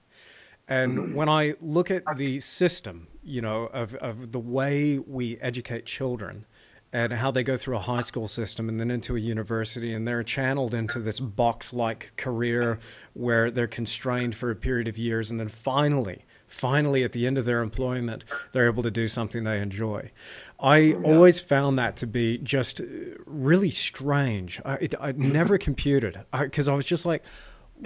And 0.67 1.15
when 1.15 1.27
I 1.27 1.55
look 1.59 1.89
at 1.89 2.03
the 2.17 2.39
system, 2.41 3.07
you 3.29 3.41
know, 3.41 3.65
of, 3.67 3.95
of 3.95 4.31
the 4.31 4.39
way 4.39 4.97
we 4.97 5.37
educate 5.39 5.85
children 5.85 6.45
and 6.91 7.13
how 7.13 7.29
they 7.29 7.43
go 7.43 7.55
through 7.55 7.75
a 7.75 7.81
high 7.81 8.01
school 8.01 8.27
system 8.27 8.67
and 8.67 8.79
then 8.79 8.89
into 8.89 9.15
a 9.15 9.19
university, 9.19 9.93
and 9.93 10.07
they're 10.07 10.23
channeled 10.23 10.73
into 10.73 10.99
this 10.99 11.19
box 11.19 11.71
like 11.71 12.11
career 12.17 12.79
where 13.13 13.51
they're 13.51 13.67
constrained 13.67 14.35
for 14.35 14.49
a 14.49 14.55
period 14.55 14.87
of 14.87 14.97
years, 14.97 15.29
and 15.29 15.39
then 15.39 15.47
finally, 15.49 16.25
finally 16.47 17.03
at 17.03 17.11
the 17.11 17.27
end 17.27 17.37
of 17.37 17.45
their 17.45 17.61
employment 17.61 18.25
they're 18.51 18.65
able 18.65 18.81
to 18.81 18.89
do 18.89 19.07
something 19.07 19.43
they 19.43 19.61
enjoy. 19.61 20.11
I 20.59 20.77
oh, 20.77 20.81
yeah. 20.81 20.95
always 21.03 21.39
found 21.39 21.77
that 21.77 21.95
to 21.97 22.07
be 22.07 22.39
just 22.39 22.81
really 23.25 23.69
strange. 23.69 24.59
I, 24.65 24.73
it, 24.75 24.95
I 24.99 25.11
never 25.11 25.59
computed. 25.59 26.19
Because 26.37 26.67
I, 26.67 26.73
I 26.73 26.75
was 26.75 26.85
just 26.85 27.05
like 27.05 27.23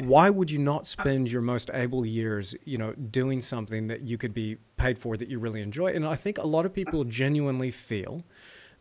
why 0.02 0.30
would 0.30 0.50
you 0.50 0.58
not 0.58 0.82
uh, 0.82 0.84
spend 0.84 1.30
your 1.30 1.42
most 1.42 1.70
able 1.74 2.06
years 2.06 2.56
you 2.66 2.78
know 2.78 2.94
doing 2.94 3.42
something 3.42 3.88
that 3.88 4.02
you 4.02 4.18
could 4.18 4.34
be 4.34 4.58
paid 4.78 4.98
for 4.98 5.16
that 5.18 5.30
you 5.30 5.40
really 5.40 5.62
enjoy 5.62 5.88
and 5.88 6.06
i 6.06 6.16
think 6.16 6.38
a 6.38 6.48
lot 6.48 6.66
of 6.66 6.74
people 6.74 7.04
genuinely 7.04 7.72
feel 7.72 8.24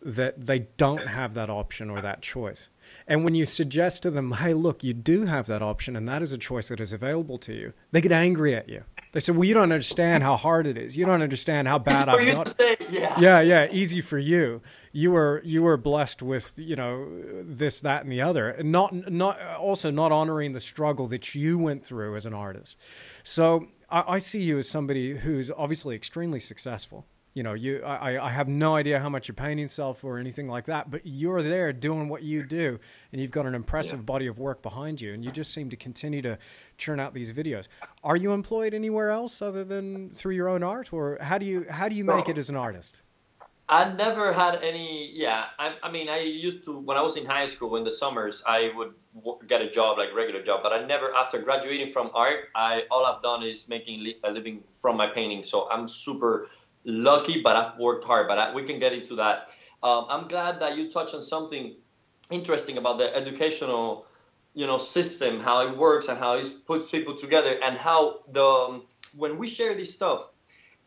that 0.04 0.46
they 0.46 0.60
don't 0.76 1.06
have 1.06 1.34
that 1.34 1.48
option 1.48 1.88
or 1.88 2.00
that 2.00 2.22
choice. 2.22 2.68
And 3.06 3.24
when 3.24 3.34
you 3.34 3.46
suggest 3.46 4.02
to 4.02 4.10
them, 4.10 4.32
hey, 4.32 4.54
look, 4.54 4.82
you 4.82 4.92
do 4.92 5.26
have 5.26 5.46
that 5.46 5.62
option 5.62 5.96
and 5.96 6.08
that 6.08 6.22
is 6.22 6.32
a 6.32 6.38
choice 6.38 6.68
that 6.68 6.80
is 6.80 6.92
available 6.92 7.38
to 7.38 7.54
you, 7.54 7.72
they 7.92 8.00
get 8.00 8.12
angry 8.12 8.54
at 8.54 8.68
you. 8.68 8.84
They 9.12 9.20
said, 9.20 9.36
well, 9.36 9.44
you 9.44 9.52
don't 9.52 9.64
understand 9.64 10.22
how 10.22 10.36
hard 10.36 10.66
it 10.66 10.78
is. 10.78 10.96
You 10.96 11.04
don't 11.04 11.20
understand 11.20 11.68
how 11.68 11.78
bad 11.78 12.08
I've 12.08 12.34
got 12.34 12.54
yeah. 12.90 13.20
yeah, 13.20 13.40
yeah, 13.40 13.68
easy 13.70 14.00
for 14.00 14.18
you. 14.18 14.62
You 14.90 15.10
were 15.10 15.42
you 15.44 15.62
were 15.62 15.76
blessed 15.76 16.22
with, 16.22 16.54
you 16.56 16.76
know, 16.76 17.08
this, 17.42 17.80
that, 17.80 18.02
and 18.02 18.10
the 18.10 18.22
other. 18.22 18.48
And 18.48 18.72
not 18.72 19.10
not 19.12 19.38
also 19.58 19.90
not 19.90 20.12
honoring 20.12 20.54
the 20.54 20.60
struggle 20.60 21.08
that 21.08 21.34
you 21.34 21.58
went 21.58 21.84
through 21.84 22.16
as 22.16 22.24
an 22.24 22.32
artist. 22.32 22.76
So 23.22 23.68
I, 23.90 24.14
I 24.14 24.18
see 24.18 24.42
you 24.42 24.58
as 24.58 24.68
somebody 24.68 25.18
who's 25.18 25.50
obviously 25.50 25.94
extremely 25.94 26.40
successful 26.40 27.06
you 27.34 27.42
know 27.42 27.54
you 27.54 27.82
I, 27.82 28.26
I 28.26 28.30
have 28.30 28.48
no 28.48 28.76
idea 28.76 29.00
how 29.00 29.08
much 29.08 29.28
you're 29.28 29.34
paying 29.34 29.58
yourself 29.58 30.04
or 30.04 30.18
anything 30.18 30.48
like 30.48 30.66
that 30.66 30.90
but 30.90 31.02
you're 31.04 31.42
there 31.42 31.72
doing 31.72 32.08
what 32.08 32.22
you 32.22 32.42
do 32.42 32.78
and 33.10 33.20
you've 33.20 33.30
got 33.30 33.46
an 33.46 33.54
impressive 33.54 34.00
yeah. 34.00 34.04
body 34.04 34.26
of 34.26 34.38
work 34.38 34.62
behind 34.62 35.00
you 35.00 35.14
and 35.14 35.24
you 35.24 35.30
just 35.30 35.52
seem 35.52 35.70
to 35.70 35.76
continue 35.76 36.22
to 36.22 36.38
churn 36.76 37.00
out 37.00 37.14
these 37.14 37.32
videos 37.32 37.68
are 38.04 38.16
you 38.16 38.32
employed 38.32 38.74
anywhere 38.74 39.10
else 39.10 39.40
other 39.40 39.64
than 39.64 40.10
through 40.10 40.34
your 40.34 40.48
own 40.48 40.62
art 40.62 40.92
or 40.92 41.18
how 41.20 41.38
do 41.38 41.46
you 41.46 41.64
how 41.68 41.88
do 41.88 41.94
you 41.94 42.04
make 42.04 42.28
it 42.28 42.38
as 42.38 42.48
an 42.48 42.56
artist 42.56 43.00
I 43.68 43.90
never 43.90 44.34
had 44.34 44.62
any. 44.62 45.10
Yeah, 45.14 45.46
I, 45.58 45.76
I, 45.82 45.90
mean, 45.90 46.10
I 46.10 46.18
used 46.18 46.64
to 46.66 46.78
when 46.78 46.98
I 46.98 47.00
was 47.00 47.16
in 47.16 47.24
high 47.24 47.46
school 47.46 47.76
in 47.76 47.84
the 47.84 47.90
summers, 47.90 48.42
I 48.46 48.70
would 48.76 48.92
get 49.46 49.62
a 49.62 49.70
job 49.70 49.96
like 49.96 50.14
regular 50.14 50.42
job, 50.42 50.60
but 50.62 50.74
I 50.74 50.84
never 50.84 51.14
after 51.16 51.38
graduating 51.38 51.90
from 51.90 52.10
art, 52.12 52.48
I 52.54 52.82
all 52.90 53.06
I've 53.06 53.22
done 53.22 53.42
is 53.42 53.70
making 53.70 54.04
li- 54.04 54.18
a 54.24 54.30
living 54.30 54.62
from 54.82 54.98
my 54.98 55.06
painting. 55.06 55.42
So 55.42 55.70
I'm 55.70 55.88
super 55.88 56.48
lucky, 56.84 57.40
but 57.40 57.56
I've 57.56 57.78
worked 57.78 58.04
hard. 58.04 58.28
But 58.28 58.38
I, 58.38 58.54
we 58.54 58.64
can 58.64 58.78
get 58.78 58.92
into 58.92 59.16
that. 59.16 59.50
Um, 59.82 60.06
I'm 60.08 60.28
glad 60.28 60.60
that 60.60 60.76
you 60.76 60.90
touched 60.90 61.14
on 61.14 61.22
something 61.22 61.74
interesting 62.30 62.78
about 62.78 62.98
the 62.98 63.14
educational, 63.14 64.06
you 64.54 64.66
know, 64.66 64.78
system, 64.78 65.40
how 65.40 65.66
it 65.66 65.76
works, 65.76 66.08
and 66.08 66.18
how 66.18 66.34
it 66.34 66.46
puts 66.66 66.90
people 66.90 67.16
together, 67.16 67.58
and 67.62 67.76
how 67.76 68.20
the 68.30 68.44
um, 68.44 68.82
when 69.16 69.38
we 69.38 69.48
share 69.48 69.74
this 69.74 69.94
stuff, 69.94 70.28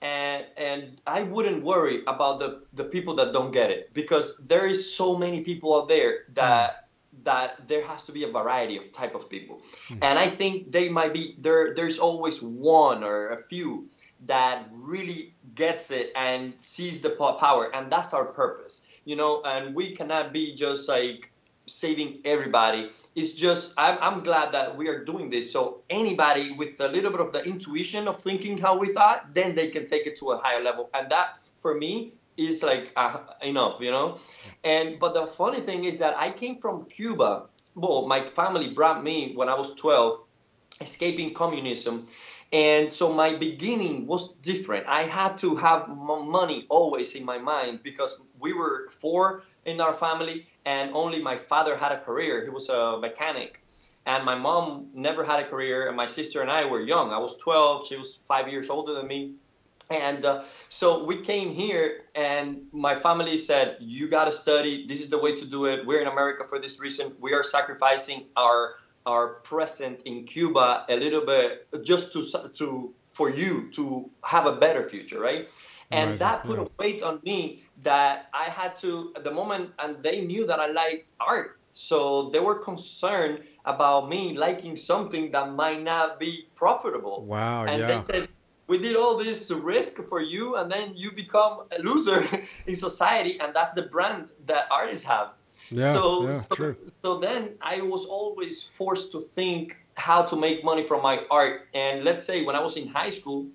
and 0.01 0.45
and 0.57 1.01
I 1.05 1.23
wouldn't 1.23 1.63
worry 1.63 2.01
about 2.07 2.39
the 2.39 2.63
the 2.73 2.83
people 2.83 3.15
that 3.15 3.33
don't 3.33 3.51
get 3.51 3.69
it 3.69 3.93
because 3.93 4.37
there 4.37 4.65
is 4.65 4.95
so 4.95 5.17
many 5.17 5.41
people 5.41 5.75
out 5.79 5.87
there 5.87 6.25
that. 6.33 6.81
That 7.23 7.69
there 7.69 7.81
has 7.87 8.03
to 8.03 8.11
be 8.11 8.25
a 8.25 8.27
variety 8.27 8.75
of 8.75 8.91
type 8.91 9.15
of 9.15 9.29
people, 9.29 9.61
mm-hmm. 9.87 10.03
and 10.03 10.19
I 10.19 10.27
think 10.27 10.73
they 10.73 10.89
might 10.89 11.13
be 11.13 11.33
there. 11.39 11.73
There's 11.73 11.97
always 11.97 12.43
one 12.43 13.05
or 13.05 13.29
a 13.29 13.37
few 13.37 13.87
that 14.25 14.67
really 14.71 15.33
gets 15.55 15.91
it 15.91 16.11
and 16.15 16.53
sees 16.59 17.01
the 17.01 17.09
power 17.09 17.73
and 17.73 17.91
that's 17.91 18.13
our 18.13 18.25
purpose 18.25 18.85
you 19.05 19.15
know 19.15 19.41
and 19.43 19.75
we 19.75 19.91
cannot 19.91 20.33
be 20.33 20.53
just 20.53 20.89
like 20.89 21.31
saving 21.65 22.19
everybody. 22.25 22.91
It's 23.15 23.33
just 23.33 23.73
I'm, 23.77 23.97
I'm 24.01 24.23
glad 24.23 24.51
that 24.53 24.77
we 24.77 24.87
are 24.87 25.03
doing 25.03 25.29
this. 25.29 25.51
So 25.51 25.81
anybody 25.89 26.51
with 26.51 26.79
a 26.79 26.87
little 26.87 27.11
bit 27.11 27.19
of 27.19 27.31
the 27.31 27.43
intuition 27.43 28.07
of 28.07 28.21
thinking 28.21 28.57
how 28.57 28.77
we 28.77 28.89
thought 28.89 29.33
then 29.33 29.55
they 29.55 29.69
can 29.69 29.85
take 29.87 30.05
it 30.05 30.17
to 30.17 30.31
a 30.31 30.37
higher 30.37 30.63
level. 30.63 30.89
And 30.93 31.09
that 31.11 31.37
for 31.55 31.75
me 31.75 32.13
is 32.37 32.63
like 32.63 32.91
uh, 32.95 33.19
enough 33.41 33.79
you 33.79 33.91
know? 33.91 34.17
And 34.63 34.99
but 34.99 35.13
the 35.13 35.25
funny 35.25 35.61
thing 35.61 35.85
is 35.85 35.97
that 35.97 36.15
i 36.17 36.29
came 36.29 36.59
from 36.59 36.85
cuba. 36.85 37.45
Well 37.75 38.07
my 38.07 38.25
family 38.25 38.69
brought 38.69 39.03
me 39.03 39.33
when 39.35 39.49
i 39.49 39.55
was 39.55 39.73
12 39.75 40.21
escaping 40.81 41.33
communism 41.33 42.07
and 42.51 42.93
so 42.93 43.11
my 43.11 43.35
beginning 43.35 44.07
was 44.07 44.33
different. 44.35 44.85
I 44.87 45.03
had 45.03 45.37
to 45.39 45.55
have 45.55 45.87
money 45.89 46.65
always 46.69 47.15
in 47.15 47.25
my 47.25 47.37
mind 47.37 47.81
because 47.83 48.21
we 48.39 48.53
were 48.53 48.89
four 48.89 49.43
in 49.65 49.81
our 49.81 49.93
family 49.93 50.47
and 50.65 50.91
only 50.93 51.21
my 51.21 51.37
father 51.37 51.75
had 51.75 51.91
a 51.91 51.99
career. 51.99 52.43
He 52.43 52.49
was 52.49 52.69
a 52.69 52.97
mechanic. 52.99 53.61
And 54.07 54.23
my 54.23 54.35
mom 54.35 54.89
never 54.93 55.23
had 55.23 55.39
a 55.39 55.45
career, 55.45 55.87
and 55.87 55.97
my 55.97 56.05
sister 56.05 56.41
and 56.41 56.51
I 56.51 56.65
were 56.65 56.79
young. 56.79 57.11
I 57.11 57.17
was 57.17 57.37
12, 57.37 57.87
she 57.87 57.95
was 57.95 58.15
five 58.27 58.47
years 58.47 58.69
older 58.69 58.93
than 58.93 59.07
me. 59.07 59.33
And 59.89 60.23
uh, 60.25 60.43
so 60.69 61.05
we 61.05 61.21
came 61.21 61.53
here, 61.53 62.03
and 62.13 62.67
my 62.71 62.95
family 62.95 63.37
said, 63.39 63.77
You 63.79 64.07
got 64.07 64.25
to 64.25 64.31
study. 64.31 64.85
This 64.87 65.01
is 65.01 65.09
the 65.09 65.17
way 65.17 65.35
to 65.35 65.45
do 65.45 65.65
it. 65.65 65.85
We're 65.87 66.01
in 66.01 66.07
America 66.07 66.43
for 66.43 66.59
this 66.59 66.79
reason. 66.79 67.13
We 67.19 67.33
are 67.33 67.43
sacrificing 67.43 68.27
our 68.35 68.75
are 69.05 69.35
present 69.45 70.01
in 70.03 70.25
Cuba 70.25 70.85
a 70.89 70.95
little 70.95 71.25
bit 71.25 71.67
just 71.83 72.13
to 72.13 72.23
to 72.55 72.93
for 73.09 73.29
you 73.29 73.71
to 73.71 74.09
have 74.23 74.45
a 74.45 74.55
better 74.57 74.83
future, 74.83 75.19
right? 75.19 75.47
And 75.91 76.09
Amazing. 76.09 76.27
that 76.27 76.43
put 76.43 76.57
yeah. 76.57 76.65
a 76.65 76.67
weight 76.77 77.03
on 77.03 77.19
me 77.23 77.63
that 77.83 78.27
I 78.33 78.45
had 78.45 78.75
to 78.77 79.13
at 79.15 79.23
the 79.23 79.31
moment, 79.31 79.71
and 79.79 80.01
they 80.01 80.25
knew 80.25 80.47
that 80.47 80.59
I 80.59 80.67
like 80.67 81.07
art, 81.19 81.59
so 81.71 82.29
they 82.31 82.39
were 82.39 82.55
concerned 82.55 83.43
about 83.63 84.09
me 84.09 84.35
liking 84.37 84.75
something 84.75 85.31
that 85.31 85.53
might 85.53 85.81
not 85.83 86.19
be 86.19 86.47
profitable. 86.55 87.23
Wow! 87.25 87.65
And 87.65 87.81
yeah. 87.81 87.87
they 87.87 87.99
said, 87.99 88.27
we 88.67 88.79
did 88.79 88.95
all 88.95 89.17
this 89.17 89.51
risk 89.51 90.01
for 90.03 90.21
you 90.21 90.55
and 90.55 90.71
then 90.71 90.93
you 90.95 91.11
become 91.11 91.65
a 91.77 91.81
loser 91.81 92.27
in 92.67 92.75
society 92.75 93.39
and 93.39 93.53
that's 93.53 93.71
the 93.71 93.83
brand 93.83 94.29
that 94.47 94.67
artists 94.71 95.05
have 95.05 95.33
yeah, 95.71 95.93
so 95.93 96.25
yeah, 96.25 96.31
so, 96.31 96.75
so 97.03 97.17
then 97.19 97.55
I 97.61 97.81
was 97.81 98.05
always 98.05 98.63
forced 98.63 99.11
to 99.13 99.19
think 99.19 99.77
how 99.95 100.23
to 100.23 100.35
make 100.35 100.63
money 100.63 100.83
from 100.83 101.01
my 101.01 101.21
art. 101.29 101.67
And 101.73 102.03
let's 102.03 102.25
say 102.25 102.43
when 102.43 102.55
I 102.55 102.61
was 102.61 102.77
in 102.77 102.87
high 102.87 103.11
school, 103.11 103.47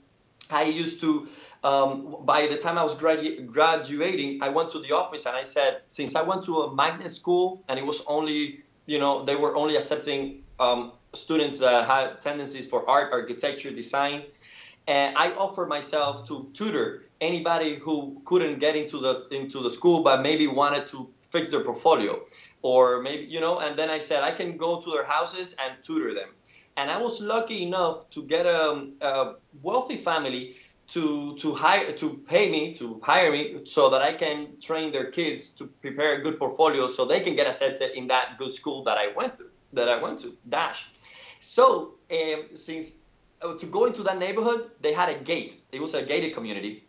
I 0.51 0.65
used 0.65 1.01
to. 1.03 1.29
Um, 1.63 2.17
by 2.25 2.47
the 2.47 2.57
time 2.57 2.79
I 2.79 2.83
was 2.83 2.95
gradu- 2.95 3.45
graduating, 3.45 4.43
I 4.43 4.49
went 4.49 4.71
to 4.71 4.79
the 4.79 4.93
office 4.93 5.27
and 5.27 5.37
I 5.37 5.43
said, 5.43 5.83
since 5.89 6.17
I 6.17 6.23
went 6.23 6.45
to 6.45 6.63
a 6.63 6.75
magnet 6.75 7.13
school 7.13 7.63
and 7.69 7.79
it 7.79 7.85
was 7.85 8.03
only 8.07 8.65
you 8.91 8.99
know, 8.99 9.25
they 9.25 9.37
were 9.37 9.57
only 9.57 9.77
accepting 9.77 10.43
um, 10.59 10.91
students 11.15 11.61
that 11.61 11.87
had 11.87 12.21
tendencies 12.23 12.67
for 12.67 12.91
art, 12.91 13.13
architecture, 13.13 13.71
design. 13.71 14.25
And 14.89 15.17
I 15.17 15.31
offered 15.31 15.69
myself 15.69 16.27
to 16.27 16.51
tutor 16.55 17.05
anybody 17.21 17.77
who 17.77 18.21
couldn't 18.25 18.59
get 18.59 18.75
into 18.75 18.99
the 18.99 19.29
into 19.31 19.61
the 19.61 19.71
school 19.71 20.03
but 20.03 20.23
maybe 20.23 20.47
wanted 20.47 20.89
to 20.89 21.09
fix 21.31 21.51
their 21.51 21.65
portfolio. 21.65 22.21
Or 22.63 23.03
maybe 23.03 23.25
you 23.25 23.41
know 23.41 23.59
and 23.59 23.79
then 23.79 23.91
i 23.91 23.99
said 23.99 24.23
i 24.23 24.33
can 24.33 24.57
go 24.57 24.81
to 24.81 24.91
their 24.91 25.05
houses 25.05 25.57
and 25.63 25.73
tutor 25.83 26.15
them. 26.15 26.31
And 26.77 26.91
i 26.91 26.99
was 26.99 27.21
lucky 27.21 27.63
enough 27.63 28.11
to 28.11 28.23
get 28.23 28.47
a, 28.47 28.89
a 29.01 29.35
wealthy 29.63 29.97
family 29.97 30.57
to 30.89 31.37
to 31.37 31.55
hire 31.55 31.93
to 31.93 32.21
pay 32.29 32.51
me 32.51 32.75
to 32.75 33.01
hire 33.03 33.31
me 33.31 33.57
so 33.65 33.91
that 33.91 34.03
i 34.03 34.13
can 34.13 34.61
train 34.61 34.91
their 34.91 35.11
kids 35.11 35.51
to 35.51 35.67
prepare 35.81 36.15
a 36.19 36.21
good 36.21 36.37
portfolio 36.39 36.89
so 36.89 37.05
they 37.05 37.21
can 37.21 37.37
get 37.37 37.47
accepted 37.47 37.97
in 37.97 38.09
that 38.09 38.37
good 38.39 38.53
school 38.53 38.83
that 38.83 38.99
i 38.99 39.07
went 39.17 39.39
to 39.39 39.45
that 39.73 39.89
i 39.89 39.97
went 40.03 40.19
to 40.21 40.37
dash. 40.49 40.91
So 41.39 41.95
um, 42.11 42.41
since 42.55 43.05
uh, 43.43 43.55
to 43.55 43.67
go 43.67 43.87
into 43.87 44.03
that 44.03 44.19
neighborhood 44.19 44.71
they 44.81 44.93
had 44.93 45.09
a 45.09 45.15
gate. 45.15 45.57
It 45.73 45.81
was 45.81 45.95
a 45.95 46.03
gated 46.03 46.35
community. 46.35 46.85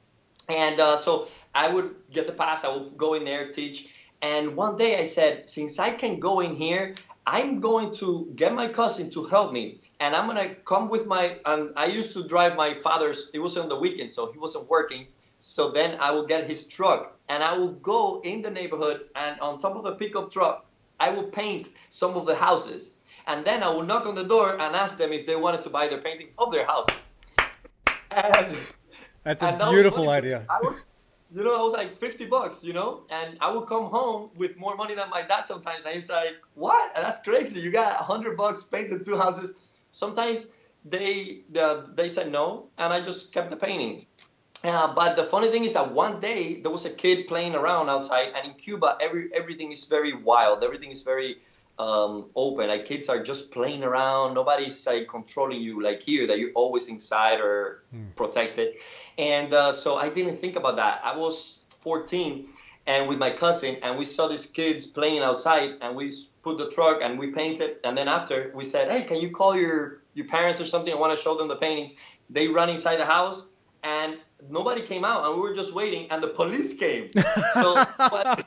And 0.50 0.80
uh, 0.80 0.98
so 0.98 1.28
I 1.54 1.68
would 1.70 1.96
get 2.12 2.28
the 2.28 2.34
pass, 2.34 2.66
I 2.66 2.76
would 2.76 2.98
go 2.98 3.14
in 3.14 3.24
there, 3.24 3.52
teach. 3.52 3.94
And 4.22 4.56
one 4.56 4.78
day 4.78 5.00
I 5.00 5.04
said, 5.06 5.50
since 5.50 5.80
I 5.80 5.92
can 5.92 6.20
go 6.20 6.40
in 6.42 6.56
here, 6.56 6.96
I'm 7.26 7.60
going 7.60 7.94
to 7.96 8.32
get 8.36 8.54
my 8.54 8.68
cousin 8.68 9.10
to 9.12 9.24
help 9.24 9.52
me. 9.52 9.80
And 10.00 10.16
I'm 10.16 10.28
going 10.28 10.50
to 10.50 10.56
come 10.56 10.90
with 10.90 11.08
my, 11.08 11.38
um, 11.46 11.74
I 11.76 11.86
used 11.86 12.14
to 12.14 12.28
drive 12.28 12.56
my 12.56 12.80
father's, 12.80 13.32
it 13.34 13.40
was 13.40 13.58
on 13.58 13.70
the 13.70 13.78
weekend, 13.78 14.12
so 14.12 14.32
he 14.32 14.40
wasn't 14.40 14.70
working. 14.70 15.08
So 15.40 15.72
then 15.72 15.98
I 16.00 16.12
will 16.12 16.26
get 16.28 16.48
his 16.48 16.68
truck 16.68 17.18
and 17.28 17.44
I 17.44 17.58
will 17.58 17.72
go 17.72 18.22
in 18.24 18.44
the 18.44 18.52
neighborhood 18.52 19.06
and 19.16 19.40
on 19.40 19.60
top 19.60 19.76
of 19.76 19.84
the 19.84 19.94
pickup 19.94 20.30
truck, 20.30 20.66
I 21.00 21.10
will 21.10 21.24
paint 21.24 21.70
some 21.90 22.16
of 22.16 22.28
the 22.28 22.36
houses. 22.36 22.98
And 23.26 23.44
then 23.44 23.64
I 23.64 23.70
will 23.70 23.84
knock 23.84 24.06
on 24.06 24.14
the 24.14 24.24
door 24.24 24.52
and 24.52 24.76
ask 24.76 24.98
them 24.98 25.12
if 25.12 25.26
they 25.26 25.36
wanted 25.36 25.64
to 25.64 25.70
buy 25.70 25.88
their 25.88 26.00
painting 26.00 26.28
of 26.38 26.52
their 26.52 26.66
houses. 26.66 27.18
And 28.12 28.56
that's 29.24 29.44
a 29.44 29.68
beautiful 29.72 30.10
idea. 30.10 30.46
I 30.50 30.60
was, 30.62 30.86
you 31.34 31.44
know, 31.44 31.56
I 31.56 31.62
was 31.62 31.74
like 31.74 32.00
50 32.00 32.26
bucks, 32.26 32.64
you 32.64 32.74
know, 32.74 33.04
and 33.10 33.38
I 33.40 33.52
would 33.52 33.68
come 33.68 33.86
home 33.86 34.32
with 34.36 34.58
more 34.58 34.76
money 34.76 34.96
than 34.96 35.10
my 35.10 35.22
dad 35.22 35.46
sometimes. 35.46 35.86
And 35.86 35.96
he's 35.96 36.10
like, 36.10 36.36
what? 36.56 36.94
That's 36.96 37.24
crazy. 37.24 37.62
You 37.62 37.72
got 37.72 38.08
100 38.08 38.36
bucks, 38.36 38.64
painted 38.64 39.06
two 39.06 39.18
houses. 39.18 39.80
Sometimes 39.92 40.54
they, 40.84 41.42
they, 41.50 42.08
said 42.10 42.32
no, 42.32 42.68
and 42.78 42.92
I 42.92 43.02
just 43.02 43.34
kept 43.34 43.50
the 43.50 43.56
painting. 43.56 44.06
Uh, 44.64 44.94
but 44.94 45.16
the 45.16 45.24
funny 45.24 45.50
thing 45.50 45.64
is 45.64 45.74
that 45.74 45.92
one 45.92 46.20
day 46.20 46.62
there 46.62 46.72
was 46.72 46.86
a 46.86 46.90
kid 46.90 47.28
playing 47.28 47.56
around 47.56 47.90
outside, 47.90 48.34
and 48.36 48.52
in 48.52 48.54
Cuba, 48.54 48.96
every 49.02 49.34
everything 49.34 49.72
is 49.72 49.86
very 49.86 50.14
wild. 50.14 50.64
Everything 50.64 50.92
is 50.92 51.02
very 51.02 51.40
um, 51.82 52.30
open. 52.36 52.68
Like 52.68 52.86
kids 52.86 53.10
are 53.10 53.24
just 53.24 53.52
playing 53.52 53.84
around. 53.84 54.36
Nobody's 54.36 54.86
like 54.86 55.08
controlling 55.08 55.62
you 55.62 55.82
like 55.82 56.02
here 56.02 56.28
that 56.28 56.38
you're 56.38 56.52
always 56.54 56.90
inside 56.90 57.40
or 57.40 57.84
mm. 57.94 58.16
protected. 58.16 58.76
And 59.18 59.52
uh, 59.54 59.72
so 59.72 59.96
I 59.96 60.10
didn't 60.10 60.38
think 60.38 60.56
about 60.56 60.76
that. 60.76 61.02
I 61.04 61.18
was 61.18 61.60
14 61.80 62.48
and 62.86 63.08
with 63.08 63.18
my 63.18 63.32
cousin 63.32 63.78
and 63.82 63.98
we 63.98 64.06
saw 64.06 64.28
these 64.28 64.46
kids 64.46 64.86
playing 64.86 65.24
outside 65.24 65.72
and 65.82 65.96
we 65.96 66.14
put 66.44 66.60
the 66.60 66.70
truck 66.70 67.02
and 67.02 67.18
we 67.18 67.32
painted. 67.32 67.78
And 67.84 67.98
then 67.98 68.08
after 68.08 68.52
we 68.54 68.64
said, 68.64 68.92
hey, 68.92 69.02
can 69.02 69.20
you 69.20 69.32
call 69.32 69.58
your, 69.58 70.02
your 70.14 70.28
parents 70.28 70.62
or 70.62 70.66
something? 70.66 70.94
I 70.94 70.98
want 70.98 71.18
to 71.18 71.22
show 71.22 71.36
them 71.36 71.48
the 71.48 71.56
paintings. 71.56 71.94
They 72.30 72.48
run 72.48 72.70
inside 72.70 72.98
the 72.98 73.06
house 73.06 73.48
and 73.84 74.18
nobody 74.52 74.82
came 74.82 75.04
out 75.04 75.26
and 75.26 75.36
we 75.36 75.42
were 75.42 75.56
just 75.56 75.74
waiting 75.74 76.12
and 76.12 76.22
the 76.22 76.28
police 76.28 76.78
came. 76.78 77.10
So 77.54 77.74
but, 77.98 78.46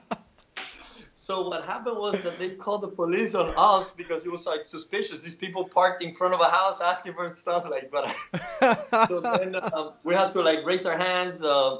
so 1.24 1.48
what 1.48 1.64
happened 1.64 1.96
was 1.96 2.20
that 2.20 2.38
they 2.38 2.50
called 2.50 2.82
the 2.82 2.88
police 2.88 3.34
on 3.34 3.50
us 3.56 3.90
because 3.90 4.26
it 4.26 4.30
was 4.30 4.46
like 4.46 4.66
suspicious. 4.66 5.22
These 5.22 5.36
people 5.36 5.64
parked 5.64 6.02
in 6.02 6.12
front 6.12 6.34
of 6.34 6.40
a 6.42 6.50
house 6.50 6.82
asking 6.82 7.14
for 7.14 7.30
stuff 7.30 7.66
like. 7.70 7.90
But 7.90 8.14
so 9.08 9.20
then 9.20 9.56
um, 9.56 9.94
we 10.02 10.12
had 10.14 10.32
to 10.32 10.42
like 10.42 10.66
raise 10.66 10.84
our 10.84 10.98
hands. 10.98 11.42
Uh, 11.42 11.78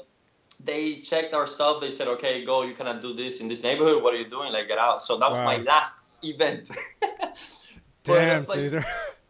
they 0.63 0.95
checked 0.95 1.35
our 1.35 1.45
stuff. 1.45 1.79
They 1.79 1.91
said, 1.91 2.07
"Okay, 2.07 2.43
go. 2.43 2.63
You 2.63 2.73
cannot 2.73 3.03
do 3.03 3.13
this 3.13 3.39
in 3.39 3.47
this 3.47 3.61
neighborhood. 3.61 4.01
What 4.01 4.15
are 4.15 4.17
you 4.17 4.27
doing? 4.27 4.51
Like, 4.51 4.67
get 4.67 4.79
out." 4.79 5.03
So 5.03 5.19
that 5.19 5.29
was 5.29 5.37
wow. 5.37 5.45
my 5.45 5.57
last 5.57 6.05
event. 6.23 6.71
Damn, 8.03 8.45
but, 8.45 8.49
like, 8.49 8.57
Cesar. 8.57 8.83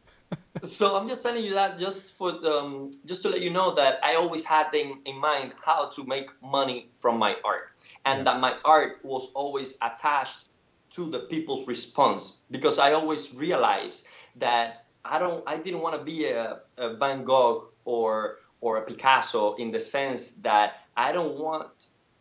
so 0.65 0.97
I'm 0.97 1.07
just 1.07 1.23
telling 1.23 1.43
you 1.43 1.53
that 1.53 1.79
just 1.79 2.15
for 2.17 2.29
um, 2.47 2.91
just 3.05 3.21
to 3.23 3.29
let 3.29 3.41
you 3.41 3.49
know 3.49 3.75
that 3.75 3.99
I 4.03 4.15
always 4.15 4.45
had 4.45 4.73
in, 4.73 4.99
in 5.05 5.17
mind 5.19 5.53
how 5.63 5.89
to 5.89 6.03
make 6.03 6.29
money 6.41 6.89
from 6.93 7.17
my 7.17 7.35
art 7.43 7.71
and 8.05 8.19
yeah. 8.19 8.23
that 8.25 8.39
my 8.39 8.55
art 8.63 8.99
was 9.03 9.31
always 9.33 9.77
attached 9.81 10.45
to 10.91 11.09
the 11.09 11.19
people's 11.19 11.67
response 11.67 12.39
because 12.51 12.79
I 12.79 12.93
always 12.93 13.33
realized 13.33 14.07
that 14.37 14.85
I 15.03 15.19
don't 15.19 15.43
I 15.47 15.57
didn't 15.57 15.81
want 15.81 15.95
to 15.95 16.03
be 16.03 16.25
a, 16.25 16.59
a 16.77 16.95
Van 16.95 17.23
Gogh 17.23 17.69
or 17.85 18.37
or 18.61 18.77
a 18.77 18.81
Picasso 18.81 19.55
in 19.55 19.71
the 19.71 19.79
sense 19.79 20.37
that 20.37 20.81
I 20.97 21.11
don't 21.11 21.37
want 21.37 21.69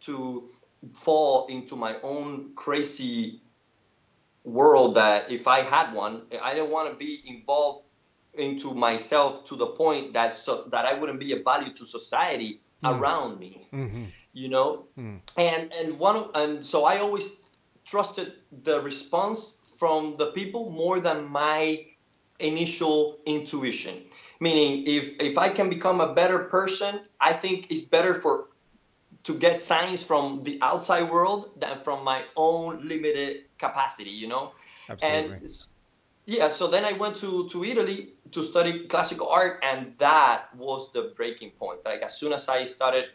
to 0.02 0.50
fall 0.92 1.46
into 1.46 1.76
my 1.76 1.96
own 2.02 2.50
crazy 2.54 3.40
world 4.44 4.96
that 4.96 5.30
if 5.30 5.48
I 5.48 5.62
had 5.62 5.94
one, 5.94 6.22
I 6.42 6.54
don't 6.54 6.70
want 6.70 6.90
to 6.90 6.96
be 6.96 7.22
involved 7.24 7.84
into 8.36 8.74
myself 8.74 9.44
to 9.46 9.56
the 9.56 9.66
point 9.66 10.14
that 10.14 10.32
so 10.34 10.64
that 10.70 10.84
I 10.84 10.94
wouldn't 10.94 11.20
be 11.20 11.32
a 11.32 11.42
value 11.42 11.72
to 11.74 11.84
society 11.84 12.60
mm. 12.82 12.98
around 12.98 13.38
me. 13.38 13.68
Mm-hmm 13.72 14.04
you 14.34 14.48
know 14.48 14.84
mm. 14.98 15.20
and 15.38 15.72
and 15.72 15.98
one 15.98 16.26
and 16.34 16.66
so 16.66 16.84
i 16.84 16.98
always 16.98 17.30
trusted 17.86 18.32
the 18.62 18.80
response 18.80 19.58
from 19.78 20.16
the 20.18 20.26
people 20.26 20.70
more 20.70 21.00
than 21.00 21.24
my 21.24 21.86
initial 22.40 23.18
intuition 23.24 24.02
meaning 24.40 24.84
if 24.86 25.20
if 25.20 25.38
i 25.38 25.48
can 25.48 25.70
become 25.70 26.00
a 26.00 26.12
better 26.12 26.40
person 26.40 27.00
i 27.20 27.32
think 27.32 27.70
it's 27.70 27.80
better 27.80 28.14
for 28.14 28.48
to 29.22 29.34
get 29.34 29.58
signs 29.58 30.02
from 30.02 30.42
the 30.42 30.58
outside 30.60 31.08
world 31.10 31.48
than 31.58 31.78
from 31.78 32.04
my 32.04 32.22
own 32.36 32.86
limited 32.86 33.44
capacity 33.56 34.10
you 34.10 34.26
know 34.26 34.52
Absolutely. 34.88 35.36
and 35.36 35.48
yeah 36.26 36.48
so 36.48 36.68
then 36.68 36.84
i 36.84 36.92
went 36.92 37.16
to 37.16 37.48
to 37.48 37.64
italy 37.64 38.12
to 38.30 38.42
study 38.42 38.86
classical 38.86 39.28
art 39.28 39.62
and 39.62 39.94
that 39.98 40.54
was 40.56 40.92
the 40.92 41.12
breaking 41.16 41.50
point 41.50 41.80
like 41.84 42.00
as 42.02 42.18
soon 42.18 42.32
as 42.32 42.48
i 42.48 42.64
started 42.64 43.06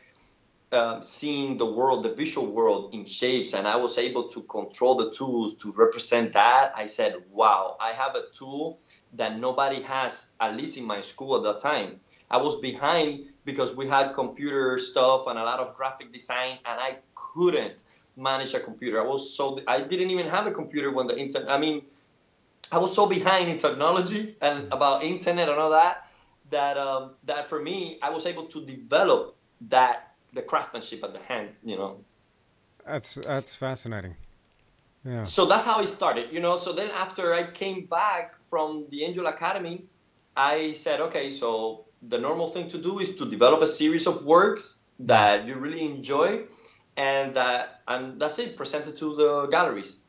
um, 0.71 1.01
seeing 1.01 1.57
the 1.57 1.65
world, 1.65 2.03
the 2.03 2.13
visual 2.13 2.51
world 2.51 2.93
in 2.93 3.05
shapes, 3.05 3.53
and 3.53 3.67
I 3.67 3.77
was 3.77 3.97
able 3.97 4.27
to 4.29 4.41
control 4.43 4.95
the 4.95 5.11
tools 5.11 5.55
to 5.55 5.71
represent 5.71 6.33
that. 6.33 6.73
I 6.75 6.85
said, 6.85 7.15
wow, 7.31 7.75
I 7.79 7.91
have 7.93 8.15
a 8.15 8.23
tool 8.35 8.79
that 9.13 9.39
nobody 9.39 9.81
has, 9.81 10.31
at 10.39 10.55
least 10.55 10.77
in 10.77 10.85
my 10.85 11.01
school 11.01 11.35
at 11.37 11.43
that 11.43 11.59
time. 11.59 11.99
I 12.29 12.37
was 12.37 12.59
behind 12.59 13.25
because 13.45 13.75
we 13.75 13.87
had 13.87 14.13
computer 14.13 14.77
stuff 14.77 15.25
and 15.25 15.39
a 15.39 15.43
lot 15.43 15.59
of 15.59 15.75
graphic 15.75 16.13
design, 16.13 16.59
and 16.63 16.79
I 16.79 16.97
couldn't 17.15 17.81
manage 18.15 18.53
a 18.53 18.59
computer. 18.59 19.01
I 19.01 19.07
was 19.07 19.35
so 19.35 19.59
I 19.67 19.81
didn't 19.81 20.11
even 20.11 20.27
have 20.27 20.45
a 20.45 20.51
computer 20.51 20.91
when 20.91 21.07
the 21.07 21.17
internet. 21.17 21.49
I 21.49 21.57
mean, 21.57 21.81
I 22.71 22.77
was 22.77 22.93
so 22.93 23.07
behind 23.07 23.49
in 23.49 23.57
technology 23.57 24.35
and 24.41 24.71
about 24.71 25.03
internet 25.03 25.49
and 25.49 25.59
all 25.59 25.71
that 25.71 26.05
that 26.49 26.77
um, 26.77 27.11
that 27.25 27.49
for 27.49 27.61
me, 27.61 27.99
I 28.01 28.09
was 28.09 28.25
able 28.25 28.45
to 28.45 28.65
develop 28.65 29.35
that 29.69 30.13
the 30.33 30.41
craftsmanship 30.41 31.03
at 31.03 31.13
the 31.13 31.19
hand, 31.19 31.49
you 31.63 31.77
know. 31.77 32.03
That's 32.85 33.15
that's 33.15 33.55
fascinating. 33.55 34.15
Yeah. 35.05 35.23
So 35.23 35.45
that's 35.45 35.63
how 35.63 35.81
it 35.81 35.87
started, 35.87 36.31
you 36.31 36.39
know. 36.39 36.57
So 36.57 36.73
then 36.73 36.91
after 36.91 37.33
I 37.33 37.49
came 37.51 37.85
back 37.85 38.41
from 38.43 38.85
the 38.89 39.03
Angel 39.03 39.27
Academy, 39.27 39.85
I 40.35 40.73
said, 40.73 40.99
okay, 41.01 41.29
so 41.29 41.85
the 42.01 42.17
normal 42.17 42.47
thing 42.47 42.69
to 42.69 42.77
do 42.77 42.99
is 42.99 43.15
to 43.17 43.29
develop 43.29 43.61
a 43.61 43.67
series 43.67 44.07
of 44.07 44.25
works 44.25 44.77
that 44.99 45.47
you 45.47 45.55
really 45.55 45.85
enjoy, 45.85 46.43
and 46.97 47.35
that 47.35 47.81
and 47.87 48.19
that's 48.19 48.39
it. 48.39 48.57
Present 48.57 48.87
it 48.87 48.97
to 48.97 49.15
the 49.15 49.47
galleries. 49.47 50.01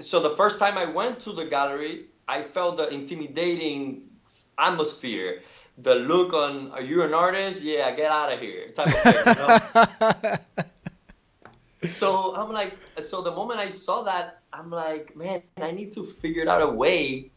So 0.00 0.20
the 0.20 0.30
first 0.30 0.58
time 0.58 0.76
I 0.76 0.86
went 0.86 1.20
to 1.20 1.32
the 1.32 1.44
gallery, 1.44 2.06
I 2.26 2.42
felt 2.42 2.76
the 2.76 2.88
intimidating 2.88 4.10
atmosphere 4.58 5.42
the 5.78 5.94
look 5.96 6.32
on 6.32 6.70
are 6.70 6.82
you 6.82 7.02
an 7.02 7.14
artist? 7.14 7.62
Yeah, 7.62 7.90
get 7.94 8.10
out 8.10 8.32
of 8.32 8.40
here 8.40 8.68
type 8.70 8.88
of 8.88 8.94
thing. 8.94 9.14
You 9.26 10.28
know? 10.62 10.68
so 11.82 12.36
I'm 12.36 12.52
like, 12.52 12.76
so 13.00 13.22
the 13.22 13.32
moment 13.32 13.60
I 13.60 13.70
saw 13.70 14.02
that, 14.02 14.40
I'm 14.52 14.70
like, 14.70 15.16
man, 15.16 15.42
I 15.60 15.72
need 15.72 15.92
to 15.92 16.04
figure 16.04 16.48
out 16.48 16.62
a 16.62 16.70
way 16.70 17.30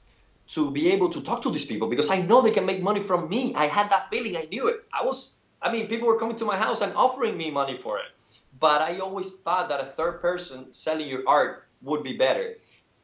to 0.50 0.72
be 0.72 0.92
able 0.92 1.10
to 1.10 1.22
talk 1.22 1.42
to 1.44 1.52
these 1.52 1.66
people 1.66 1.90
because 1.90 2.10
I 2.10 2.22
know 2.22 2.42
they 2.42 2.52
can 2.52 2.66
make 2.66 2.82
money 2.82 3.02
from 3.02 3.28
me. 3.28 3.56
I 3.56 3.66
had 3.66 3.90
that 3.90 4.10
feeling. 4.10 4.38
I 4.38 4.48
knew 4.50 4.68
it. 4.68 4.86
I 4.94 5.04
was, 5.04 5.40
I 5.62 5.72
mean, 5.72 5.88
people 5.88 6.08
were 6.08 6.20
coming 6.20 6.38
to 6.38 6.46
my 6.46 6.58
house 6.58 6.82
and 6.82 6.94
offering 6.94 7.36
me 7.36 7.52
money 7.52 7.78
for 7.78 7.98
it. 7.98 8.06
But 8.60 8.82
I 8.82 9.00
always 9.00 9.32
thought 9.32 9.70
that 9.70 9.82
a 9.82 9.86
third 9.86 10.22
person 10.22 10.74
selling 10.74 11.08
your 11.08 11.24
art 11.28 11.67
would 11.82 12.04
be 12.04 12.18
better. 12.18 12.56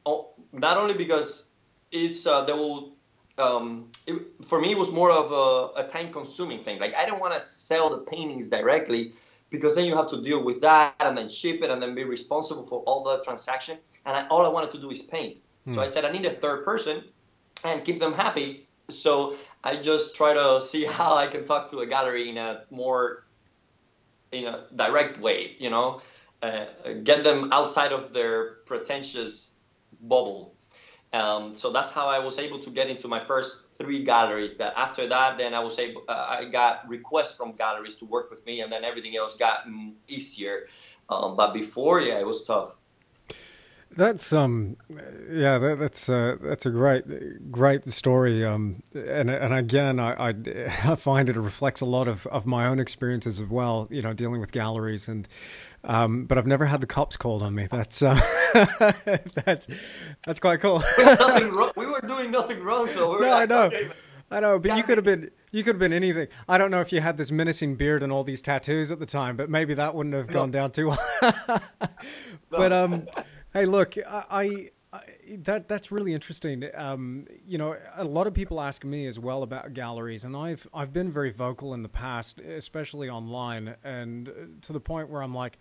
Oh, 0.05 0.29
not 0.51 0.77
only 0.77 0.93
because 0.93 1.49
it's 1.91 2.25
uh, 2.27 2.43
they 2.43 2.53
will 2.53 2.93
um, 3.37 3.89
it, 4.05 4.21
for 4.45 4.59
me, 4.59 4.71
it 4.71 4.77
was 4.77 4.91
more 4.91 5.11
of 5.11 5.31
a, 5.31 5.81
a 5.81 5.87
time 5.87 6.11
consuming 6.11 6.59
thing. 6.59 6.79
Like, 6.79 6.93
I 6.93 7.05
don't 7.05 7.19
want 7.19 7.33
to 7.33 7.39
sell 7.39 7.89
the 7.89 7.99
paintings 7.99 8.49
directly 8.49 9.13
because 9.49 9.75
then 9.75 9.85
you 9.85 9.95
have 9.95 10.07
to 10.09 10.21
deal 10.21 10.43
with 10.43 10.61
that 10.61 10.95
and 10.99 11.17
then 11.17 11.29
ship 11.29 11.61
it 11.63 11.71
and 11.71 11.81
then 11.81 11.95
be 11.95 12.03
responsible 12.03 12.63
for 12.63 12.81
all 12.81 13.03
the 13.03 13.23
transaction. 13.23 13.77
And 14.05 14.15
I, 14.15 14.27
all 14.27 14.45
I 14.45 14.49
wanted 14.49 14.71
to 14.71 14.79
do 14.79 14.91
is 14.91 15.01
paint. 15.01 15.39
So 15.71 15.81
I 15.81 15.85
said 15.85 16.03
I 16.03 16.11
need 16.11 16.25
a 16.25 16.31
third 16.31 16.65
person 16.65 17.03
and 17.63 17.85
keep 17.85 17.99
them 17.99 18.13
happy. 18.13 18.67
So 18.89 19.37
I 19.63 19.77
just 19.77 20.15
try 20.15 20.33
to 20.33 20.59
see 20.59 20.83
how 20.97 21.15
I 21.15 21.27
can 21.27 21.45
talk 21.45 21.71
to 21.71 21.79
a 21.79 21.85
gallery 21.85 22.29
in 22.29 22.37
a 22.37 22.63
more 22.69 23.25
in 24.31 24.45
a 24.45 24.65
direct 24.75 25.19
way, 25.19 25.55
you 25.59 25.69
know, 25.69 26.01
uh, 26.43 26.65
get 27.03 27.23
them 27.23 27.53
outside 27.53 27.93
of 27.93 28.13
their 28.13 28.55
pretentious 28.65 29.57
bubble. 30.01 30.53
Um, 31.13 31.55
so 31.55 31.71
that's 31.71 31.91
how 31.91 32.07
I 32.07 32.19
was 32.19 32.37
able 32.39 32.59
to 32.61 32.71
get 32.71 32.89
into 32.89 33.07
my 33.07 33.19
first 33.19 33.65
three 33.77 34.03
galleries. 34.03 34.55
That 34.55 34.73
after 34.75 35.07
that, 35.09 35.37
then 35.37 35.53
I 35.53 35.59
was 35.59 35.79
able, 35.79 36.03
uh, 36.09 36.37
I 36.39 36.45
got 36.45 36.89
requests 36.89 37.35
from 37.35 37.53
galleries 37.53 37.95
to 37.95 38.05
work 38.05 38.29
with 38.29 38.45
me, 38.45 38.61
and 38.61 38.71
then 38.71 38.83
everything 38.83 39.15
else 39.15 39.35
got 39.35 39.67
mm, 39.67 39.93
easier. 40.07 40.67
Um, 41.07 41.37
but 41.37 41.53
before, 41.53 42.01
yeah, 42.01 42.19
it 42.19 42.25
was 42.25 42.43
tough. 42.45 42.75
That's 43.95 44.33
um, 44.33 44.77
yeah, 45.29 45.57
that, 45.57 45.77
that's 45.79 46.09
uh, 46.09 46.37
that's 46.41 46.65
a 46.65 46.71
great 46.71 47.51
great 47.51 47.85
story. 47.85 48.45
Um, 48.45 48.81
and 48.93 49.29
and 49.29 49.53
again, 49.53 49.99
I, 49.99 50.29
I, 50.29 50.33
I 50.91 50.95
find 50.95 51.29
it 51.29 51.37
reflects 51.37 51.81
a 51.81 51.85
lot 51.85 52.07
of, 52.07 52.25
of 52.27 52.45
my 52.45 52.65
own 52.65 52.79
experiences 52.79 53.39
as 53.39 53.47
well. 53.47 53.87
You 53.91 54.01
know, 54.01 54.13
dealing 54.13 54.39
with 54.41 54.51
galleries 54.51 55.07
and 55.07 55.27
um, 55.83 56.25
but 56.25 56.37
I've 56.37 56.47
never 56.47 56.65
had 56.65 56.81
the 56.81 56.87
cops 56.87 57.17
called 57.17 57.43
on 57.43 57.53
me. 57.55 57.67
That's 57.69 58.01
uh, 58.01 58.19
that's 59.45 59.67
that's 60.25 60.39
quite 60.39 60.61
cool. 60.61 60.81
we 61.75 61.85
were 61.85 62.01
doing 62.07 62.31
nothing 62.31 62.63
wrong, 62.63 62.87
so 62.87 63.15
we 63.15 63.21
no, 63.21 63.31
like, 63.31 63.41
I 63.41 63.45
know. 63.45 63.63
Okay, 63.63 63.89
I 64.31 64.39
know, 64.39 64.59
but 64.59 64.77
you 64.77 64.83
could 64.83 64.97
have 64.97 65.05
been 65.05 65.29
you 65.51 65.63
could 65.63 65.75
have 65.75 65.79
been 65.79 65.93
anything. 65.93 66.29
I 66.47 66.57
don't 66.57 66.71
know 66.71 66.79
if 66.79 66.93
you 66.93 67.01
had 67.01 67.17
this 67.17 67.31
menacing 67.31 67.75
beard 67.75 68.01
and 68.01 68.11
all 68.13 68.23
these 68.23 68.41
tattoos 68.41 68.91
at 68.91 68.99
the 68.99 69.05
time, 69.05 69.35
but 69.35 69.49
maybe 69.49 69.73
that 69.73 69.93
wouldn't 69.93 70.15
have 70.15 70.27
gone 70.27 70.51
down 70.51 70.71
too 70.71 70.89
well. 70.89 71.61
but 72.49 72.71
um 72.71 73.05
Hey, 73.53 73.67
look, 73.67 73.99
I, 73.99 74.71
I, 74.91 75.03
that 75.43 75.67
that's 75.67 75.91
really 75.91 76.15
interesting. 76.15 76.63
Um, 76.73 77.27
you 77.45 77.59
know, 77.59 77.77
a 77.95 78.03
lot 78.03 78.25
of 78.25 78.33
people 78.33 78.59
ask 78.59 78.83
me 78.83 79.05
as 79.05 79.19
well 79.19 79.43
about 79.43 79.75
galleries, 79.75 80.23
and 80.23 80.35
I've 80.35 80.67
I've 80.73 80.91
been 80.91 81.11
very 81.11 81.29
vocal 81.29 81.75
in 81.75 81.83
the 81.83 81.89
past, 81.89 82.39
especially 82.39 83.09
online, 83.09 83.75
and 83.83 84.27
uh, 84.27 84.31
to 84.61 84.73
the 84.73 84.79
point 84.79 85.11
where 85.11 85.21
I'm 85.21 85.35
like, 85.35 85.59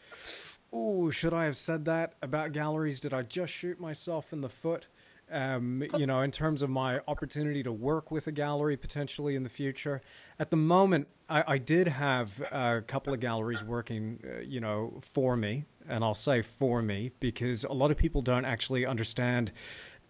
"Oh, 0.73 1.11
should 1.11 1.35
I 1.35 1.45
have 1.45 1.57
said 1.59 1.85
that 1.85 2.15
about 2.23 2.53
galleries? 2.53 2.99
Did 2.99 3.13
I 3.13 3.21
just 3.21 3.53
shoot 3.53 3.79
myself 3.79 4.33
in 4.33 4.41
the 4.41 4.49
foot?" 4.49 4.87
Um, 5.31 5.83
you 5.97 6.07
know, 6.07 6.23
in 6.23 6.31
terms 6.31 6.63
of 6.63 6.71
my 6.71 7.01
opportunity 7.07 7.63
to 7.63 7.73
work 7.73 8.11
with 8.11 8.27
a 8.27 8.33
gallery 8.33 8.79
potentially 8.79 9.35
in 9.37 9.43
the 9.43 9.51
future. 9.51 10.01
At 10.39 10.51
the 10.51 10.57
moment, 10.57 11.09
I, 11.29 11.45
I 11.47 11.59
did 11.59 11.89
have 11.89 12.41
a 12.41 12.83
couple 12.87 13.15
of 13.15 13.21
galleries 13.21 13.63
working, 13.63 14.21
uh, 14.25 14.41
you 14.41 14.61
know, 14.61 14.99
for 15.01 15.37
me, 15.37 15.65
and 15.89 16.05
I'll 16.05 16.15
say 16.15 16.43
for 16.43 16.83
me 16.83 17.13
because 17.21 17.65
a 17.65 17.73
lot 17.73 17.91
of 17.91 17.97
people 17.97 18.23
don't 18.23 18.45
actually 18.45 18.87
understand. 18.87 19.53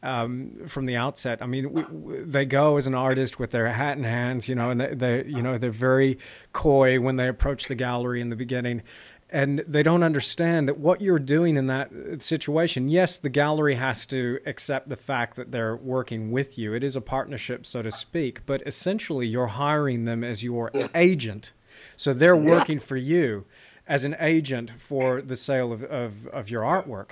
Um, 0.04 0.62
from 0.66 0.86
the 0.86 0.96
outset. 0.96 1.38
I 1.40 1.46
mean, 1.46 1.72
we, 1.72 1.84
we, 1.84 2.18
they 2.24 2.44
go 2.44 2.76
as 2.76 2.88
an 2.88 2.94
artist 2.94 3.38
with 3.38 3.52
their 3.52 3.68
hat 3.68 3.96
in 3.96 4.02
hands, 4.02 4.48
you 4.48 4.56
know, 4.56 4.68
and 4.68 4.80
they, 4.80 4.94
they, 4.94 5.24
you 5.26 5.40
know, 5.40 5.58
they're 5.58 5.70
very 5.70 6.18
coy 6.52 6.98
when 6.98 7.14
they 7.14 7.28
approach 7.28 7.68
the 7.68 7.76
gallery 7.76 8.20
in 8.20 8.28
the 8.28 8.34
beginning 8.34 8.82
and 9.32 9.64
they 9.66 9.82
don't 9.82 10.02
understand 10.02 10.68
that 10.68 10.78
what 10.78 11.00
you're 11.00 11.18
doing 11.18 11.56
in 11.56 11.66
that 11.66 11.90
situation 12.18 12.88
yes 12.88 13.18
the 13.18 13.30
gallery 13.30 13.74
has 13.74 14.04
to 14.06 14.38
accept 14.46 14.88
the 14.88 14.96
fact 14.96 15.36
that 15.36 15.50
they're 15.50 15.74
working 15.74 16.30
with 16.30 16.58
you 16.58 16.74
it 16.74 16.84
is 16.84 16.94
a 16.94 17.00
partnership 17.00 17.66
so 17.66 17.82
to 17.82 17.90
speak 17.90 18.44
but 18.46 18.62
essentially 18.66 19.26
you're 19.26 19.46
hiring 19.46 20.04
them 20.04 20.22
as 20.22 20.44
your 20.44 20.70
agent 20.94 21.52
so 21.96 22.12
they're 22.12 22.36
working 22.36 22.78
for 22.78 22.96
you 22.96 23.44
as 23.86 24.04
an 24.04 24.16
agent 24.20 24.70
for 24.78 25.20
the 25.20 25.36
sale 25.36 25.72
of, 25.72 25.82
of, 25.84 26.26
of 26.28 26.50
your 26.50 26.62
artwork 26.62 27.10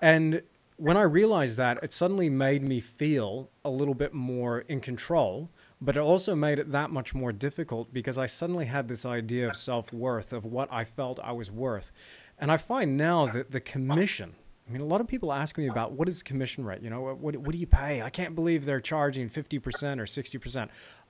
and 0.00 0.42
when 0.76 0.96
i 0.96 1.02
realized 1.02 1.56
that 1.56 1.78
it 1.82 1.92
suddenly 1.92 2.30
made 2.30 2.62
me 2.62 2.80
feel 2.80 3.50
a 3.64 3.70
little 3.70 3.94
bit 3.94 4.12
more 4.14 4.60
in 4.60 4.80
control 4.80 5.50
but 5.82 5.96
it 5.96 6.00
also 6.00 6.36
made 6.36 6.60
it 6.60 6.70
that 6.70 6.90
much 6.90 7.12
more 7.12 7.32
difficult 7.32 7.92
because 7.92 8.16
I 8.16 8.26
suddenly 8.26 8.66
had 8.66 8.86
this 8.86 9.04
idea 9.04 9.48
of 9.48 9.56
self 9.56 9.92
worth, 9.92 10.32
of 10.32 10.44
what 10.44 10.72
I 10.72 10.84
felt 10.84 11.18
I 11.20 11.32
was 11.32 11.50
worth. 11.50 11.90
And 12.38 12.52
I 12.52 12.56
find 12.56 12.96
now 12.96 13.26
that 13.26 13.50
the 13.50 13.60
commission, 13.60 14.34
I 14.66 14.70
mean, 14.70 14.80
a 14.80 14.86
lot 14.86 15.00
of 15.00 15.08
people 15.08 15.32
ask 15.32 15.58
me 15.58 15.66
about 15.66 15.92
what 15.92 16.08
is 16.08 16.22
commission 16.22 16.64
rate? 16.64 16.82
You 16.82 16.90
know, 16.90 17.00
what, 17.00 17.36
what 17.36 17.50
do 17.50 17.58
you 17.58 17.66
pay? 17.66 18.00
I 18.00 18.10
can't 18.10 18.36
believe 18.36 18.64
they're 18.64 18.80
charging 18.80 19.28
50% 19.28 19.58
or 19.98 20.04
60%. 20.04 20.68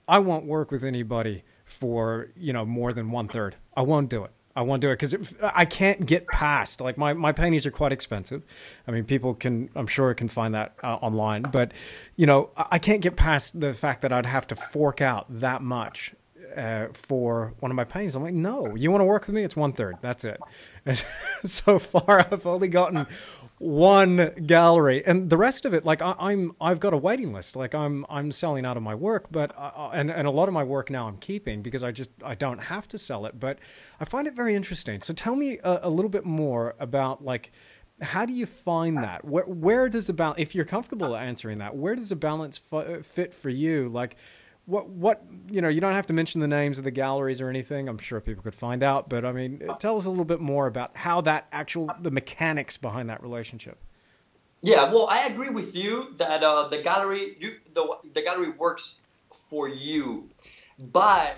I 0.08 0.18
won't 0.18 0.46
work 0.46 0.70
with 0.70 0.84
anybody 0.84 1.44
for, 1.66 2.30
you 2.34 2.54
know, 2.54 2.64
more 2.64 2.94
than 2.94 3.10
one 3.10 3.28
third. 3.28 3.56
I 3.76 3.82
won't 3.82 4.08
do 4.08 4.24
it. 4.24 4.30
I 4.54 4.62
won't 4.62 4.82
do 4.82 4.90
it 4.90 4.98
because 4.98 5.34
I 5.42 5.64
can't 5.64 6.04
get 6.04 6.26
past. 6.28 6.80
Like 6.80 6.98
my, 6.98 7.12
my 7.14 7.32
paintings 7.32 7.64
are 7.66 7.70
quite 7.70 7.92
expensive. 7.92 8.42
I 8.86 8.90
mean, 8.90 9.04
people 9.04 9.34
can, 9.34 9.70
I'm 9.74 9.86
sure, 9.86 10.12
can 10.14 10.28
find 10.28 10.54
that 10.54 10.74
uh, 10.82 10.96
online. 10.96 11.42
But 11.42 11.72
you 12.16 12.26
know, 12.26 12.50
I 12.56 12.78
can't 12.78 13.00
get 13.00 13.16
past 13.16 13.60
the 13.60 13.72
fact 13.72 14.02
that 14.02 14.12
I'd 14.12 14.26
have 14.26 14.46
to 14.48 14.56
fork 14.56 15.00
out 15.00 15.26
that 15.28 15.62
much 15.62 16.14
uh, 16.56 16.88
for 16.92 17.54
one 17.60 17.70
of 17.70 17.76
my 17.76 17.84
paintings. 17.84 18.14
I'm 18.14 18.22
like, 18.22 18.34
no, 18.34 18.74
you 18.74 18.90
want 18.90 19.00
to 19.00 19.06
work 19.06 19.26
with 19.26 19.34
me? 19.34 19.42
It's 19.42 19.56
one 19.56 19.72
third. 19.72 19.96
That's 20.00 20.24
it. 20.24 20.40
And 20.84 21.02
so 21.44 21.78
far, 21.78 22.20
I've 22.20 22.46
only 22.46 22.68
gotten 22.68 23.06
one 23.62 24.32
gallery, 24.44 25.06
and 25.06 25.30
the 25.30 25.36
rest 25.36 25.64
of 25.64 25.72
it, 25.72 25.84
like 25.84 26.02
I, 26.02 26.32
am 26.32 26.52
I've 26.60 26.80
got 26.80 26.92
a 26.92 26.96
waiting 26.96 27.32
list. 27.32 27.54
Like 27.54 27.76
I'm, 27.76 28.04
I'm 28.10 28.32
selling 28.32 28.66
out 28.66 28.76
of 28.76 28.82
my 28.82 28.96
work, 28.96 29.26
but 29.30 29.56
uh, 29.56 29.70
uh, 29.76 29.90
and 29.94 30.10
and 30.10 30.26
a 30.26 30.32
lot 30.32 30.48
of 30.48 30.54
my 30.54 30.64
work 30.64 30.90
now 30.90 31.06
I'm 31.06 31.16
keeping 31.18 31.62
because 31.62 31.84
I 31.84 31.92
just 31.92 32.10
I 32.24 32.34
don't 32.34 32.58
have 32.58 32.88
to 32.88 32.98
sell 32.98 33.24
it. 33.24 33.38
But 33.38 33.60
I 34.00 34.04
find 34.04 34.26
it 34.26 34.34
very 34.34 34.56
interesting. 34.56 35.00
So 35.00 35.14
tell 35.14 35.36
me 35.36 35.58
a, 35.62 35.80
a 35.84 35.90
little 35.90 36.08
bit 36.08 36.24
more 36.24 36.74
about 36.80 37.24
like 37.24 37.52
how 38.00 38.26
do 38.26 38.32
you 38.32 38.46
find 38.46 38.98
that? 38.98 39.24
Where 39.24 39.44
where 39.44 39.88
does 39.88 40.08
the 40.08 40.12
balance? 40.12 40.40
If 40.40 40.56
you're 40.56 40.64
comfortable 40.64 41.16
answering 41.16 41.58
that, 41.58 41.76
where 41.76 41.94
does 41.94 42.08
the 42.08 42.16
balance 42.16 42.60
f- 42.72 43.06
fit 43.06 43.32
for 43.32 43.48
you? 43.48 43.88
Like 43.88 44.16
what 44.66 44.88
what 44.88 45.24
you 45.50 45.60
know 45.60 45.68
you 45.68 45.80
don't 45.80 45.94
have 45.94 46.06
to 46.06 46.12
mention 46.12 46.40
the 46.40 46.48
names 46.48 46.78
of 46.78 46.84
the 46.84 46.90
galleries 46.90 47.40
or 47.40 47.48
anything. 47.48 47.88
I'm 47.88 47.98
sure 47.98 48.20
people 48.20 48.42
could 48.42 48.54
find 48.54 48.82
out 48.82 49.08
but 49.08 49.24
i 49.24 49.32
mean 49.32 49.60
tell 49.78 49.96
us 49.96 50.04
a 50.04 50.10
little 50.10 50.24
bit 50.24 50.40
more 50.40 50.66
about 50.66 50.96
how 50.96 51.20
that 51.22 51.48
actual 51.52 51.90
the 52.00 52.10
mechanics 52.10 52.76
behind 52.76 53.10
that 53.10 53.22
relationship. 53.22 53.78
Yeah 54.60 54.92
well 54.92 55.08
i 55.10 55.26
agree 55.26 55.50
with 55.50 55.74
you 55.74 56.14
that 56.18 56.42
uh, 56.44 56.68
the 56.68 56.80
gallery 56.82 57.36
you 57.40 57.50
the, 57.74 57.96
the 58.12 58.22
gallery 58.22 58.50
works 58.50 59.00
for 59.48 59.68
you 59.68 60.30
but 60.78 61.36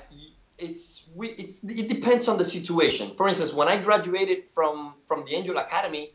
it's 0.59 1.09
we 1.15 1.29
it's 1.29 1.65
it 1.65 1.89
depends 1.89 2.29
on 2.29 2.39
the 2.39 2.45
situation. 2.45 3.11
For 3.11 3.27
instance 3.27 3.55
when 3.55 3.69
i 3.69 3.79
graduated 3.79 4.45
from 4.53 4.95
from 5.07 5.25
the 5.25 5.35
angel 5.35 5.57
academy 5.57 6.13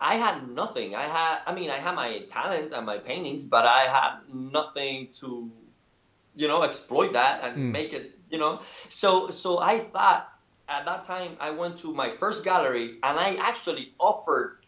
i 0.00 0.14
had 0.16 0.48
nothing. 0.48 0.94
I 0.94 1.06
had 1.06 1.40
i 1.46 1.54
mean 1.54 1.68
i 1.68 1.78
had 1.78 1.94
my 1.94 2.20
talent 2.30 2.72
and 2.72 2.86
my 2.86 2.96
paintings 2.96 3.44
but 3.44 3.66
i 3.66 3.82
had 3.82 4.12
nothing 4.32 5.08
to 5.20 5.52
you 6.36 6.46
know, 6.46 6.62
exploit 6.62 7.14
that 7.14 7.42
and 7.42 7.56
mm. 7.56 7.72
make 7.72 7.92
it, 7.92 8.18
you 8.30 8.38
know. 8.38 8.60
So 8.88 9.30
so 9.30 9.58
I 9.58 9.80
thought 9.80 10.28
at 10.68 10.84
that 10.84 11.04
time 11.04 11.36
I 11.40 11.50
went 11.50 11.80
to 11.80 11.92
my 11.92 12.10
first 12.10 12.44
gallery 12.44 12.98
and 13.02 13.18
I 13.18 13.36
actually 13.40 13.92
offered 13.98 14.58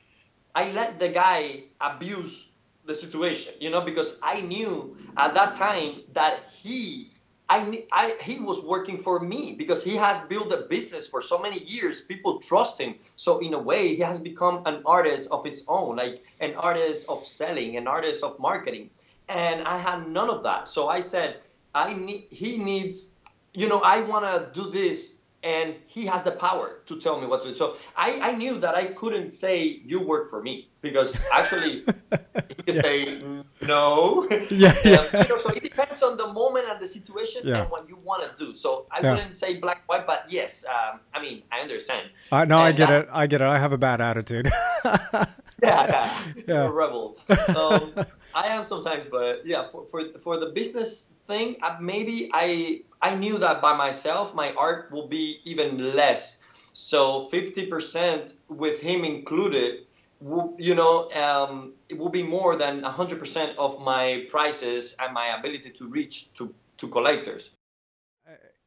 I 0.55 0.73
let 0.73 0.99
the 0.99 1.09
guy 1.09 1.65
abuse 1.81 2.49
the 2.85 2.95
situation, 2.95 3.53
you 3.61 3.71
know, 3.71 3.83
because 3.83 4.19
I 4.23 4.41
knew 4.41 4.97
at 5.17 5.35
that 5.35 5.55
time 5.55 6.01
that 6.15 6.41
he 6.61 7.13
I, 7.51 7.87
I, 7.91 8.17
he 8.21 8.41
was 8.41 8.63
working 8.63 8.99
for 8.99 9.21
me 9.21 9.55
because 9.57 9.83
he 9.83 9.97
has 9.97 10.21
built 10.21 10.53
a 10.53 10.67
business 10.69 11.07
for 11.07 11.23
so 11.23 11.39
many 11.39 11.59
years. 11.59 12.03
People 12.03 12.41
trust 12.41 12.79
him. 12.79 12.97
So 13.17 13.39
in 13.39 13.55
a 13.55 13.59
way, 13.59 13.95
he 13.95 14.03
has 14.03 14.21
become 14.21 14.65
an 14.67 14.83
artist 14.85 15.31
of 15.31 15.45
his 15.45 15.65
own, 15.67 15.97
like 15.97 16.23
an 16.41 16.57
artist 16.57 17.09
of 17.09 17.25
selling, 17.27 17.77
an 17.79 17.89
artist 17.89 18.23
of 18.23 18.39
marketing. 18.39 18.91
And 19.31 19.67
I 19.67 19.79
had 19.79 20.09
none 20.09 20.29
of 20.29 20.43
that. 20.43 20.69
So 20.69 20.89
I 20.89 21.01
said, 21.01 21.41
I 21.75 21.95
need 21.95 22.27
he 22.31 22.59
needs 22.59 23.17
you 23.55 23.69
know 23.69 23.81
I 23.81 24.01
want 24.03 24.25
to 24.25 24.61
do 24.61 24.71
this 24.71 25.19
and 25.43 25.77
he 25.87 26.07
has 26.07 26.25
the 26.25 26.33
power 26.33 26.81
to 26.87 27.01
tell 27.01 27.21
me 27.21 27.27
what 27.27 27.43
to 27.43 27.49
do. 27.49 27.55
So 27.55 27.77
I, 27.97 28.21
I 28.21 28.33
knew 28.33 28.59
that 28.59 28.75
I 28.75 28.87
couldn't 28.87 29.31
say 29.31 29.81
you 29.85 30.01
work 30.01 30.29
for 30.31 30.43
me 30.43 30.69
because 30.81 31.21
actually 31.33 31.85
he 32.49 32.55
could 32.55 32.67
yeah. 32.67 32.83
say 32.83 33.21
no. 33.63 34.27
Yeah, 34.51 34.75
yeah. 34.85 35.23
you 35.23 35.29
know, 35.29 35.37
so 35.37 35.51
it 35.51 35.63
depends 35.63 36.03
on 36.03 36.17
the 36.17 36.33
moment 36.33 36.67
and 36.69 36.81
the 36.81 36.87
situation 36.87 37.43
yeah. 37.45 37.63
and 37.63 37.71
what 37.71 37.89
you 37.89 37.97
want 38.03 38.23
to 38.25 38.45
do. 38.45 38.55
So 38.55 38.87
I 38.91 39.01
yeah. 39.01 39.15
wouldn't 39.15 39.37
say 39.37 39.57
black 39.57 39.83
white, 39.87 40.07
but 40.07 40.27
yes, 40.29 40.65
um, 40.67 41.01
I 41.15 41.21
mean 41.21 41.43
I 41.53 41.61
understand. 41.61 42.09
Uh, 42.33 42.45
no, 42.45 42.59
and 42.59 42.69
I 42.69 42.73
get 42.73 42.89
that, 42.89 43.05
it. 43.05 43.09
I 43.13 43.27
get 43.27 43.41
it. 43.41 43.47
I 43.47 43.59
have 43.59 43.73
a 43.73 43.79
bad 43.79 44.01
attitude. 44.01 44.49
yeah, 44.85 45.27
yeah, 45.63 46.19
yeah. 46.47 46.65
a 46.65 46.71
rebel. 46.71 47.19
Um, 47.29 47.93
I 48.35 48.49
am 48.49 48.65
sometimes, 48.65 49.07
but 49.11 49.47
yeah, 49.47 49.69
for, 49.69 49.87
for, 49.87 50.03
for 50.21 50.39
the 50.39 50.47
business 50.47 51.15
thing, 51.27 51.57
uh, 51.63 51.77
maybe 51.81 52.31
I 52.33 52.83
I 53.01 53.15
knew 53.15 53.39
that 53.39 53.61
by 53.63 53.77
myself, 53.77 54.35
my 54.35 54.53
art 54.55 54.91
will 54.91 55.09
be 55.09 55.41
even 55.45 55.95
less. 55.95 56.43
So 56.73 57.29
50% 57.33 58.35
with 58.49 58.81
him 58.81 59.05
included, 59.05 59.87
you 60.21 60.75
know, 60.75 61.09
um, 61.11 61.75
it 61.89 61.97
will 61.97 62.09
be 62.09 62.23
more 62.23 62.57
than 62.57 62.83
100% 62.83 63.57
of 63.57 63.81
my 63.83 64.27
prices 64.29 64.97
and 65.01 65.15
my 65.15 65.37
ability 65.39 65.71
to 65.71 65.87
reach 65.89 66.33
to, 66.35 66.53
to 66.79 66.89
collectors. 66.89 67.51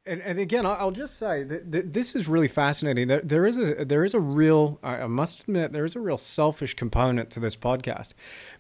and, 0.06 0.22
and 0.22 0.40
again, 0.40 0.66
I'll 0.66 0.92
just 0.92 1.18
say 1.18 1.44
that, 1.44 1.94
this 1.94 2.16
is 2.16 2.28
really 2.28 2.48
fascinating. 2.48 3.08
There, 3.08 3.22
there 3.22 3.46
is 3.46 3.58
a 3.58 3.86
there 3.86 4.04
is 4.06 4.14
a 4.14 4.20
real 4.20 4.80
I 4.82 5.08
must 5.08 5.42
admit 5.42 5.74
there 5.74 5.86
is 5.86 5.96
a 5.96 6.00
real 6.00 6.18
selfish 6.18 6.74
component 6.74 7.30
to 7.32 7.40
this 7.40 7.56
podcast 7.56 8.14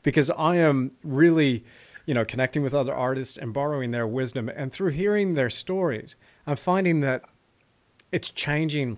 because 0.03 0.29
I 0.31 0.57
am 0.57 0.91
really 1.03 1.63
you 2.05 2.13
know 2.13 2.25
connecting 2.25 2.61
with 2.61 2.73
other 2.73 2.93
artists 2.93 3.37
and 3.37 3.53
borrowing 3.53 3.91
their 3.91 4.05
wisdom 4.05 4.49
and 4.49 4.71
through 4.71 4.91
hearing 4.91 5.33
their 5.33 5.49
stories, 5.49 6.15
I'm 6.45 6.57
finding 6.57 6.99
that 6.99 7.23
it's 8.11 8.29
changing 8.29 8.97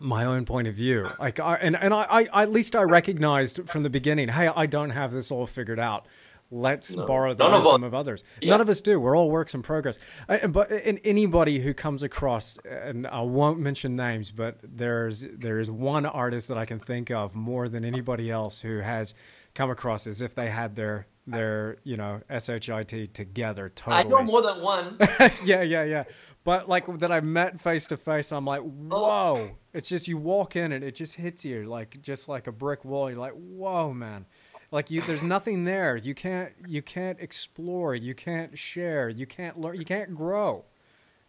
my 0.00 0.24
own 0.24 0.44
point 0.44 0.68
of 0.68 0.74
view. 0.74 1.08
Like 1.18 1.40
I 1.40 1.56
and 1.56 1.76
and 1.76 1.92
I, 1.92 2.28
I 2.32 2.42
at 2.42 2.50
least 2.50 2.76
I 2.76 2.82
recognized 2.82 3.68
from 3.68 3.82
the 3.82 3.90
beginning, 3.90 4.28
hey, 4.28 4.48
I 4.48 4.66
don't 4.66 4.90
have 4.90 5.12
this 5.12 5.30
all 5.30 5.46
figured 5.46 5.80
out. 5.80 6.06
Let's 6.50 6.94
no. 6.94 7.06
borrow 7.06 7.34
the 7.34 7.42
None 7.42 7.54
wisdom 7.54 7.82
of, 7.82 7.92
of 7.92 7.94
others. 7.94 8.22
Yeah. 8.40 8.50
None 8.50 8.60
of 8.60 8.68
us 8.68 8.80
do. 8.80 9.00
We're 9.00 9.16
all 9.16 9.30
works 9.30 9.52
in 9.54 9.62
progress. 9.62 9.98
Uh, 10.28 10.38
I, 10.42 10.46
but 10.46 10.70
in 10.70 10.98
anybody 10.98 11.58
who 11.58 11.74
comes 11.74 12.04
across, 12.04 12.56
and 12.64 13.06
I 13.06 13.22
won't 13.22 13.58
mention 13.58 13.96
names, 13.96 14.30
but 14.30 14.58
there's 14.62 15.24
there 15.32 15.58
is 15.58 15.70
one 15.70 16.06
artist 16.06 16.48
that 16.48 16.58
I 16.58 16.64
can 16.64 16.78
think 16.78 17.10
of 17.10 17.34
more 17.34 17.68
than 17.68 17.84
anybody 17.84 18.30
else 18.30 18.60
who 18.60 18.78
has 18.78 19.14
come 19.54 19.70
across 19.70 20.06
as 20.06 20.22
if 20.22 20.34
they 20.34 20.48
had 20.48 20.76
their 20.76 21.08
their 21.26 21.78
you 21.82 21.96
know 21.96 22.20
shit 22.38 23.14
together. 23.14 23.72
Totally. 23.74 23.96
I 23.96 24.02
know 24.04 24.22
more 24.22 24.42
than 24.42 24.60
one. 24.60 24.96
yeah, 25.44 25.62
yeah, 25.62 25.82
yeah. 25.82 26.04
But 26.46 26.68
like 26.68 27.00
that 27.00 27.10
I've 27.10 27.24
met 27.24 27.60
face 27.60 27.88
to 27.88 27.96
face, 27.96 28.30
I'm 28.30 28.44
like, 28.44 28.60
oh. 28.60 28.64
whoa! 28.64 29.50
It's 29.74 29.88
just 29.88 30.06
you 30.06 30.16
walk 30.16 30.54
in 30.54 30.70
and 30.70 30.84
it 30.84 30.94
just 30.94 31.16
hits 31.16 31.44
you 31.44 31.64
like 31.64 32.00
just 32.00 32.28
like 32.28 32.46
a 32.46 32.52
brick 32.52 32.84
wall. 32.84 33.10
You're 33.10 33.18
like, 33.18 33.32
whoa, 33.32 33.92
man! 33.92 34.26
Like 34.70 34.88
you, 34.88 35.00
there's 35.00 35.24
nothing 35.24 35.64
there. 35.64 35.96
You 35.96 36.14
can't 36.14 36.52
you 36.68 36.82
can't 36.82 37.18
explore. 37.20 37.96
You 37.96 38.14
can't 38.14 38.56
share. 38.56 39.08
You 39.08 39.26
can't 39.26 39.58
learn. 39.58 39.74
You 39.74 39.84
can't 39.84 40.14
grow. 40.14 40.64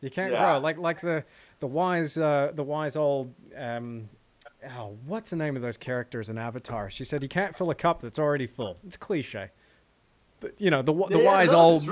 You 0.02 0.12
can't 0.12 0.32
yeah. 0.32 0.52
grow. 0.52 0.60
Like 0.60 0.78
like 0.78 1.02
the 1.02 1.26
the 1.62 1.68
wise 1.68 2.16
uh, 2.16 2.52
the 2.54 2.64
wise 2.64 2.96
old 2.96 3.34
um, 3.58 4.10
oh, 4.78 5.00
what's 5.08 5.32
the 5.32 5.36
name 5.36 5.56
of 5.56 5.64
those 5.64 5.78
characters 5.78 6.30
in 6.30 6.38
Avatar? 6.38 6.92
She 6.92 7.06
said 7.06 7.24
you 7.24 7.30
can't 7.30 7.56
fill 7.56 7.72
a 7.72 7.76
cup 7.76 8.02
that's 8.02 8.20
already 8.20 8.46
full. 8.46 8.78
It's 8.86 8.98
cliche 8.98 9.50
but 10.40 10.60
you 10.60 10.70
know 10.70 10.82
the 10.82 10.94
the 10.94 11.20
yeah, 11.20 11.34
wise 11.34 11.52
old 11.52 11.84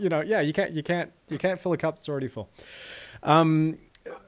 you 0.00 0.08
know 0.08 0.20
yeah 0.20 0.40
you 0.40 0.52
can't 0.52 0.72
you 0.72 0.82
can't 0.82 1.12
you 1.28 1.38
can't 1.38 1.60
fill 1.60 1.72
a 1.72 1.76
cup 1.76 1.96
that's 1.96 2.08
already 2.08 2.28
full 2.28 2.50
um 3.22 3.78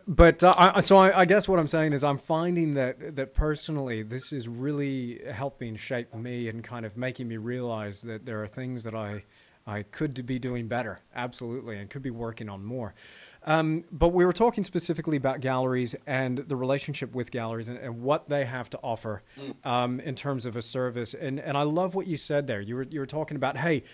but 0.06 0.42
uh, 0.42 0.54
I, 0.56 0.80
so 0.80 0.98
I, 0.98 1.20
I, 1.20 1.24
guess 1.24 1.48
what 1.48 1.58
I'm 1.58 1.68
saying 1.68 1.92
is 1.92 2.04
I'm 2.04 2.18
finding 2.18 2.74
that 2.74 3.16
that 3.16 3.34
personally 3.34 4.02
this 4.02 4.32
is 4.32 4.48
really 4.48 5.20
helping 5.30 5.76
shape 5.76 6.14
me 6.14 6.48
and 6.48 6.62
kind 6.62 6.84
of 6.84 6.96
making 6.96 7.28
me 7.28 7.36
realize 7.36 8.02
that 8.02 8.26
there 8.26 8.42
are 8.42 8.46
things 8.46 8.84
that 8.84 8.94
I 8.94 9.24
I 9.66 9.84
could 9.84 10.26
be 10.26 10.38
doing 10.38 10.68
better 10.68 11.00
absolutely 11.14 11.78
and 11.78 11.88
could 11.88 12.02
be 12.02 12.10
working 12.10 12.48
on 12.48 12.64
more. 12.64 12.94
Um, 13.44 13.84
but 13.90 14.08
we 14.08 14.24
were 14.24 14.32
talking 14.32 14.64
specifically 14.64 15.16
about 15.16 15.40
galleries 15.40 15.94
and 16.06 16.38
the 16.38 16.56
relationship 16.56 17.14
with 17.14 17.30
galleries 17.30 17.68
and, 17.68 17.78
and 17.78 18.02
what 18.02 18.28
they 18.28 18.44
have 18.44 18.68
to 18.70 18.78
offer 18.82 19.22
mm. 19.38 19.66
um, 19.66 20.00
in 20.00 20.14
terms 20.14 20.44
of 20.44 20.56
a 20.56 20.62
service. 20.62 21.14
And 21.14 21.40
and 21.40 21.56
I 21.56 21.62
love 21.62 21.94
what 21.94 22.06
you 22.06 22.16
said 22.16 22.46
there. 22.46 22.60
You 22.60 22.76
were 22.76 22.86
you 22.90 23.00
were 23.00 23.06
talking 23.06 23.36
about, 23.36 23.56
hey, 23.56 23.84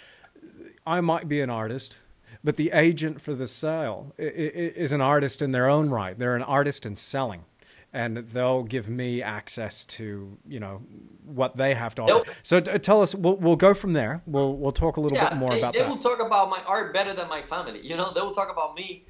I 0.86 1.00
might 1.00 1.28
be 1.28 1.40
an 1.40 1.50
artist, 1.50 1.98
but 2.44 2.56
the 2.56 2.70
agent 2.72 3.20
for 3.20 3.34
the 3.34 3.46
sale 3.46 4.14
is 4.18 4.92
an 4.92 5.00
artist 5.00 5.42
in 5.42 5.52
their 5.52 5.68
own 5.68 5.90
right. 5.90 6.18
They're 6.18 6.36
an 6.36 6.42
artist 6.42 6.86
in 6.86 6.96
selling 6.96 7.44
and 7.92 8.18
they'll 8.18 8.62
give 8.62 8.88
me 8.88 9.22
access 9.22 9.84
to 9.84 10.36
you 10.46 10.60
know 10.60 10.82
what 11.24 11.56
they 11.56 11.74
have 11.74 11.94
to 11.94 12.02
offer. 12.02 12.32
So 12.42 12.60
t- 12.60 12.78
tell 12.78 13.00
us. 13.00 13.14
We'll, 13.14 13.36
we'll 13.36 13.56
go 13.56 13.72
from 13.72 13.94
there. 13.94 14.22
We'll 14.26 14.54
we'll 14.54 14.72
talk 14.72 14.96
a 14.96 15.00
little 15.00 15.16
yeah, 15.16 15.30
bit 15.30 15.38
more 15.38 15.50
they, 15.50 15.58
about 15.58 15.72
they 15.72 15.80
that. 15.80 15.86
They 15.86 15.90
will 15.90 16.02
talk 16.02 16.20
about 16.20 16.50
my 16.50 16.60
art 16.66 16.92
better 16.92 17.14
than 17.14 17.28
my 17.28 17.42
family. 17.42 17.80
You 17.86 17.96
know, 17.96 18.12
they 18.12 18.20
will 18.20 18.32
talk 18.32 18.50
about 18.50 18.74
me 18.74 19.04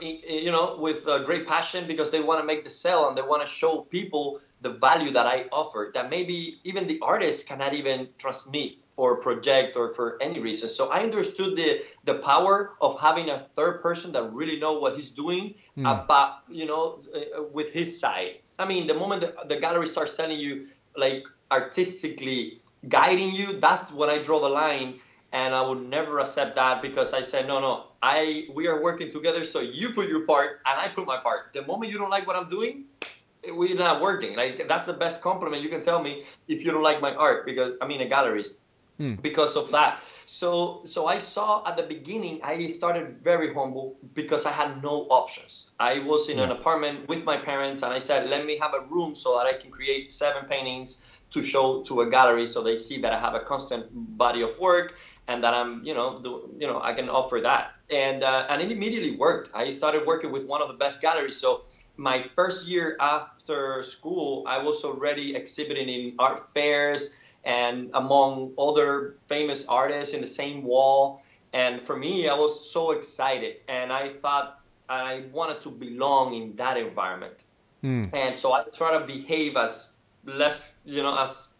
you 0.00 0.50
know, 0.50 0.76
with 0.78 1.06
uh, 1.08 1.20
great 1.24 1.46
passion 1.46 1.86
because 1.86 2.10
they 2.10 2.20
want 2.20 2.40
to 2.40 2.46
make 2.46 2.64
the 2.64 2.70
sale 2.70 3.08
and 3.08 3.16
they 3.16 3.22
want 3.22 3.42
to 3.42 3.50
show 3.50 3.80
people 3.80 4.40
the 4.60 4.70
value 4.70 5.12
that 5.12 5.26
I 5.26 5.46
offer 5.52 5.90
that 5.94 6.10
maybe 6.10 6.58
even 6.64 6.86
the 6.86 6.98
artist 7.00 7.48
cannot 7.48 7.74
even 7.74 8.08
transmit 8.18 8.74
or 9.00 9.16
project 9.16 9.76
or 9.76 9.94
for 9.94 10.18
any 10.20 10.38
reason. 10.40 10.68
So 10.68 10.92
I 10.92 11.00
understood 11.00 11.56
the 11.56 11.80
the 12.04 12.20
power 12.20 12.76
of 12.84 13.00
having 13.00 13.32
a 13.32 13.48
third 13.56 13.80
person 13.80 14.12
that 14.12 14.28
really 14.36 14.60
know 14.60 14.76
what 14.76 14.92
he's 14.94 15.12
doing 15.16 15.56
mm. 15.72 15.88
about 15.88 16.44
you 16.52 16.66
know 16.68 17.00
uh, 17.16 17.48
with 17.48 17.72
his 17.72 17.98
side. 17.98 18.44
I 18.58 18.68
mean, 18.68 18.86
the 18.86 18.98
moment 19.02 19.24
the, 19.24 19.32
the 19.48 19.56
gallery 19.56 19.88
starts 19.88 20.14
telling 20.20 20.38
you 20.38 20.68
like 20.94 21.24
artistically 21.50 22.60
guiding 22.86 23.32
you, 23.34 23.56
that's 23.56 23.90
when 23.90 24.10
I 24.10 24.20
draw 24.20 24.38
the 24.38 24.52
line 24.52 25.00
and 25.32 25.54
I 25.54 25.62
would 25.64 25.80
never 25.80 26.20
accept 26.20 26.56
that 26.56 26.82
because 26.82 27.14
I 27.14 27.22
said 27.22 27.48
no, 27.48 27.60
no. 27.60 27.88
I 28.02 28.52
we 28.52 28.68
are 28.68 28.82
working 28.84 29.08
together, 29.08 29.44
so 29.48 29.64
you 29.64 29.96
put 29.96 30.12
your 30.12 30.28
part 30.28 30.60
and 30.68 30.76
I 30.76 30.88
put 30.92 31.06
my 31.06 31.16
part. 31.16 31.56
The 31.56 31.64
moment 31.64 31.90
you 31.90 31.96
don't 31.96 32.12
like 32.12 32.26
what 32.28 32.36
I'm 32.36 32.52
doing, 32.52 32.84
we're 33.48 33.80
not 33.80 34.04
working. 34.04 34.36
Like 34.36 34.68
that's 34.68 34.84
the 34.84 34.92
best 34.92 35.24
compliment 35.24 35.64
you 35.64 35.72
can 35.72 35.80
tell 35.80 36.02
me 36.02 36.24
if 36.48 36.64
you 36.64 36.70
don't 36.70 36.84
like 36.84 37.00
my 37.00 37.14
art 37.14 37.46
because 37.48 37.80
I 37.80 37.88
mean 37.88 38.04
a 38.04 38.10
gallerist 38.16 38.68
hmm. 39.00 39.14
because 39.22 39.56
of 39.56 39.72
that. 39.72 40.00
So 40.26 40.82
so 40.84 41.06
I 41.06 41.18
saw 41.18 41.66
at 41.66 41.76
the 41.76 41.82
beginning 41.82 42.40
I 42.44 42.66
started 42.68 43.24
very 43.24 43.52
humble 43.52 43.96
because 44.14 44.46
I 44.46 44.52
had 44.52 44.82
no 44.82 45.06
options. 45.08 45.70
I 45.80 46.00
was 46.00 46.28
in 46.28 46.38
yeah. 46.38 46.44
an 46.44 46.50
apartment 46.52 47.08
with 47.08 47.24
my 47.24 47.36
parents 47.36 47.82
and 47.82 47.92
I 47.92 47.98
said 47.98 48.28
let 48.28 48.44
me 48.44 48.58
have 48.58 48.74
a 48.74 48.82
room 48.86 49.14
so 49.14 49.38
that 49.38 49.46
I 49.46 49.54
can 49.54 49.70
create 49.70 50.12
seven 50.12 50.44
paintings 50.48 51.20
to 51.30 51.42
show 51.42 51.82
to 51.84 52.00
a 52.02 52.10
gallery 52.10 52.46
so 52.46 52.62
they 52.62 52.76
see 52.76 53.00
that 53.02 53.12
I 53.12 53.18
have 53.18 53.34
a 53.34 53.40
constant 53.40 53.86
body 53.92 54.42
of 54.42 54.58
work 54.58 54.96
and 55.28 55.44
that 55.44 55.54
I'm, 55.54 55.84
you 55.84 55.94
know, 55.94 56.20
do, 56.20 56.50
you 56.58 56.66
know, 56.66 56.80
I 56.82 56.92
can 56.92 57.08
offer 57.08 57.40
that. 57.42 57.72
And 57.90 58.24
uh, 58.24 58.46
and 58.50 58.60
it 58.60 58.70
immediately 58.72 59.16
worked. 59.16 59.50
I 59.54 59.70
started 59.70 60.06
working 60.06 60.32
with 60.32 60.44
one 60.44 60.60
of 60.60 60.68
the 60.68 60.74
best 60.74 61.00
galleries. 61.00 61.36
So 61.36 61.62
my 61.96 62.26
first 62.34 62.66
year 62.66 62.96
after 62.98 63.82
school, 63.82 64.44
I 64.46 64.58
was 64.58 64.84
already 64.84 65.36
exhibiting 65.36 65.88
in 65.88 66.14
art 66.18 66.38
fairs 66.54 67.14
and 67.44 67.90
among 67.94 68.54
other 68.58 69.12
famous 69.28 69.66
artists 69.66 70.14
in 70.14 70.20
the 70.20 70.26
same 70.26 70.62
wall. 70.62 71.22
And 71.52 71.82
for 71.82 71.96
me, 71.96 72.28
I 72.28 72.34
was 72.34 72.70
so 72.70 72.92
excited, 72.92 73.56
and 73.68 73.92
I 73.92 74.08
thought 74.08 74.60
I 74.88 75.24
wanted 75.32 75.62
to 75.62 75.70
belong 75.70 76.34
in 76.34 76.56
that 76.56 76.76
environment. 76.76 77.42
Mm. 77.82 78.12
And 78.14 78.36
so 78.36 78.52
I 78.52 78.64
try 78.64 78.98
to 78.98 79.06
behave 79.06 79.56
as 79.56 79.96
less, 80.24 80.78
you 80.84 81.02
know, 81.02 81.16
as 81.16 81.52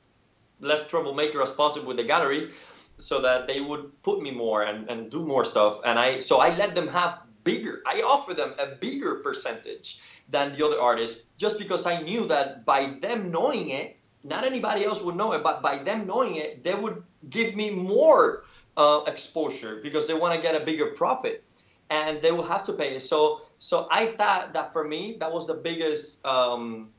less 0.61 0.89
troublemaker 0.89 1.43
as 1.43 1.51
possible 1.51 1.89
with 1.89 1.97
the 1.97 2.05
gallery, 2.05 2.51
so 2.99 3.22
that 3.22 3.47
they 3.47 3.61
would 3.61 4.03
put 4.03 4.20
me 4.20 4.31
more 4.31 4.62
and, 4.62 4.89
and 4.91 5.11
do 5.11 5.24
more 5.24 5.45
stuff. 5.45 5.81
And 5.85 5.99
I 5.99 6.20
so 6.20 6.39
I 6.39 6.55
let 6.57 6.74
them 6.74 6.89
have 6.89 7.18
bigger. 7.43 7.83
I 7.87 8.03
offer 8.03 8.35
them 8.35 8.55
a 8.59 8.66
bigger 8.66 9.16
percentage 9.16 10.01
than 10.28 10.53
the 10.53 10.64
other 10.64 10.81
artists, 10.81 11.20
just 11.39 11.59
because 11.59 11.87
I 11.87 12.03
knew 12.03 12.26
that 12.26 12.64
by 12.64 12.95
them 13.01 13.31
knowing 13.33 13.70
it, 13.70 13.97
not 14.23 14.45
anybody 14.45 14.85
else 14.85 15.03
would 15.03 15.16
know 15.16 15.33
it, 15.33 15.43
but 15.43 15.62
by 15.62 15.79
them 15.79 16.07
knowing 16.07 16.37
it, 16.37 16.62
they 16.62 16.75
would 16.75 17.03
give 17.29 17.57
me 17.57 17.71
more 17.71 18.45
uh, 18.77 19.03
exposure 19.07 19.81
because 19.83 20.07
they 20.07 20.14
want 20.14 20.35
to 20.35 20.41
get 20.41 20.55
a 20.55 20.64
bigger 20.64 20.87
profit, 20.87 21.45
and 21.89 22.23
they 22.23 22.33
will 22.33 22.45
have 22.45 22.64
to 22.64 22.73
pay. 22.73 22.99
So 22.99 23.43
so 23.59 23.89
I 23.91 24.07
thought 24.07 24.53
that 24.55 24.73
for 24.73 24.87
me 24.87 25.16
that 25.21 25.33
was 25.33 25.47
the 25.47 25.55
biggest. 25.55 26.25
Um, 26.27 26.91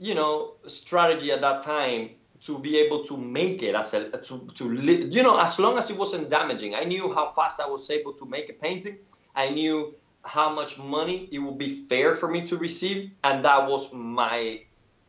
you 0.00 0.14
know 0.14 0.54
strategy 0.66 1.30
at 1.30 1.42
that 1.42 1.62
time 1.62 2.10
to 2.40 2.58
be 2.58 2.78
able 2.78 3.04
to 3.04 3.16
make 3.18 3.62
it 3.62 3.74
as 3.74 3.92
a 3.92 4.10
to 4.10 4.48
to 4.54 4.74
you 4.74 5.22
know 5.22 5.38
as 5.38 5.58
long 5.60 5.76
as 5.76 5.90
it 5.90 5.98
wasn't 5.98 6.28
damaging 6.30 6.74
i 6.74 6.82
knew 6.84 7.12
how 7.12 7.28
fast 7.28 7.60
i 7.60 7.66
was 7.66 7.88
able 7.90 8.14
to 8.14 8.24
make 8.24 8.48
a 8.48 8.54
painting 8.54 8.96
i 9.36 9.50
knew 9.50 9.94
how 10.24 10.48
much 10.52 10.78
money 10.78 11.28
it 11.30 11.38
would 11.38 11.58
be 11.58 11.68
fair 11.68 12.14
for 12.14 12.28
me 12.28 12.46
to 12.46 12.56
receive 12.56 13.10
and 13.22 13.44
that 13.44 13.68
was 13.68 13.92
my 13.92 14.62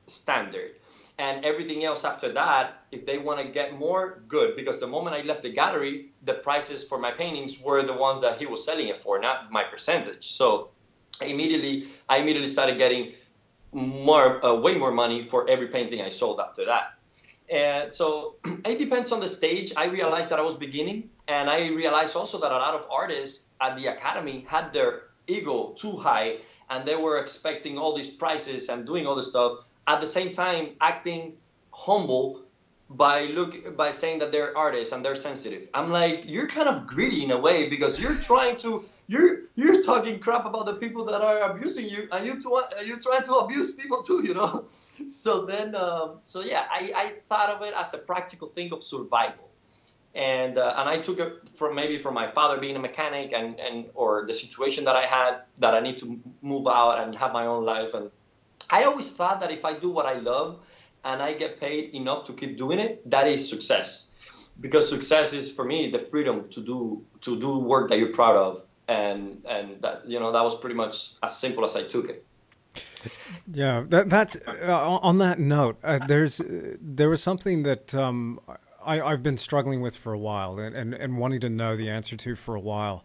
standard 0.07 0.71
and 1.17 1.45
everything 1.45 1.83
else 1.83 2.03
after 2.03 2.33
that 2.33 2.83
if 2.91 3.05
they 3.05 3.17
want 3.17 3.39
to 3.39 3.47
get 3.47 3.77
more 3.77 4.23
good 4.27 4.55
because 4.55 4.79
the 4.79 4.87
moment 4.87 5.15
i 5.15 5.21
left 5.21 5.43
the 5.43 5.49
gallery 5.51 6.09
the 6.23 6.33
prices 6.33 6.83
for 6.83 6.97
my 6.97 7.11
paintings 7.11 7.61
were 7.61 7.83
the 7.83 7.93
ones 7.93 8.21
that 8.21 8.37
he 8.37 8.45
was 8.45 8.63
selling 8.63 8.87
it 8.87 8.97
for 8.97 9.19
not 9.19 9.51
my 9.51 9.63
percentage 9.63 10.25
so 10.25 10.69
immediately 11.25 11.87
i 12.09 12.17
immediately 12.17 12.47
started 12.47 12.77
getting 12.77 13.13
more 13.71 14.45
uh, 14.45 14.53
way 14.53 14.75
more 14.75 14.91
money 14.91 15.21
for 15.23 15.49
every 15.49 15.67
painting 15.67 16.01
i 16.01 16.09
sold 16.09 16.39
after 16.39 16.65
that 16.65 16.93
and 17.51 17.91
so 17.91 18.35
it 18.65 18.79
depends 18.79 19.11
on 19.11 19.19
the 19.19 19.27
stage. 19.27 19.73
I 19.75 19.85
realized 19.85 20.31
that 20.31 20.39
I 20.39 20.41
was 20.41 20.55
beginning, 20.55 21.09
and 21.27 21.49
I 21.49 21.67
realized 21.67 22.15
also 22.15 22.39
that 22.39 22.51
a 22.51 22.57
lot 22.57 22.73
of 22.73 22.87
artists 22.89 23.47
at 23.59 23.75
the 23.75 23.87
academy 23.87 24.45
had 24.47 24.71
their 24.71 25.03
ego 25.27 25.75
too 25.77 25.97
high, 25.97 26.37
and 26.69 26.87
they 26.87 26.95
were 26.95 27.19
expecting 27.19 27.77
all 27.77 27.93
these 27.95 28.09
prices 28.09 28.69
and 28.69 28.85
doing 28.85 29.05
all 29.05 29.15
this 29.15 29.27
stuff. 29.27 29.53
At 29.91 29.99
the 29.99 30.07
same 30.07 30.31
time, 30.31 30.63
acting 30.79 31.21
humble 31.73 32.43
by 32.89 33.25
look 33.37 33.75
by 33.75 33.91
saying 33.91 34.19
that 34.19 34.31
they're 34.31 34.57
artists 34.57 34.93
and 34.93 35.03
they're 35.03 35.21
sensitive. 35.29 35.69
I'm 35.73 35.91
like, 35.91 36.23
you're 36.33 36.47
kind 36.47 36.69
of 36.69 36.87
greedy 36.87 37.23
in 37.25 37.31
a 37.31 37.37
way 37.47 37.69
because 37.69 37.99
you're 37.99 38.19
trying 38.29 38.57
to 38.59 38.83
you're 39.07 39.33
you're 39.55 39.83
talking 39.83 40.19
crap 40.19 40.45
about 40.45 40.65
the 40.65 40.75
people 40.75 41.03
that 41.05 41.21
are 41.21 41.39
abusing 41.51 41.89
you, 41.89 42.07
and 42.13 42.25
you 42.25 42.35
tw- 42.39 42.85
you're 42.87 43.03
trying 43.07 43.23
to 43.23 43.33
abuse 43.43 43.75
people 43.75 44.01
too, 44.01 44.23
you 44.27 44.33
know. 44.33 44.65
So 45.07 45.45
then, 45.45 45.73
um, 45.73 46.19
so 46.21 46.41
yeah, 46.41 46.63
I, 46.69 46.81
I 46.95 47.05
thought 47.27 47.49
of 47.49 47.63
it 47.67 47.73
as 47.73 47.95
a 47.95 47.97
practical 47.97 48.49
thing 48.49 48.71
of 48.71 48.83
survival, 48.83 49.49
and 50.13 50.59
uh, 50.59 50.75
and 50.77 50.87
I 50.87 50.99
took 50.99 51.19
it 51.19 51.49
from 51.57 51.73
maybe 51.73 51.97
from 51.97 52.13
my 52.13 52.27
father 52.27 52.57
being 52.59 52.75
a 52.75 52.79
mechanic 52.79 53.33
and 53.33 53.59
and 53.59 53.89
or 53.95 54.25
the 54.27 54.35
situation 54.35 54.85
that 54.85 54.95
I 54.95 55.05
had 55.17 55.31
that 55.57 55.73
I 55.73 55.79
need 55.79 55.97
to 56.03 56.19
move 56.41 56.67
out 56.67 56.99
and 57.01 57.17
have 57.17 57.33
my 57.33 57.47
own 57.47 57.65
life 57.65 57.95
and 57.95 58.11
I 58.71 58.83
always 58.83 59.11
thought 59.11 59.41
that 59.41 59.51
if 59.51 59.65
I 59.65 59.73
do 59.77 59.89
what 59.89 60.05
I 60.05 60.13
love 60.13 60.59
and 61.03 61.21
I 61.21 61.33
get 61.33 61.59
paid 61.59 61.93
enough 61.93 62.25
to 62.25 62.33
keep 62.33 62.57
doing 62.57 62.79
it 62.79 63.09
that 63.09 63.27
is 63.27 63.49
success 63.49 64.15
because 64.59 64.87
success 64.89 65.33
is 65.33 65.51
for 65.51 65.65
me 65.65 65.89
the 65.89 65.99
freedom 65.99 66.49
to 66.49 66.61
do 66.61 67.03
to 67.21 67.39
do 67.39 67.57
work 67.57 67.89
that 67.89 67.97
you're 67.99 68.13
proud 68.13 68.35
of 68.35 68.63
and 68.87 69.43
and 69.47 69.81
that 69.81 70.07
you 70.07 70.19
know 70.19 70.31
that 70.31 70.43
was 70.43 70.55
pretty 70.55 70.75
much 70.75 71.13
as 71.23 71.37
simple 71.37 71.63
as 71.65 71.75
I 71.75 71.83
took 71.83 72.09
it. 72.09 72.25
Yeah, 73.51 73.83
that, 73.89 74.09
that's 74.09 74.37
uh, 74.47 74.99
on 75.01 75.17
that 75.17 75.39
note. 75.39 75.77
Uh, 75.83 75.99
there's 76.07 76.39
uh, 76.39 76.75
there 76.79 77.09
was 77.09 77.21
something 77.23 77.63
that 77.63 77.95
um, 77.95 78.39
I, 78.83 79.01
I've 79.01 79.23
been 79.23 79.37
struggling 79.37 79.81
with 79.81 79.97
for 79.97 80.13
a 80.13 80.19
while 80.19 80.59
and, 80.59 80.75
and, 80.75 80.93
and 80.93 81.17
wanting 81.17 81.39
to 81.41 81.49
know 81.49 81.75
the 81.75 81.89
answer 81.89 82.15
to 82.15 82.35
for 82.35 82.55
a 82.55 82.59
while. 82.59 83.03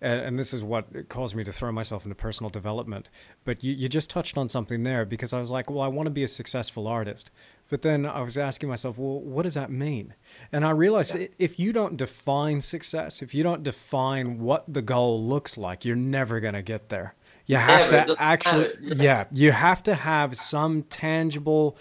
And, 0.00 0.20
and, 0.20 0.38
this 0.38 0.52
is 0.52 0.62
what 0.62 1.08
caused 1.08 1.34
me 1.34 1.42
to 1.44 1.52
throw 1.52 1.72
myself 1.72 2.04
into 2.04 2.14
personal 2.14 2.50
development. 2.50 3.08
But 3.44 3.64
you, 3.64 3.72
you 3.72 3.88
just 3.88 4.10
touched 4.10 4.36
on 4.36 4.48
something 4.48 4.82
there 4.82 5.04
because 5.04 5.32
I 5.32 5.40
was 5.40 5.50
like, 5.50 5.70
well, 5.70 5.80
I 5.80 5.88
want 5.88 6.06
to 6.06 6.10
be 6.10 6.22
a 6.22 6.28
successful 6.28 6.86
artist. 6.86 7.30
But 7.68 7.82
then 7.82 8.06
I 8.06 8.20
was 8.20 8.36
asking 8.36 8.68
myself, 8.68 8.98
well, 8.98 9.20
what 9.20 9.42
does 9.42 9.54
that 9.54 9.70
mean? 9.70 10.14
And 10.52 10.64
I 10.64 10.70
realized 10.70 11.14
yeah. 11.14 11.28
if 11.38 11.58
you 11.58 11.72
don't 11.72 11.96
define 11.96 12.60
success, 12.60 13.22
if 13.22 13.34
you 13.34 13.42
don't 13.42 13.62
define 13.62 14.38
what 14.38 14.64
the 14.68 14.82
goal 14.82 15.22
looks 15.24 15.56
like, 15.56 15.84
you're 15.84 15.96
never 15.96 16.40
going 16.40 16.54
to 16.54 16.62
get 16.62 16.90
there. 16.90 17.14
You 17.46 17.56
have 17.56 17.92
yeah, 17.92 18.04
to 18.04 18.16
actually, 18.18 18.70
yeah, 18.96 19.24
you 19.32 19.52
have 19.52 19.82
to 19.84 19.94
have 19.94 20.36
some 20.36 20.82
tangible 20.84 21.76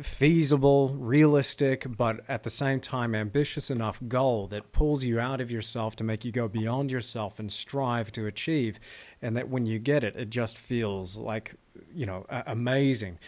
feasible, 0.00 0.90
realistic, 0.90 1.86
but 1.96 2.20
at 2.28 2.42
the 2.42 2.50
same 2.50 2.80
time 2.80 3.14
ambitious 3.14 3.70
enough 3.70 4.00
goal 4.08 4.46
that 4.48 4.72
pulls 4.72 5.04
you 5.04 5.20
out 5.20 5.40
of 5.40 5.50
yourself 5.50 5.96
to 5.96 6.04
make 6.04 6.24
you 6.24 6.32
go 6.32 6.48
beyond 6.48 6.90
yourself 6.90 7.38
and 7.38 7.52
strive 7.52 8.10
to 8.12 8.26
achieve. 8.26 8.80
And 9.20 9.36
that 9.36 9.48
when 9.48 9.66
you 9.66 9.78
get 9.78 10.02
it, 10.04 10.16
it 10.16 10.30
just 10.30 10.56
feels 10.56 11.16
like, 11.16 11.54
you 11.94 12.06
know, 12.06 12.26
amazing. 12.28 13.18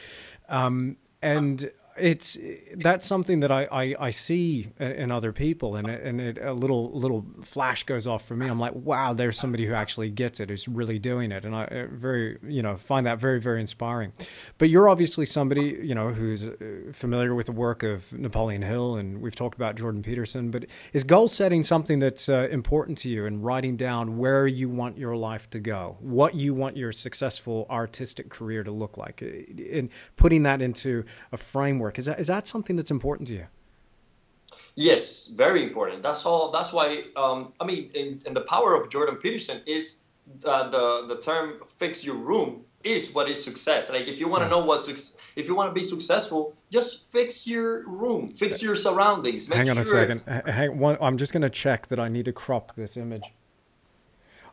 Um, 0.48 0.96
and 1.20 1.70
it's 1.97 2.36
that's 2.76 3.07
something 3.07 3.40
that 3.40 3.53
I, 3.53 3.68
I, 3.70 3.95
I, 4.01 4.11
see 4.11 4.68
in 4.80 5.12
other 5.12 5.32
people 5.32 5.76
and 5.76 5.88
it, 5.88 6.03
and 6.03 6.20
it, 6.20 6.38
a 6.38 6.53
little 6.53 6.90
little 6.92 7.24
flash 7.42 7.84
goes 7.84 8.07
off 8.07 8.26
for 8.26 8.34
me. 8.34 8.47
I'm 8.47 8.59
like 8.59 8.74
wow 8.74 9.12
there's 9.12 9.38
somebody 9.38 9.64
who 9.66 9.74
actually 9.74 10.11
gets 10.11 10.40
it 10.40 10.51
who's 10.51 10.66
really 10.66 10.99
doing 10.99 11.30
it. 11.30 11.45
And 11.45 11.55
I 11.55 11.86
very 11.90 12.38
you 12.42 12.62
know 12.62 12.76
find 12.76 13.07
that 13.07 13.18
very 13.18 13.40
very 13.40 13.61
inspiring. 13.61 14.12
But 14.59 14.70
you're 14.70 14.88
obviously 14.88 15.24
somebody 15.26 15.78
you 15.82 15.95
know 15.95 16.11
who's 16.11 16.45
uh, 16.45 16.55
familiar 16.92 17.34
with 17.34 17.47
the 17.47 17.53
work 17.53 17.82
of 17.82 18.12
Napoleon 18.12 18.62
Hill 18.62 18.97
and 18.97 19.20
we've 19.20 19.36
talked 19.36 19.55
about 19.55 19.76
Jordan 19.76 20.03
Peterson 20.03 20.51
but 20.51 20.66
is 20.92 21.05
goal 21.05 21.28
setting 21.28 21.62
something 21.62 22.01
that's 22.01 22.28
uh, 22.28 22.49
important 22.51 22.99
to 22.99 23.09
you 23.09 23.24
and 23.26 23.45
writing 23.45 23.76
down 23.76 24.18
where 24.18 24.47
you 24.47 24.68
want 24.68 24.99
your 24.99 25.16
life 25.16 25.49
to 25.51 25.61
go 25.61 25.97
what 26.01 26.34
you 26.34 26.55
want 26.55 26.76
your 26.76 26.90
successful 26.90 27.66
artistic 27.70 28.30
career 28.30 28.64
to 28.64 28.72
look 28.72 28.97
like 28.97 29.22
and 29.22 29.90
putting 30.16 30.42
that 30.42 30.61
into 30.61 31.05
a 31.30 31.36
framework 31.36 31.84
Is 31.99 32.07
that 32.07 32.20
is 32.20 32.26
that 32.28 32.47
something 32.47 32.76
that's 32.76 32.91
important 32.91 33.28
to 33.28 33.35
you? 33.35 33.47
Yes, 34.76 35.28
very 35.28 35.62
important. 35.62 36.03
That's 36.03 36.26
all. 36.26 36.51
That's 36.51 36.72
why. 36.72 37.05
Um, 37.16 37.53
I 37.61 37.64
mean, 37.64 37.91
in, 37.95 38.22
in, 38.26 38.35
the 38.35 38.41
power 38.41 38.74
of 38.74 38.91
Jordan 38.91 39.16
Peterson 39.16 39.61
is 39.66 40.03
uh, 40.45 40.68
the 40.68 41.07
the 41.14 41.20
term 41.20 41.61
"fix 41.78 42.05
your 42.05 42.16
room" 42.16 42.64
is 42.82 43.12
what 43.12 43.28
is 43.28 43.43
success. 43.43 43.93
Like 43.93 44.09
if 44.09 44.18
you 44.18 44.28
want 44.28 44.43
to 44.43 44.49
know 44.49 44.64
what 44.64 44.89
if 44.89 45.47
you 45.49 45.55
want 45.55 45.70
to 45.70 45.74
be 45.74 45.85
successful, 45.85 46.57
just 46.70 47.05
fix 47.12 47.47
your 47.47 47.89
room, 47.89 48.30
fix 48.30 48.62
your 48.62 48.74
surroundings. 48.74 49.47
Hang 49.49 49.68
on 49.68 49.76
sure 49.76 49.82
a 49.82 49.85
second. 50.18 50.22
Hang 50.47 50.78
one. 50.78 50.99
I'm 51.01 51.18
just 51.18 51.32
going 51.32 51.43
to 51.43 51.51
check 51.51 51.89
that 51.89 52.01
I 52.01 52.09
need 52.09 52.24
to 52.24 52.32
crop 52.32 52.74
this 52.74 52.97
image. 52.97 53.24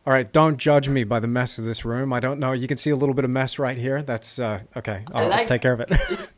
All 0.05 0.13
right, 0.13 0.31
don't 0.31 0.57
judge 0.57 0.89
me 0.89 1.03
by 1.03 1.19
the 1.19 1.27
mess 1.27 1.59
of 1.59 1.65
this 1.65 1.85
room. 1.85 2.11
I 2.11 2.19
don't 2.19 2.39
know. 2.39 2.53
You 2.53 2.67
can 2.67 2.77
see 2.77 2.89
a 2.89 2.95
little 2.95 3.13
bit 3.13 3.23
of 3.23 3.29
mess 3.29 3.59
right 3.59 3.77
here. 3.77 4.01
That's 4.01 4.39
uh, 4.39 4.61
okay. 4.75 5.03
I'll 5.13 5.29
like, 5.29 5.47
take 5.47 5.61
care 5.61 5.73
of 5.73 5.79
it. 5.79 5.91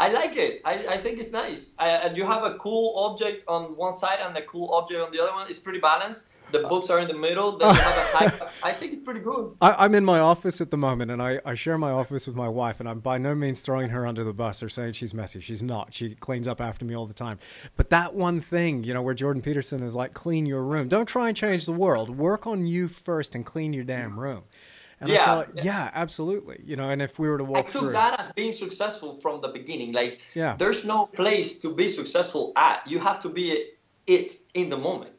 I 0.00 0.08
like 0.08 0.34
it. 0.38 0.62
I, 0.64 0.72
I 0.94 0.96
think 0.96 1.18
it's 1.18 1.30
nice. 1.30 1.74
I, 1.78 1.88
and 1.90 2.16
you 2.16 2.24
have 2.24 2.42
a 2.42 2.54
cool 2.54 2.94
object 3.04 3.44
on 3.46 3.76
one 3.76 3.92
side 3.92 4.18
and 4.24 4.34
a 4.34 4.40
cool 4.40 4.72
object 4.72 4.98
on 4.98 5.12
the 5.12 5.22
other 5.22 5.34
one. 5.34 5.46
It's 5.46 5.58
pretty 5.58 5.78
balanced. 5.78 6.30
The 6.52 6.64
uh, 6.64 6.68
books 6.70 6.88
are 6.88 7.00
in 7.00 7.06
the 7.06 7.14
middle. 7.14 7.58
Then 7.58 7.68
you 7.74 7.80
have 7.82 7.96
a 7.98 8.30
high. 8.30 8.48
I 8.70 8.72
think 8.72 8.94
it's 8.94 9.04
pretty 9.04 9.20
good. 9.20 9.56
I, 9.60 9.84
am 9.84 9.94
in 9.94 10.06
my 10.06 10.18
office 10.18 10.62
at 10.62 10.70
the 10.70 10.78
moment, 10.78 11.10
and 11.10 11.20
I, 11.20 11.40
I 11.44 11.54
share 11.54 11.76
my 11.76 11.90
office 11.90 12.26
with 12.26 12.34
my 12.34 12.48
wife, 12.48 12.80
and 12.80 12.88
I'm 12.88 13.00
by 13.00 13.18
no 13.18 13.34
means 13.34 13.60
throwing 13.60 13.90
her 13.90 14.06
under 14.06 14.24
the 14.24 14.32
bus 14.32 14.62
or 14.62 14.70
saying 14.70 14.94
she's 14.94 15.12
messy. 15.12 15.38
She's 15.38 15.62
not. 15.62 15.92
She 15.92 16.14
cleans 16.14 16.48
up 16.48 16.62
after 16.62 16.86
me 16.86 16.96
all 16.96 17.06
the 17.06 17.12
time. 17.12 17.38
But 17.76 17.90
that 17.90 18.14
one 18.14 18.40
thing, 18.40 18.84
you 18.84 18.94
know, 18.94 19.02
where 19.02 19.12
Jordan 19.12 19.42
Peterson 19.42 19.82
is 19.82 19.94
like, 19.94 20.14
clean 20.14 20.46
your 20.46 20.62
room. 20.62 20.88
Don't 20.88 21.06
try 21.06 21.28
and 21.28 21.36
change 21.36 21.66
the 21.66 21.72
world. 21.72 22.08
Work 22.16 22.46
on 22.46 22.66
you 22.66 22.88
first 22.88 23.34
and 23.34 23.44
clean 23.44 23.74
your 23.74 23.84
damn 23.84 24.18
room. 24.18 24.44
And 25.00 25.08
yeah, 25.08 25.24
thought, 25.24 25.48
yeah, 25.54 25.64
yeah, 25.64 25.90
absolutely. 25.94 26.60
You 26.64 26.76
know, 26.76 26.90
and 26.90 27.00
if 27.00 27.18
we 27.18 27.28
were 27.28 27.38
to 27.38 27.44
walk 27.44 27.56
I 27.56 27.62
took 27.62 27.72
through, 27.72 27.92
that 27.92 28.20
as 28.20 28.32
being 28.32 28.52
successful 28.52 29.18
from 29.20 29.40
the 29.40 29.48
beginning. 29.48 29.92
Like, 29.92 30.20
yeah. 30.34 30.56
there's 30.58 30.84
no 30.84 31.06
place 31.06 31.58
to 31.60 31.74
be 31.74 31.88
successful 31.88 32.52
at. 32.54 32.86
You 32.86 32.98
have 32.98 33.20
to 33.20 33.30
be 33.30 33.64
it 34.06 34.34
in 34.52 34.68
the 34.68 34.76
moment, 34.76 35.12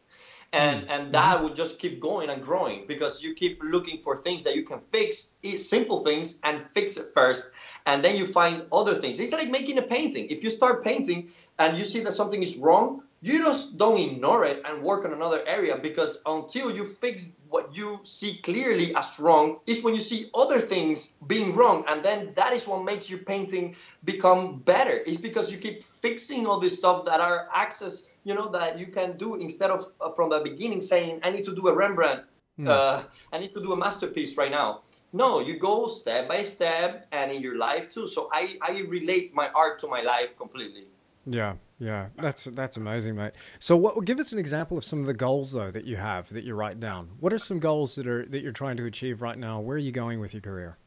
and 0.54 0.86
mm. 0.86 0.90
and 0.92 1.14
that 1.14 1.36
mm-hmm. 1.36 1.46
would 1.46 1.56
just 1.56 1.80
keep 1.80 2.00
going 2.00 2.30
and 2.30 2.44
growing 2.44 2.86
because 2.88 3.24
you 3.24 3.34
keep 3.34 3.60
looking 3.64 3.98
for 3.98 4.16
things 4.16 4.44
that 4.44 4.56
you 4.56 4.64
can 4.64 4.82
fix, 4.92 5.36
simple 5.58 6.04
things, 6.04 6.40
and 6.44 6.64
fix 6.76 6.98
it 6.98 7.06
first, 7.16 7.52
and 7.88 8.06
then 8.06 8.18
you 8.18 8.28
find 8.28 8.64
other 8.72 8.94
things. 8.94 9.20
It's 9.20 9.34
like 9.34 9.50
making 9.50 9.80
a 9.80 9.84
painting. 9.84 10.28
If 10.30 10.44
you 10.44 10.52
start 10.52 10.84
painting 10.84 11.32
and 11.58 11.76
you 11.76 11.84
see 11.86 12.02
that 12.02 12.12
something 12.12 12.44
is 12.44 12.58
wrong, 12.58 13.02
you 13.22 13.40
just 13.40 13.78
don't 13.78 14.00
ignore 14.00 14.46
it 14.46 14.64
and 14.66 14.82
work 14.82 15.06
on 15.06 15.14
another 15.14 15.42
area 15.46 15.78
because 15.78 16.24
until 16.26 16.72
you 16.72 16.86
fix 16.86 17.42
what 17.50 17.78
you 17.78 18.00
see 18.04 18.38
clearly 18.42 18.96
as 18.96 19.20
wrong 19.20 19.60
is 19.68 19.84
when 19.84 19.94
you 19.94 20.00
see 20.00 20.30
other 20.34 20.60
things 20.60 21.18
being 21.28 21.56
wrong. 21.56 21.86
And 21.88 22.04
then 22.04 22.34
that 22.36 22.54
is 22.54 22.68
what 22.68 22.84
makes 22.84 23.10
your 23.12 23.20
painting 23.20 23.76
become 24.04 24.58
better. 24.58 25.00
It's 25.06 25.18
because 25.18 25.52
you 25.52 25.60
keep 25.60 25.84
fixing 25.84 26.48
all 26.48 26.60
this 26.60 26.78
stuff 26.78 27.06
that 27.06 27.20
are 27.20 27.48
access 27.54 28.12
you 28.24 28.34
know 28.36 28.50
that 28.50 28.80
you 28.80 28.88
can 28.88 29.18
do 29.18 29.36
instead 29.36 29.72
of 29.72 29.88
uh, 30.00 30.12
from 30.12 30.30
the 30.30 30.40
beginning 30.40 30.82
saying 30.82 31.20
i 31.24 31.32
need 31.32 31.44
to 31.46 31.56
do 31.56 31.68
a 31.68 31.74
rembrandt 31.74 32.22
mm. 32.60 32.68
uh, 32.68 33.02
i 33.34 33.38
need 33.40 33.52
to 33.54 33.62
do 33.62 33.74
a 33.74 33.76
masterpiece 33.76 34.38
right 34.38 34.52
now. 34.52 34.82
No 35.14 35.40
you 35.40 35.58
go 35.58 35.88
step 35.88 36.30
by 36.30 36.44
step 36.44 37.08
and 37.12 37.32
in 37.32 37.42
your 37.42 37.58
life 37.58 37.92
too. 37.92 38.08
So 38.08 38.30
i 38.32 38.58
i 38.62 38.80
relate 38.80 39.34
my 39.34 39.50
art 39.50 39.80
to 39.80 39.88
my 39.88 40.02
life 40.02 40.38
completely 40.38 40.86
yeah, 41.26 41.56
yeah, 41.80 42.08
that's 42.18 42.46
that's 42.46 42.78
amazing, 42.78 43.16
mate. 43.16 43.34
So, 43.60 43.76
what? 43.76 44.04
Give 44.06 44.20
us 44.20 44.32
an 44.32 44.40
example 44.40 44.78
of 44.78 44.84
some 44.84 45.00
of 45.00 45.08
the 45.08 45.14
goals 45.14 45.52
though 45.52 45.72
that 45.72 45.86
you 45.86 45.98
have 45.98 46.30
that 46.30 46.44
you 46.44 46.56
write 46.56 46.80
down. 46.80 47.10
What 47.20 47.34
are 47.34 47.38
some 47.38 47.60
goals 47.60 47.96
that 47.96 48.08
are 48.08 48.26
that 48.26 48.42
you're 48.42 48.52
trying 48.52 48.78
to 48.78 48.86
achieve 48.86 49.22
right 49.22 49.38
now? 49.38 49.60
Where 49.60 49.76
are 49.76 49.80
you 49.80 49.92
going 49.92 50.20
with 50.20 50.34
your 50.34 50.42
career? 50.42 50.78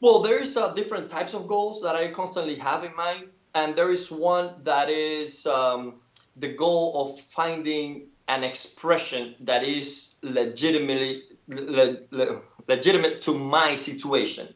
Well, 0.00 0.20
there's 0.20 0.56
uh, 0.56 0.72
different 0.72 1.10
types 1.10 1.34
of 1.34 1.46
goals 1.46 1.82
that 1.82 1.94
I 1.94 2.08
constantly 2.08 2.56
have 2.56 2.84
in 2.84 2.96
mind, 2.96 3.28
and 3.54 3.76
there 3.76 3.90
is 3.90 4.10
one 4.10 4.50
that 4.62 4.88
is 4.88 5.46
um, 5.46 6.00
the 6.36 6.48
goal 6.48 7.02
of 7.02 7.20
finding 7.20 8.06
an 8.26 8.44
expression 8.44 9.34
that 9.40 9.62
is 9.64 10.14
legitimately 10.22 11.24
le, 11.48 11.96
le, 12.10 12.40
legitimate 12.66 13.22
to 13.22 13.38
my 13.38 13.74
situation. 13.74 14.46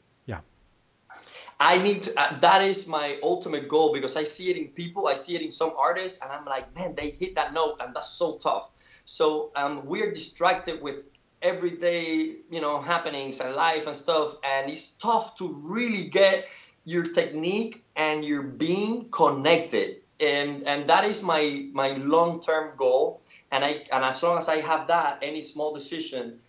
I 1.60 1.78
need 1.78 2.04
to, 2.04 2.20
uh, 2.20 2.38
that 2.40 2.62
is 2.62 2.86
my 2.86 3.18
ultimate 3.22 3.68
goal 3.68 3.92
because 3.92 4.16
I 4.16 4.24
see 4.24 4.50
it 4.50 4.56
in 4.56 4.68
people, 4.68 5.06
I 5.06 5.14
see 5.14 5.34
it 5.36 5.42
in 5.42 5.50
some 5.50 5.72
artists, 5.78 6.22
and 6.22 6.30
I'm 6.32 6.44
like, 6.44 6.74
man, 6.74 6.94
they 6.94 7.10
hit 7.10 7.36
that 7.36 7.52
note, 7.52 7.76
and 7.80 7.94
that's 7.94 8.08
so 8.10 8.36
tough. 8.38 8.70
So 9.04 9.52
um, 9.56 9.86
we're 9.86 10.12
distracted 10.12 10.82
with 10.82 11.04
everyday, 11.42 12.36
you 12.50 12.60
know, 12.60 12.80
happenings 12.80 13.40
and 13.40 13.54
life 13.54 13.86
and 13.86 13.96
stuff, 13.96 14.36
and 14.42 14.70
it's 14.70 14.92
tough 14.94 15.36
to 15.36 15.48
really 15.48 16.04
get 16.08 16.46
your 16.84 17.08
technique 17.08 17.84
and 17.96 18.24
your 18.24 18.42
being 18.42 19.10
connected. 19.10 20.00
And 20.20 20.62
and 20.64 20.88
that 20.88 21.04
is 21.04 21.22
my 21.22 21.68
my 21.72 21.96
long 21.96 22.40
term 22.40 22.76
goal. 22.76 23.20
And 23.50 23.64
I 23.64 23.84
and 23.92 24.04
as 24.04 24.22
long 24.22 24.38
as 24.38 24.48
I 24.48 24.60
have 24.60 24.86
that, 24.88 25.18
any 25.22 25.42
small 25.42 25.74
decision 25.74 26.40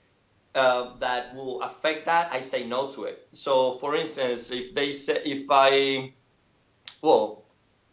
uh, 0.55 0.95
that 0.99 1.35
will 1.35 1.61
affect 1.61 2.05
that, 2.05 2.31
I 2.31 2.41
say 2.41 2.65
no 2.65 2.89
to 2.91 3.03
it. 3.03 3.27
So, 3.33 3.73
for 3.73 3.95
instance, 3.95 4.51
if 4.51 4.73
they 4.73 4.91
say 4.91 5.21
if 5.25 5.47
I, 5.51 6.13
well, 7.01 7.43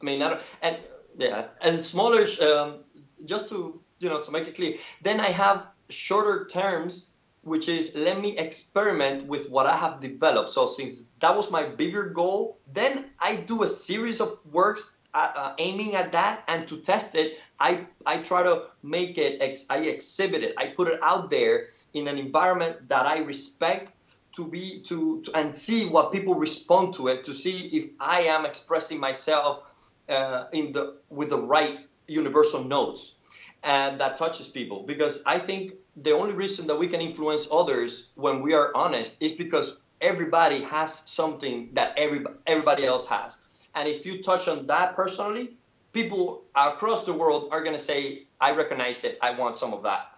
I 0.01 0.05
mean, 0.05 0.23
I 0.23 0.39
and 0.63 0.77
yeah, 1.19 1.49
and 1.61 1.85
smaller, 1.85 2.25
um, 2.41 2.85
just 3.25 3.49
to 3.51 3.81
you 3.99 4.09
know 4.09 4.21
to 4.21 4.31
make 4.31 4.47
it 4.47 4.55
clear, 4.55 4.77
then 5.03 5.21
I 5.21 5.29
have 5.29 5.67
shorter 5.91 6.47
terms, 6.47 7.11
which 7.43 7.69
is 7.69 7.95
let 7.95 8.21
me 8.21 8.39
experiment 8.39 9.27
with 9.27 9.51
what 9.51 9.67
I 9.67 9.77
have 9.77 10.01
developed. 10.01 10.49
So 10.49 10.67
since 10.67 11.11
that 11.21 11.37
was 11.37 11.51
my 11.51 11.65
bigger 11.65 12.11
goal, 12.11 12.59
then 12.73 13.11
I 13.21 13.37
do 13.37 13.63
a 13.63 13.69
series 13.69 14.21
of 14.21 14.31
works 14.47 14.99
uh, 15.15 15.33
uh, 15.37 15.55
aiming 15.59 15.95
at 15.95 16.13
that 16.13 16.43
and 16.49 16.67
to 16.69 16.79
test 16.79 17.15
it 17.15 17.39
i 17.69 17.71
i 18.05 18.15
try 18.31 18.43
to 18.43 18.55
make 18.83 19.19
it 19.27 19.33
i 19.71 19.79
exhibit 19.95 20.43
it 20.47 20.53
i 20.59 20.67
put 20.79 20.89
it 20.89 20.99
out 21.03 21.31
there 21.31 21.57
in 21.95 22.09
an 22.09 22.19
environment 22.19 22.89
that 22.89 23.07
I 23.07 23.19
respect 23.19 23.93
to 24.37 24.47
be 24.47 24.83
to, 24.87 25.23
to 25.23 25.37
and 25.37 25.57
see 25.57 25.87
what 25.87 26.13
people 26.13 26.35
respond 26.35 26.95
to 26.95 27.09
it 27.09 27.25
to 27.25 27.35
see 27.35 27.69
if 27.73 27.91
I 28.01 28.23
am 28.23 28.47
expressing 28.47 28.99
myself 28.99 29.63
uh, 30.09 30.45
in 30.53 30.73
the 30.73 30.97
with 31.11 31.31
the 31.31 31.41
right 31.41 31.81
universal 32.07 32.65
notes 32.65 33.15
and 33.63 34.01
that 34.01 34.17
touches 34.17 34.49
people 34.49 34.85
because 34.85 35.23
I 35.27 35.39
think 35.39 35.75
the 35.97 36.13
only 36.13 36.33
reason 36.33 36.67
that 36.69 36.79
we 36.79 36.87
can 36.89 37.01
influence 37.01 37.47
others 37.53 38.11
when 38.15 38.41
we 38.43 38.55
are 38.55 38.73
honest 38.75 39.23
is 39.23 39.33
because 39.33 39.79
everybody 40.01 40.63
has 40.63 41.11
something 41.11 41.71
that 41.75 41.95
every, 41.97 42.25
everybody 42.47 42.85
else 42.85 43.07
has. 43.07 43.39
And 43.75 43.87
if 43.89 44.05
you 44.05 44.23
touch 44.23 44.49
on 44.49 44.67
that 44.67 44.95
personally, 44.95 45.57
people 45.93 46.45
across 46.55 47.05
the 47.05 47.12
world 47.12 47.49
are 47.53 47.61
going 47.62 47.76
to 47.76 47.82
say, 47.82 48.24
I 48.40 48.53
recognize 48.53 49.05
it. 49.05 49.18
I 49.20 49.32
want 49.32 49.57
some 49.57 49.72
of 49.72 49.82
that. 49.84 50.11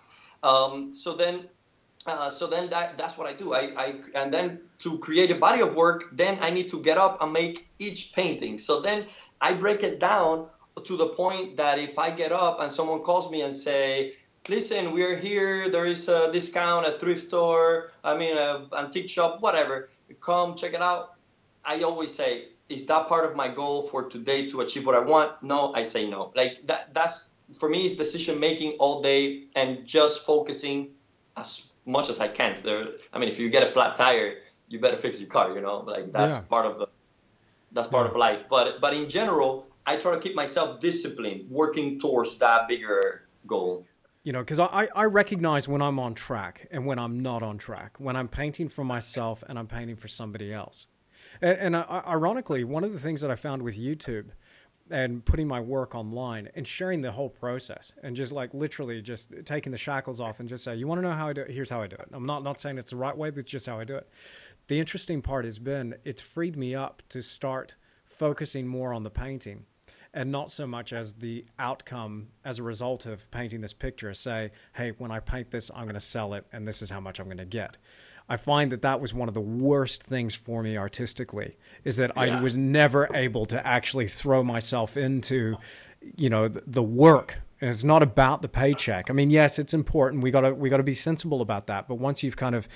Um, 0.43 0.93
so 0.93 1.15
then, 1.15 1.49
uh, 2.07 2.31
so 2.31 2.47
then 2.47 2.71
that, 2.71 2.99
that's 2.99 3.17
what 3.19 3.27
I 3.27 3.33
do. 3.33 3.55
I, 3.55 3.61
I, 3.77 3.95
and 4.15 4.33
then 4.33 4.61
to 4.81 4.99
create 4.99 5.31
a 5.31 5.35
body 5.35 5.63
of 5.63 5.75
work, 5.75 6.05
then 6.13 6.39
I 6.41 6.51
need 6.51 6.69
to 6.71 6.81
get 6.81 6.99
up 6.99 7.23
and 7.23 7.33
make 7.33 7.67
each 7.79 8.13
painting. 8.13 8.59
So 8.59 8.81
then 8.81 9.07
I 9.41 9.55
break 9.55 9.83
it 9.83 10.01
down 10.01 10.49
to 10.85 10.97
the 10.97 11.07
point 11.07 11.57
that 11.57 11.79
if 11.79 11.99
I 11.99 12.11
get 12.11 12.33
up 12.33 12.61
and 12.61 12.71
someone 12.71 13.01
calls 13.01 13.31
me 13.31 13.43
and 13.43 13.53
say, 13.53 14.15
listen, 14.49 14.93
we're 14.93 15.17
here, 15.17 15.69
there 15.71 15.87
is 15.87 16.09
a 16.09 16.31
discount 16.33 16.87
at 16.87 17.01
thrift 17.01 17.29
store, 17.29 17.91
I 18.03 18.17
mean, 18.17 18.37
antique 18.77 19.09
shop, 19.09 19.41
whatever, 19.41 19.89
come 20.21 20.57
check 20.57 20.75
it 20.75 20.83
out. 20.83 21.15
I 21.65 21.83
always 21.83 22.15
say, 22.15 22.49
is 22.69 22.87
that 22.87 23.09
part 23.09 23.25
of 23.25 23.37
my 23.37 23.49
goal 23.49 23.83
for 23.83 24.09
today 24.09 24.49
to 24.49 24.61
achieve 24.61 24.87
what 24.87 24.95
I 24.95 25.01
want? 25.01 25.43
No, 25.43 25.75
I 25.75 25.83
say 25.83 26.09
no. 26.09 26.33
Like 26.35 26.67
that, 26.67 26.95
that's 26.95 27.35
for 27.59 27.69
me 27.69 27.85
is 27.85 27.97
decision 27.97 28.41
making 28.41 28.73
all 28.79 29.03
day 29.03 29.45
and 29.55 29.87
just 29.87 30.25
focusing 30.25 30.91
as 31.37 31.71
much 31.85 32.09
as 32.09 32.21
I 32.21 32.29
can. 32.29 32.57
There, 32.63 32.87
I 33.13 33.19
mean, 33.19 33.29
if 33.29 33.39
you 33.39 33.51
get 33.51 33.63
a 33.63 33.67
flat 33.67 33.97
tire, 33.97 34.39
you 34.69 34.81
better 34.81 34.97
fix 34.97 35.21
your 35.21 35.29
car. 35.29 35.55
You 35.55 35.61
know, 35.61 35.79
like 35.81 36.13
that's 36.13 36.37
yeah. 36.37 36.49
part 36.49 36.67
of 36.67 36.79
the 36.79 36.87
that's 37.73 37.89
part 37.89 38.07
yeah. 38.07 38.11
of 38.11 38.17
life. 38.17 38.49
But 38.49 38.81
but 38.81 38.95
in 38.95 39.09
general, 39.09 39.67
I 39.87 39.97
try 39.97 40.15
to 40.15 40.21
keep 40.21 40.35
myself 40.35 40.81
disciplined, 40.81 41.51
working 41.51 42.01
towards 42.01 42.39
that 42.39 42.69
bigger 42.69 43.27
goal. 43.47 43.87
You 44.23 44.33
know, 44.33 44.41
because 44.41 44.59
I, 44.59 44.89
I 44.97 45.05
recognize 45.05 45.69
when 45.69 45.83
I'm 45.83 45.99
on 45.99 46.15
track 46.15 46.67
and 46.71 46.87
when 46.87 46.99
I'm 46.99 47.21
not 47.21 47.43
on 47.43 47.59
track, 47.59 47.97
when 47.99 48.17
I'm 48.17 48.29
painting 48.29 48.71
for 48.71 48.83
myself 48.83 49.45
and 49.47 49.59
I'm 49.59 49.67
painting 49.67 49.97
for 49.97 50.09
somebody 50.09 50.51
else. 50.51 50.87
And, 51.41 51.59
and 51.59 51.77
uh, 51.77 52.03
ironically, 52.07 52.65
one 52.65 52.85
of 52.85 52.93
the 52.93 52.99
things 52.99 53.21
that 53.21 53.31
I 53.31 53.37
found 53.37 53.63
with 53.63 53.79
YouTube 53.79 54.31
and 54.91 55.25
putting 55.25 55.49
my 55.49 55.61
work 55.61 55.95
online 55.95 56.49
and 56.55 56.67
sharing 56.67 57.01
the 57.01 57.13
whole 57.13 57.31
process 57.31 57.93
and 58.03 58.15
just 58.15 58.33
like 58.33 58.53
literally 58.53 59.01
just 59.01 59.33
taking 59.45 59.73
the 59.73 59.79
shackles 59.79 60.21
off 60.21 60.41
and 60.41 60.49
just 60.49 60.63
say, 60.63 60.75
you 60.75 60.87
want 60.87 60.99
to 60.99 61.03
know 61.03 61.15
how 61.15 61.29
I 61.29 61.33
do 61.33 61.41
it? 61.41 61.51
Here's 61.51 61.71
how 61.71 61.81
I 61.81 61.87
do 61.87 61.97
it. 61.97 62.09
I'm 62.13 62.27
not, 62.27 62.43
not 62.43 62.61
saying 62.61 62.77
it's 62.79 62.91
the 62.91 62.97
right 62.97 63.17
way, 63.17 63.31
but 63.31 63.47
just 63.47 63.67
how 63.67 63.79
I 63.81 63.85
do 63.85 63.97
it. 63.97 64.09
The 64.69 64.79
interesting 64.79 65.23
part 65.23 65.45
has 65.45 65.59
been 65.59 65.95
it's 66.05 66.21
freed 66.21 66.57
me 66.57 66.75
up 66.75 67.03
to 67.11 67.23
start 67.23 67.77
focusing 68.05 68.67
more 68.67 68.93
on 68.93 69.03
the 69.03 69.11
painting 69.11 69.65
and 70.13 70.31
not 70.31 70.51
so 70.51 70.67
much 70.67 70.93
as 70.93 71.15
the 71.15 71.45
outcome 71.59 72.29
as 72.45 72.59
a 72.59 72.63
result 72.63 73.07
of 73.07 73.29
painting 73.31 73.63
this 73.63 73.73
picture. 73.73 74.13
Say, 74.13 74.53
hey, 74.75 74.93
when 74.99 75.11
I 75.11 75.21
paint 75.21 75.51
this, 75.51 75.71
I'm 75.75 75.85
going 75.85 75.95
to 75.95 76.01
sell 76.01 76.35
it 76.35 76.47
and 76.53 76.69
this 76.69 76.83
is 76.83 76.91
how 76.91 77.01
much 77.01 77.19
I'm 77.19 77.27
going 77.27 77.39
to 77.39 77.47
get. 77.47 77.79
I 78.29 78.37
find 78.37 78.73
that 78.73 78.83
that 78.83 79.01
was 79.01 79.13
one 79.13 79.29
of 79.29 79.35
the 79.35 79.41
worst 79.41 80.03
things 80.03 80.35
for 80.35 80.63
me 80.63 80.77
artistically 80.79 81.57
is 81.85 81.97
that 81.97 82.13
yeah. 82.17 82.23
I 82.23 82.41
was 82.41 82.57
never 82.57 83.09
able 83.15 83.45
to 83.47 83.67
actually 83.67 84.09
throw 84.09 84.43
myself 84.43 84.97
into, 84.97 85.57
you 86.17 86.31
know, 86.31 86.49
the, 86.49 86.63
the 86.67 86.83
work. 86.83 87.37
And 87.61 87.71
it's 87.71 87.85
not 87.85 88.03
about 88.03 88.43
the 88.43 88.49
paycheck. 88.49 89.11
I 89.11 89.13
mean, 89.13 89.31
yes, 89.31 89.59
it's 89.59 89.75
important. 89.75 90.23
We 90.23 90.31
gotta 90.31 90.55
we 90.55 90.69
gotta 90.69 90.83
be 90.83 90.95
sensible 90.95 91.41
about 91.41 91.67
that. 91.67 91.87
But 91.87 91.97
once 91.97 92.23
you've 92.23 92.37
kind 92.37 92.55
of 92.55 92.69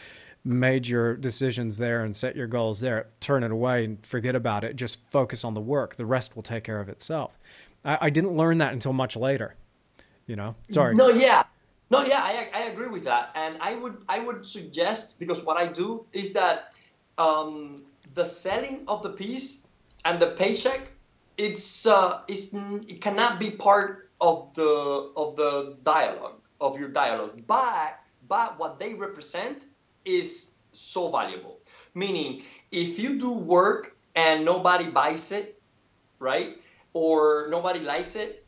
made 0.44 0.86
your 0.86 1.16
decisions 1.16 1.78
there 1.78 2.04
and 2.04 2.14
set 2.14 2.36
your 2.36 2.46
goals 2.46 2.80
there, 2.80 3.08
turn 3.20 3.42
it 3.42 3.50
away 3.50 3.84
and 3.84 4.06
forget 4.06 4.34
about 4.34 4.64
it. 4.64 4.76
Just 4.76 5.00
focus 5.10 5.44
on 5.44 5.54
the 5.54 5.60
work. 5.60 5.96
The 5.96 6.06
rest 6.06 6.36
will 6.36 6.42
take 6.42 6.64
care 6.64 6.80
of 6.80 6.88
itself. 6.88 7.38
I, 7.84 7.98
I 8.02 8.10
didn't 8.10 8.36
learn 8.36 8.58
that 8.58 8.72
until 8.72 8.92
much 8.92 9.16
later. 9.16 9.56
You 10.26 10.36
know, 10.36 10.56
sorry. 10.70 10.94
No, 10.94 11.08
yeah, 11.08 11.44
no, 11.90 12.04
yeah, 12.04 12.20
I, 12.20 12.50
I 12.54 12.62
agree 12.64 12.88
with 12.88 13.04
that, 13.04 13.30
and 13.34 13.56
I 13.60 13.74
would 13.74 13.96
I 14.08 14.18
would 14.18 14.46
suggest 14.46 15.18
because 15.18 15.44
what 15.44 15.56
I 15.56 15.66
do 15.66 16.06
is 16.12 16.34
that 16.34 16.72
um, 17.16 17.82
the 18.14 18.24
selling 18.24 18.84
of 18.88 19.02
the 19.02 19.10
piece 19.10 19.66
and 20.04 20.20
the 20.20 20.28
paycheck 20.28 20.90
it's 21.38 21.86
uh, 21.86 22.20
it's 22.28 22.52
it 22.52 23.00
cannot 23.00 23.38
be 23.40 23.50
part 23.50 24.10
of 24.20 24.52
the 24.54 25.12
of 25.16 25.36
the 25.36 25.78
dialogue 25.84 26.42
of 26.60 26.78
your 26.78 26.88
dialogue, 26.88 27.40
but 27.46 27.98
but 28.26 28.58
what 28.58 28.78
they 28.78 28.94
represent 28.94 29.64
is 30.04 30.52
so 30.72 31.10
valuable. 31.10 31.60
Meaning, 31.94 32.42
if 32.70 32.98
you 32.98 33.18
do 33.18 33.30
work 33.30 33.96
and 34.14 34.44
nobody 34.44 34.90
buys 34.90 35.32
it, 35.32 35.62
right, 36.18 36.58
or 36.92 37.46
nobody 37.50 37.80
likes 37.80 38.16
it, 38.16 38.44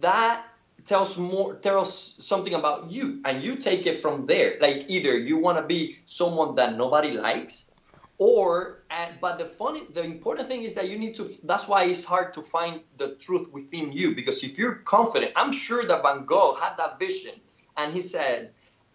that 0.00 0.46
tells 0.86 1.18
more 1.18 1.56
tells 1.56 1.92
something 2.24 2.54
about 2.54 2.90
you 2.90 3.20
and 3.24 3.42
you 3.42 3.56
take 3.56 3.86
it 3.86 4.00
from 4.00 4.26
there. 4.26 4.56
Like 4.60 4.86
either 4.88 5.16
you 5.16 5.38
want 5.38 5.58
to 5.58 5.64
be 5.64 5.98
someone 6.06 6.54
that 6.56 6.76
nobody 6.76 7.12
likes 7.12 7.72
or 8.18 8.82
but 9.20 9.38
the 9.38 9.44
funny 9.44 9.82
the 9.92 10.02
important 10.02 10.48
thing 10.48 10.62
is 10.62 10.74
that 10.74 10.88
you 10.88 10.98
need 10.98 11.14
to 11.14 11.28
that's 11.44 11.68
why 11.68 11.84
it's 11.84 12.04
hard 12.04 12.32
to 12.32 12.42
find 12.42 12.80
the 12.96 13.14
truth 13.16 13.52
within 13.52 13.92
you 13.92 14.14
because 14.14 14.42
if 14.42 14.58
you're 14.58 14.76
confident 14.76 15.32
i'm 15.36 15.52
sure 15.52 15.84
that 15.84 16.02
van 16.02 16.24
gogh 16.24 16.54
had 16.54 16.76
that 16.78 16.98
vision 16.98 17.32
and 17.76 17.92
he 17.92 18.00
said 18.00 18.52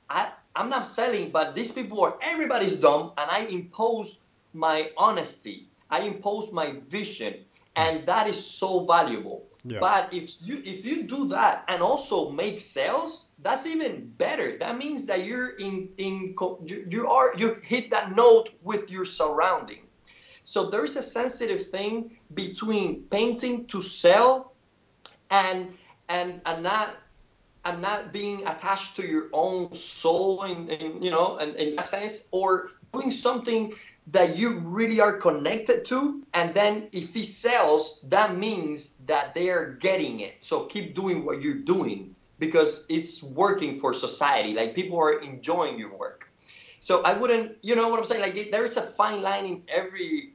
i 0.09 0.31
i'm 0.55 0.69
not 0.69 0.87
selling 0.87 1.29
but 1.29 1.53
these 1.53 1.71
people 1.71 2.01
are 2.01 2.17
everybody's 2.23 2.75
dumb 2.77 3.11
and 3.17 3.29
i 3.29 3.45
impose 3.51 4.19
my 4.53 4.91
honesty. 4.97 5.67
I 5.89 6.01
impose 6.01 6.51
my 6.53 6.75
vision 6.87 7.45
and 7.75 8.05
that 8.07 8.27
is 8.27 8.45
so 8.45 8.85
valuable 8.85 9.43
yeah. 9.63 9.79
But 9.79 10.13
if 10.13 10.47
you 10.47 10.61
if 10.65 10.85
you 10.85 11.03
do 11.03 11.27
that 11.29 11.65
and 11.67 11.81
also 11.83 12.31
make 12.31 12.59
sales, 12.59 13.27
that's 13.39 13.67
even 13.67 14.09
better. 14.17 14.57
That 14.57 14.77
means 14.77 15.05
that 15.05 15.25
you're 15.25 15.49
in 15.49 15.89
in 15.97 16.35
you, 16.65 16.87
you 16.89 17.07
are 17.07 17.35
you 17.37 17.57
hit 17.63 17.91
that 17.91 18.15
note 18.15 18.49
with 18.63 18.89
your 18.89 19.05
surrounding. 19.05 19.85
So 20.43 20.69
there 20.71 20.83
is 20.83 20.95
a 20.95 21.03
sensitive 21.03 21.67
thing 21.67 22.17
between 22.33 23.03
painting 23.03 23.67
to 23.67 23.81
sell 23.83 24.53
and 25.29 25.77
and 26.09 26.41
and 26.45 26.63
not 26.63 26.97
and 27.63 27.83
not 27.83 28.11
being 28.11 28.47
attached 28.47 28.95
to 28.95 29.05
your 29.05 29.29
own 29.31 29.75
soul 29.75 30.43
in, 30.43 30.69
in 30.69 31.03
you 31.03 31.11
know 31.11 31.37
in, 31.37 31.55
in 31.55 31.75
that 31.75 31.85
sense 31.85 32.27
or 32.31 32.71
doing 32.91 33.11
something 33.11 33.73
that 34.07 34.37
you 34.37 34.59
really 34.59 34.99
are 34.99 35.13
connected 35.13 35.85
to 35.85 36.23
and 36.33 36.53
then 36.53 36.89
if 36.91 37.13
he 37.13 37.23
sells 37.23 37.99
that 38.09 38.35
means 38.35 38.97
that 39.05 39.33
they 39.33 39.49
are 39.49 39.73
getting 39.79 40.19
it. 40.19 40.43
So 40.43 40.65
keep 40.65 40.95
doing 40.95 41.25
what 41.25 41.41
you're 41.41 41.63
doing 41.63 42.15
because 42.39 42.87
it's 42.89 43.21
working 43.21 43.75
for 43.75 43.93
society. 43.93 44.53
Like 44.53 44.73
people 44.73 44.99
are 44.99 45.19
enjoying 45.19 45.77
your 45.77 45.95
work. 45.95 46.27
So 46.79 47.03
i 47.03 47.13
wouldn't 47.13 47.57
you 47.61 47.75
know 47.75 47.89
what 47.89 47.99
i'm 47.99 48.05
saying? 48.05 48.21
Like 48.21 48.51
there 48.51 48.63
is 48.63 48.77
a 48.77 48.81
fine 48.81 49.21
line 49.21 49.45
in 49.45 49.63
every 49.67 50.33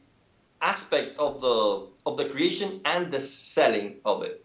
aspect 0.62 1.18
of 1.18 1.40
the 1.40 1.88
of 2.06 2.16
the 2.16 2.28
creation 2.28 2.80
and 2.84 3.12
the 3.12 3.20
selling 3.20 3.96
of 4.04 4.22
it. 4.22 4.44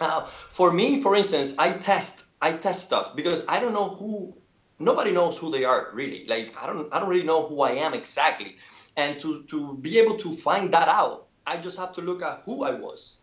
Uh, 0.00 0.24
for 0.48 0.72
me 0.72 1.02
for 1.02 1.14
instance 1.14 1.58
i 1.58 1.70
test 1.70 2.26
i 2.40 2.52
test 2.52 2.84
stuff 2.84 3.14
because 3.14 3.46
i 3.46 3.60
don't 3.60 3.72
know 3.72 3.90
who 3.90 4.34
nobody 4.82 5.12
knows 5.12 5.38
who 5.38 5.50
they 5.50 5.64
are 5.64 5.90
really. 5.92 6.26
Like 6.26 6.54
I 6.60 6.66
don't 6.66 6.92
I 6.92 6.98
don't 7.00 7.08
really 7.08 7.24
know 7.24 7.46
who 7.46 7.62
I 7.62 7.72
am 7.86 7.94
exactly. 7.94 8.56
And 8.96 9.20
to 9.20 9.44
to 9.44 9.74
be 9.74 9.98
able 9.98 10.18
to 10.18 10.32
find 10.32 10.74
that 10.74 10.88
out, 10.88 11.26
I 11.46 11.56
just 11.56 11.78
have 11.78 11.92
to 11.94 12.02
look 12.02 12.22
at 12.22 12.42
who 12.44 12.64
I 12.64 12.72
was, 12.72 13.20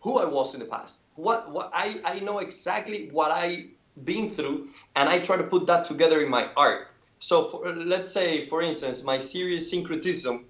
who 0.00 0.18
I 0.18 0.24
was 0.24 0.54
in 0.54 0.60
the 0.60 0.66
past. 0.66 1.04
What 1.14 1.50
what 1.52 1.70
I, 1.74 2.00
I 2.04 2.20
know 2.20 2.38
exactly 2.38 3.08
what 3.10 3.30
I 3.30 3.66
been 4.02 4.28
through 4.28 4.68
and 4.96 5.08
I 5.08 5.20
try 5.20 5.36
to 5.36 5.44
put 5.44 5.66
that 5.66 5.86
together 5.86 6.20
in 6.20 6.28
my 6.28 6.48
art. 6.56 6.88
So 7.20 7.44
for, 7.44 7.72
let's 7.72 8.12
say 8.12 8.40
for 8.40 8.60
instance 8.60 9.04
my 9.04 9.18
series 9.18 9.70
syncretism 9.70 10.46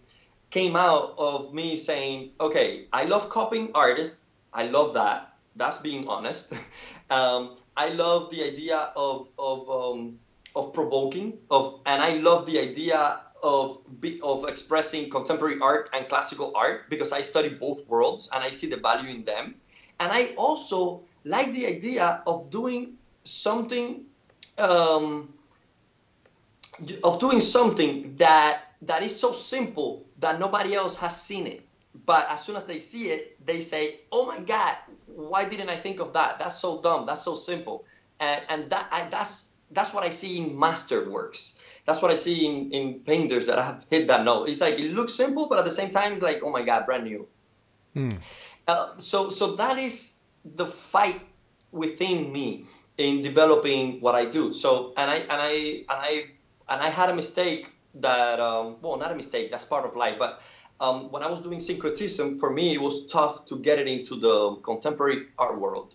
came 0.50 0.76
out 0.76 1.14
of 1.18 1.52
me 1.52 1.76
saying, 1.76 2.30
okay, 2.40 2.86
I 2.92 3.04
love 3.04 3.28
copying 3.28 3.72
artists. 3.74 4.24
I 4.52 4.66
love 4.66 4.94
that. 4.94 5.34
That's 5.56 5.78
being 5.78 6.06
honest. 6.08 6.52
um, 7.10 7.56
I 7.76 7.88
love 7.88 8.30
the 8.30 8.44
idea 8.44 8.76
of, 8.96 9.28
of 9.36 9.68
um, 9.68 10.20
of 10.54 10.72
provoking 10.72 11.38
of 11.50 11.80
and 11.86 12.02
i 12.02 12.14
love 12.14 12.46
the 12.46 12.58
idea 12.58 13.20
of 13.44 13.78
of 14.22 14.48
expressing 14.48 15.10
contemporary 15.10 15.60
art 15.60 15.90
and 15.92 16.08
classical 16.08 16.56
art 16.56 16.88
because 16.88 17.12
i 17.12 17.20
study 17.20 17.50
both 17.50 17.86
worlds 17.86 18.30
and 18.32 18.42
i 18.42 18.50
see 18.50 18.66
the 18.68 18.78
value 18.78 19.10
in 19.10 19.22
them. 19.22 19.54
And 20.00 20.10
i 20.10 20.34
also 20.36 21.02
like 21.24 21.52
the 21.52 21.66
idea 21.66 22.22
of 22.26 22.50
doing 22.50 22.96
something 23.22 24.06
um, 24.58 25.32
of 27.04 27.20
doing 27.20 27.40
something 27.40 28.16
that 28.16 28.62
that 28.82 29.02
is 29.02 29.18
so 29.18 29.32
simple 29.32 30.04
that 30.18 30.40
nobody 30.40 30.74
else 30.74 30.96
has 30.96 31.20
seen 31.20 31.46
it. 31.46 31.62
But 32.06 32.28
as 32.28 32.44
soon 32.44 32.56
as 32.56 32.66
they 32.66 32.80
see 32.80 33.08
it 33.08 33.36
they 33.44 33.60
say 33.60 34.00
oh 34.10 34.26
my 34.26 34.40
god 34.40 34.76
why 35.06 35.48
didn't 35.48 35.68
i 35.68 35.76
think 35.76 36.00
of 36.00 36.14
that? 36.14 36.38
That's 36.38 36.56
so 36.58 36.80
dumb. 36.80 37.06
That's 37.06 37.22
so 37.22 37.34
simple. 37.34 37.84
And, 38.20 38.42
and 38.48 38.70
that 38.70 38.88
I, 38.90 39.08
that's 39.08 39.53
that's 39.74 39.92
what 39.92 40.04
I 40.04 40.10
see 40.10 40.38
in 40.38 40.56
masterworks. 40.56 41.58
That's 41.86 42.00
what 42.00 42.10
I 42.10 42.14
see 42.14 42.46
in, 42.46 42.72
in 42.72 43.00
painters 43.00 43.46
that 43.46 43.58
have 43.58 43.86
hit 43.90 44.08
that 44.08 44.24
note. 44.24 44.48
It's 44.48 44.60
like 44.60 44.78
it 44.80 44.92
looks 44.92 45.12
simple, 45.12 45.46
but 45.46 45.58
at 45.58 45.64
the 45.64 45.70
same 45.70 45.90
time, 45.90 46.12
it's 46.12 46.22
like, 46.22 46.40
oh 46.42 46.50
my 46.50 46.62
god, 46.62 46.86
brand 46.86 47.04
new. 47.04 47.26
Hmm. 47.92 48.08
Uh, 48.66 48.96
so 48.96 49.28
so 49.28 49.56
that 49.56 49.78
is 49.78 50.18
the 50.44 50.66
fight 50.66 51.20
within 51.72 52.32
me 52.32 52.64
in 52.96 53.22
developing 53.22 54.00
what 54.00 54.14
I 54.14 54.24
do. 54.24 54.52
So 54.52 54.94
and 54.96 55.10
I 55.10 55.16
and 55.16 55.32
I 55.32 55.50
and 55.50 55.84
I 55.88 56.24
and 56.68 56.82
I 56.82 56.88
had 56.88 57.10
a 57.10 57.14
mistake 57.14 57.70
that 57.96 58.40
um, 58.40 58.76
well 58.80 58.96
not 58.96 59.12
a 59.12 59.14
mistake 59.14 59.50
that's 59.50 59.64
part 59.64 59.84
of 59.84 59.94
life 59.94 60.16
but 60.18 60.40
um, 60.80 61.12
when 61.12 61.22
I 61.22 61.28
was 61.28 61.40
doing 61.40 61.60
syncretism 61.60 62.38
for 62.38 62.50
me 62.50 62.74
it 62.74 62.80
was 62.80 63.06
tough 63.06 63.46
to 63.46 63.56
get 63.56 63.78
it 63.78 63.86
into 63.86 64.16
the 64.16 64.56
contemporary 64.56 65.26
art 65.38 65.60
world. 65.60 65.94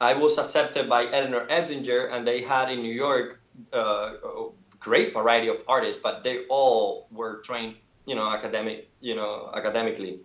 I 0.00 0.14
was 0.14 0.38
accepted 0.38 0.88
by 0.88 1.10
Eleanor 1.10 1.46
Ettinger 1.48 2.06
and 2.06 2.26
they 2.26 2.40
had 2.42 2.70
in 2.70 2.82
New 2.82 2.92
York 2.92 3.40
uh, 3.72 4.12
a 4.24 4.48
great 4.78 5.12
variety 5.12 5.48
of 5.48 5.62
artists 5.68 6.02
but 6.02 6.24
they 6.24 6.46
all 6.48 7.06
were 7.10 7.40
trained 7.42 7.76
you 8.06 8.14
know 8.14 8.28
academic 8.30 8.88
you 9.00 9.14
know 9.14 9.50
academically 9.54 10.20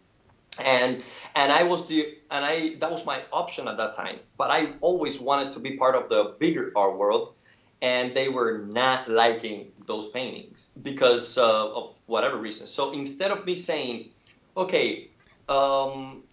and 0.64 1.04
and 1.36 1.52
I 1.52 1.64
was 1.64 1.88
the 1.88 2.18
and 2.32 2.46
I 2.46 2.76
that 2.76 2.92
was 2.92 3.06
my 3.06 3.22
option 3.32 3.68
at 3.68 3.78
that 3.78 3.94
time. 3.94 4.20
But 4.38 4.52
I 4.52 4.74
always 4.82 5.20
wanted 5.20 5.52
to 5.54 5.60
be 5.60 5.78
part 5.78 5.96
of 5.96 6.10
the 6.10 6.36
bigger 6.40 6.72
art 6.76 6.98
world, 6.98 7.34
and 7.82 8.16
they 8.16 8.30
were 8.30 8.60
not 8.60 9.10
liking 9.10 9.72
those 9.86 10.08
paintings 10.08 10.72
because 10.82 11.38
uh, 11.38 11.74
of 11.74 11.94
whatever 12.06 12.38
reason. 12.38 12.68
So 12.68 12.94
instead 12.94 13.32
of 13.32 13.46
me 13.46 13.56
saying, 13.56 14.10
okay, 14.56 15.10
um, 15.50 16.24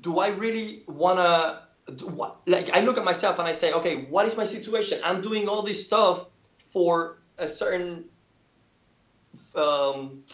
do 0.00 0.18
I 0.18 0.28
really 0.28 0.82
wanna? 0.86 1.62
What, 2.02 2.46
like 2.46 2.70
I 2.70 2.80
look 2.80 2.98
at 2.98 3.04
myself 3.04 3.38
and 3.38 3.48
I 3.48 3.52
say, 3.52 3.72
okay, 3.72 4.04
what 4.04 4.26
is 4.26 4.36
my 4.36 4.44
situation? 4.44 5.00
I'm 5.04 5.22
doing 5.22 5.48
all 5.48 5.62
this 5.62 5.86
stuff 5.86 6.26
for 6.58 7.18
a 7.38 7.48
certain 7.48 8.04
um, 9.54 10.24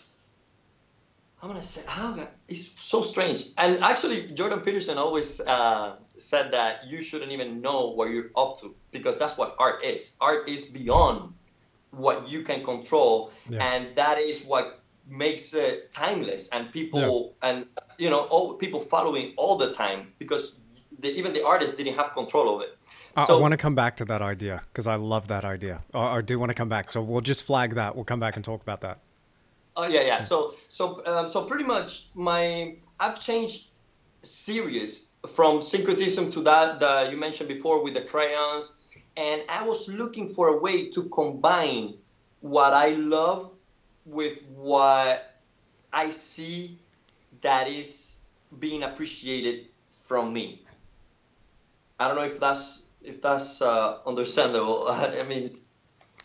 I'm 1.42 1.48
gonna 1.48 1.62
say 1.62 1.82
how 1.86 2.16
it's 2.48 2.66
so 2.80 3.02
strange. 3.02 3.44
And 3.59 3.80
actually, 3.80 4.28
Jordan 4.32 4.61
Peterson 4.61 4.98
always 4.98 5.40
uh, 5.40 5.96
said 6.16 6.52
that 6.52 6.86
you 6.88 7.02
shouldn't 7.02 7.32
even 7.32 7.61
know 7.61 7.90
what 7.90 8.11
you're 8.11 8.30
up 8.36 8.59
to 8.61 8.74
because 8.90 9.18
that's 9.18 9.36
what 9.36 9.57
art 9.59 9.84
is. 9.84 10.16
Art 10.20 10.48
is 10.48 10.64
beyond 10.64 11.34
what 11.90 12.28
you 12.28 12.42
can 12.42 12.64
control, 12.64 13.32
yeah. 13.48 13.64
and 13.64 13.96
that 13.96 14.18
is 14.18 14.42
what 14.44 14.80
makes 15.07 15.54
it 15.54 15.92
timeless. 15.92 16.48
And 16.48 16.72
people 16.72 17.36
yeah. 17.42 17.50
and 17.50 17.66
you 17.98 18.11
know 18.11 18.20
all 18.20 18.54
people 18.54 18.80
following 18.80 19.34
all 19.36 19.57
the 19.57 19.72
time 19.72 20.12
because 20.18 20.59
the, 20.99 21.11
even 21.11 21.32
the 21.32 21.44
artists 21.44 21.76
didn't 21.76 21.94
have 21.94 22.12
control 22.12 22.57
of 22.57 22.62
it. 22.62 22.76
So, 23.26 23.38
I 23.38 23.40
want 23.40 23.53
to 23.53 23.57
come 23.57 23.74
back 23.74 23.97
to 23.99 24.05
that 24.07 24.20
idea 24.20 24.62
because 24.72 24.86
I 24.86 24.97
love 24.97 25.28
that 25.28 25.44
idea. 25.44 25.82
I 25.94 26.20
do 26.20 26.38
want 26.38 26.51
to 26.51 26.55
come 26.55 26.68
back. 26.68 26.90
So 26.90 27.03
we'll 27.03 27.22
just 27.22 27.44
flag 27.44 27.76
that. 27.76 27.97
We'll 27.97 28.05
come 28.05 28.20
back 28.20 28.36
and 28.36 28.44
talk 28.44 28.61
about 28.61 28.82
that. 28.82 28.99
Oh 29.74 29.86
yeah, 29.86 30.03
yeah. 30.03 30.20
So 30.20 30.55
so 30.68 31.03
um, 31.07 31.26
so 31.26 31.44
pretty 31.44 31.64
much 31.64 32.07
my 32.14 32.76
I've 33.01 33.20
changed 33.20 33.68
series 34.22 35.12
from 35.34 35.62
syncretism 35.62 36.30
to 36.32 36.42
that 36.42 36.80
that 36.80 37.11
you 37.11 37.16
mentioned 37.16 37.49
before 37.49 37.82
with 37.82 37.94
the 37.94 38.03
crayons, 38.03 38.76
and 39.16 39.42
I 39.49 39.64
was 39.64 39.88
looking 39.88 40.28
for 40.28 40.49
a 40.49 40.59
way 40.59 40.90
to 40.90 41.05
combine 41.05 41.94
what 42.40 42.74
I 42.74 42.90
love 42.90 43.51
with 44.05 44.42
what 44.49 45.40
I 45.92 46.11
see 46.11 46.78
that 47.42 47.68
is 47.68 48.24
being 48.59 48.82
appreciated 48.82 49.66
from 49.90 50.32
me. 50.32 50.65
I 51.99 52.09
don't 52.09 52.16
know 52.16 52.24
if 52.24 52.38
that's 52.40 52.88
if 53.03 53.22
that's 53.22 53.62
uh, 53.62 53.99
understandable. 54.07 54.88
I 54.90 55.22
mean, 55.28 55.51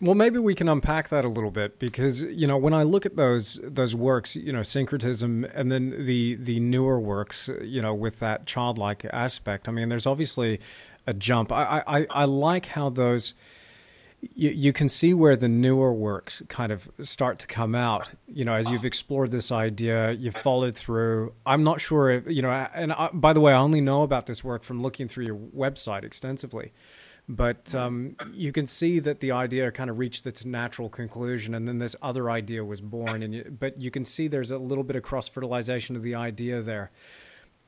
well, 0.02 0.16
maybe 0.16 0.40
we 0.40 0.56
can 0.56 0.68
unpack 0.68 1.10
that 1.10 1.26
a 1.26 1.28
little 1.28 1.52
bit 1.52 1.78
because 1.78 2.24
you 2.24 2.48
know 2.48 2.58
when 2.58 2.74
I 2.74 2.84
look 2.84 3.06
at 3.06 3.16
those 3.16 3.60
those 3.64 3.96
works, 3.96 4.36
you 4.36 4.52
know, 4.52 4.64
syncretism, 4.64 5.46
and 5.54 5.72
then 5.72 6.06
the 6.06 6.36
the 6.36 6.60
newer 6.60 7.00
works, 7.00 7.50
you 7.62 7.82
know, 7.82 7.94
with 7.94 8.20
that 8.20 8.48
childlike 8.48 9.06
aspect. 9.14 9.70
I 9.70 9.72
mean, 9.72 9.90
there's 9.90 10.08
obviously 10.08 10.60
a 11.06 11.14
jump. 11.14 11.52
I 11.52 11.84
I, 11.86 12.08
I 12.10 12.26
like 12.26 12.68
how 12.68 12.90
those. 12.90 13.34
You, 14.22 14.52
you 14.52 14.74
can 14.74 14.88
see 14.88 15.14
where 15.14 15.36
the 15.36 15.48
newer 15.48 15.92
works 15.92 16.44
kind 16.48 16.72
of 16.72 16.90
start 17.02 17.40
to 17.40 17.48
come 17.48 17.74
out. 17.74 18.12
You 18.28 18.46
know, 18.46 18.54
as 18.54 18.70
you've 18.70 18.86
explored 18.86 19.32
this 19.32 19.52
idea, 19.52 20.12
you've 20.12 20.38
followed 20.38 20.76
through. 20.76 21.34
I'm 21.46 21.64
not 21.64 21.82
sure 21.82 22.12
if 22.12 22.28
you 22.28 22.42
know. 22.42 22.52
And 22.52 22.94
I, 22.94 23.10
by 23.14 23.34
the 23.34 23.40
way, 23.40 23.54
I 23.54 23.58
only 23.58 23.82
know 23.82 24.04
about 24.04 24.28
this 24.28 24.44
work 24.44 24.64
from 24.64 24.82
looking 24.82 25.08
through 25.08 25.26
your 25.26 25.36
website 25.36 26.04
extensively. 26.04 26.72
But 27.28 27.74
um, 27.76 28.18
you 28.34 28.52
can 28.52 28.68
see 28.68 29.00
that 29.00 29.22
the 29.22 29.32
idea 29.32 29.72
kind 29.72 29.90
of 29.90 29.98
reached 29.98 30.26
its 30.26 30.44
natural 30.44 30.90
conclusion, 30.90 31.56
and 31.56 31.68
then 31.68 31.80
this 31.80 31.96
other 32.02 32.30
idea 32.30 32.66
was 32.66 32.82
born. 32.82 33.24
And 33.24 33.34
you, 33.34 33.58
but 33.58 33.80
you 33.80 33.90
can 33.90 34.06
see 34.06 34.28
there's 34.28 34.52
a 34.52 34.58
little 34.58 34.84
bit 34.84 34.96
of 34.96 35.04
cross 35.04 35.28
fertilization 35.28 35.96
of 35.96 36.04
the 36.04 36.16
idea 36.16 36.62
there 36.62 36.92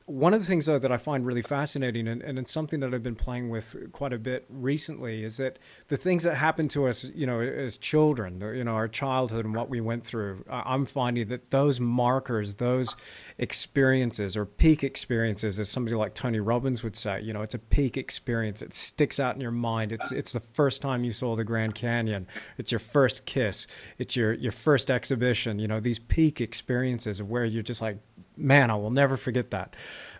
one 0.06 0.34
of 0.34 0.40
the 0.40 0.46
things 0.46 0.66
though 0.66 0.78
that 0.78 0.92
I 0.92 0.98
find 0.98 1.24
really 1.24 1.40
fascinating, 1.40 2.06
and, 2.06 2.20
and 2.20 2.38
it's 2.38 2.52
something 2.52 2.80
that 2.80 2.92
I've 2.92 3.02
been 3.02 3.14
playing 3.14 3.48
with 3.48 3.74
quite 3.92 4.12
a 4.12 4.18
bit 4.18 4.44
recently, 4.50 5.24
is 5.24 5.38
that 5.38 5.58
the 5.88 5.96
things 5.96 6.24
that 6.24 6.36
happen 6.36 6.68
to 6.68 6.86
us, 6.86 7.04
you 7.04 7.26
know, 7.26 7.40
as 7.40 7.78
children, 7.78 8.40
you 8.54 8.64
know, 8.64 8.74
our 8.74 8.86
childhood 8.86 9.46
and 9.46 9.54
what 9.54 9.70
we 9.70 9.80
went 9.80 10.04
through, 10.04 10.44
I'm 10.50 10.84
finding 10.84 11.28
that 11.28 11.50
those 11.50 11.80
markers, 11.80 12.56
those 12.56 12.94
experiences 13.38 14.36
or 14.36 14.44
peak 14.44 14.84
experiences, 14.84 15.58
as 15.58 15.70
somebody 15.70 15.96
like 15.96 16.14
Tony 16.14 16.38
Robbins 16.38 16.82
would 16.82 16.96
say, 16.96 17.22
you 17.22 17.32
know, 17.32 17.40
it's 17.40 17.54
a 17.54 17.58
peak 17.58 17.96
experience. 17.96 18.60
It 18.60 18.74
sticks 18.74 19.18
out 19.18 19.34
in 19.34 19.40
your 19.40 19.50
mind. 19.50 19.90
It's 19.90 20.12
it's 20.12 20.32
the 20.32 20.40
first 20.40 20.82
time 20.82 21.04
you 21.04 21.12
saw 21.12 21.34
the 21.34 21.44
Grand 21.44 21.74
Canyon. 21.74 22.26
It's 22.58 22.70
your 22.70 22.78
first 22.78 23.24
kiss. 23.24 23.66
It's 23.96 24.16
your 24.16 24.34
your 24.34 24.52
first 24.52 24.90
exhibition. 24.90 25.58
You 25.58 25.68
know, 25.68 25.80
these 25.80 25.98
peak 25.98 26.42
experiences 26.42 27.20
of 27.20 27.30
where 27.30 27.46
you're 27.46 27.62
just 27.62 27.80
like, 27.80 27.98
man, 28.36 28.70
I 28.70 28.74
will 28.74 28.90
never 28.90 29.16
forget 29.16 29.50
that. 29.50 29.76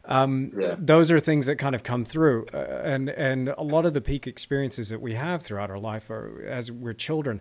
Um, 0.06 0.52
yeah. 0.58 0.76
Those 0.78 1.10
are 1.10 1.18
things 1.18 1.46
that 1.46 1.56
kind 1.56 1.74
of 1.74 1.82
come 1.82 2.04
through, 2.04 2.46
uh, 2.52 2.58
and 2.84 3.08
and 3.08 3.48
a 3.48 3.62
lot 3.62 3.86
of 3.86 3.94
the 3.94 4.00
peak 4.00 4.26
experiences 4.26 4.90
that 4.90 5.00
we 5.00 5.14
have 5.14 5.42
throughout 5.42 5.70
our 5.70 5.78
life 5.78 6.10
are 6.10 6.44
as 6.46 6.70
we're 6.70 6.92
children. 6.92 7.40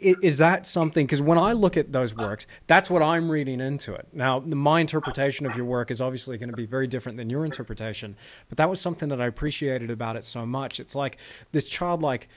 Is 0.00 0.38
that 0.38 0.66
something? 0.66 1.06
Because 1.06 1.22
when 1.22 1.38
I 1.38 1.52
look 1.52 1.76
at 1.76 1.92
those 1.92 2.12
works, 2.12 2.44
that's 2.66 2.90
what 2.90 3.02
I'm 3.04 3.30
reading 3.30 3.60
into 3.60 3.94
it. 3.94 4.08
Now, 4.12 4.40
my 4.40 4.80
interpretation 4.80 5.46
of 5.46 5.56
your 5.56 5.64
work 5.64 5.92
is 5.92 6.00
obviously 6.00 6.38
going 6.38 6.50
to 6.50 6.56
be 6.56 6.66
very 6.66 6.88
different 6.88 7.18
than 7.18 7.30
your 7.30 7.44
interpretation, 7.44 8.16
but 8.48 8.58
that 8.58 8.68
was 8.68 8.80
something 8.80 9.10
that 9.10 9.20
I 9.20 9.26
appreciated 9.26 9.92
about 9.92 10.16
it 10.16 10.24
so 10.24 10.44
much. 10.44 10.80
It's 10.80 10.96
like 10.96 11.18
this 11.52 11.66
childlike 11.66 12.28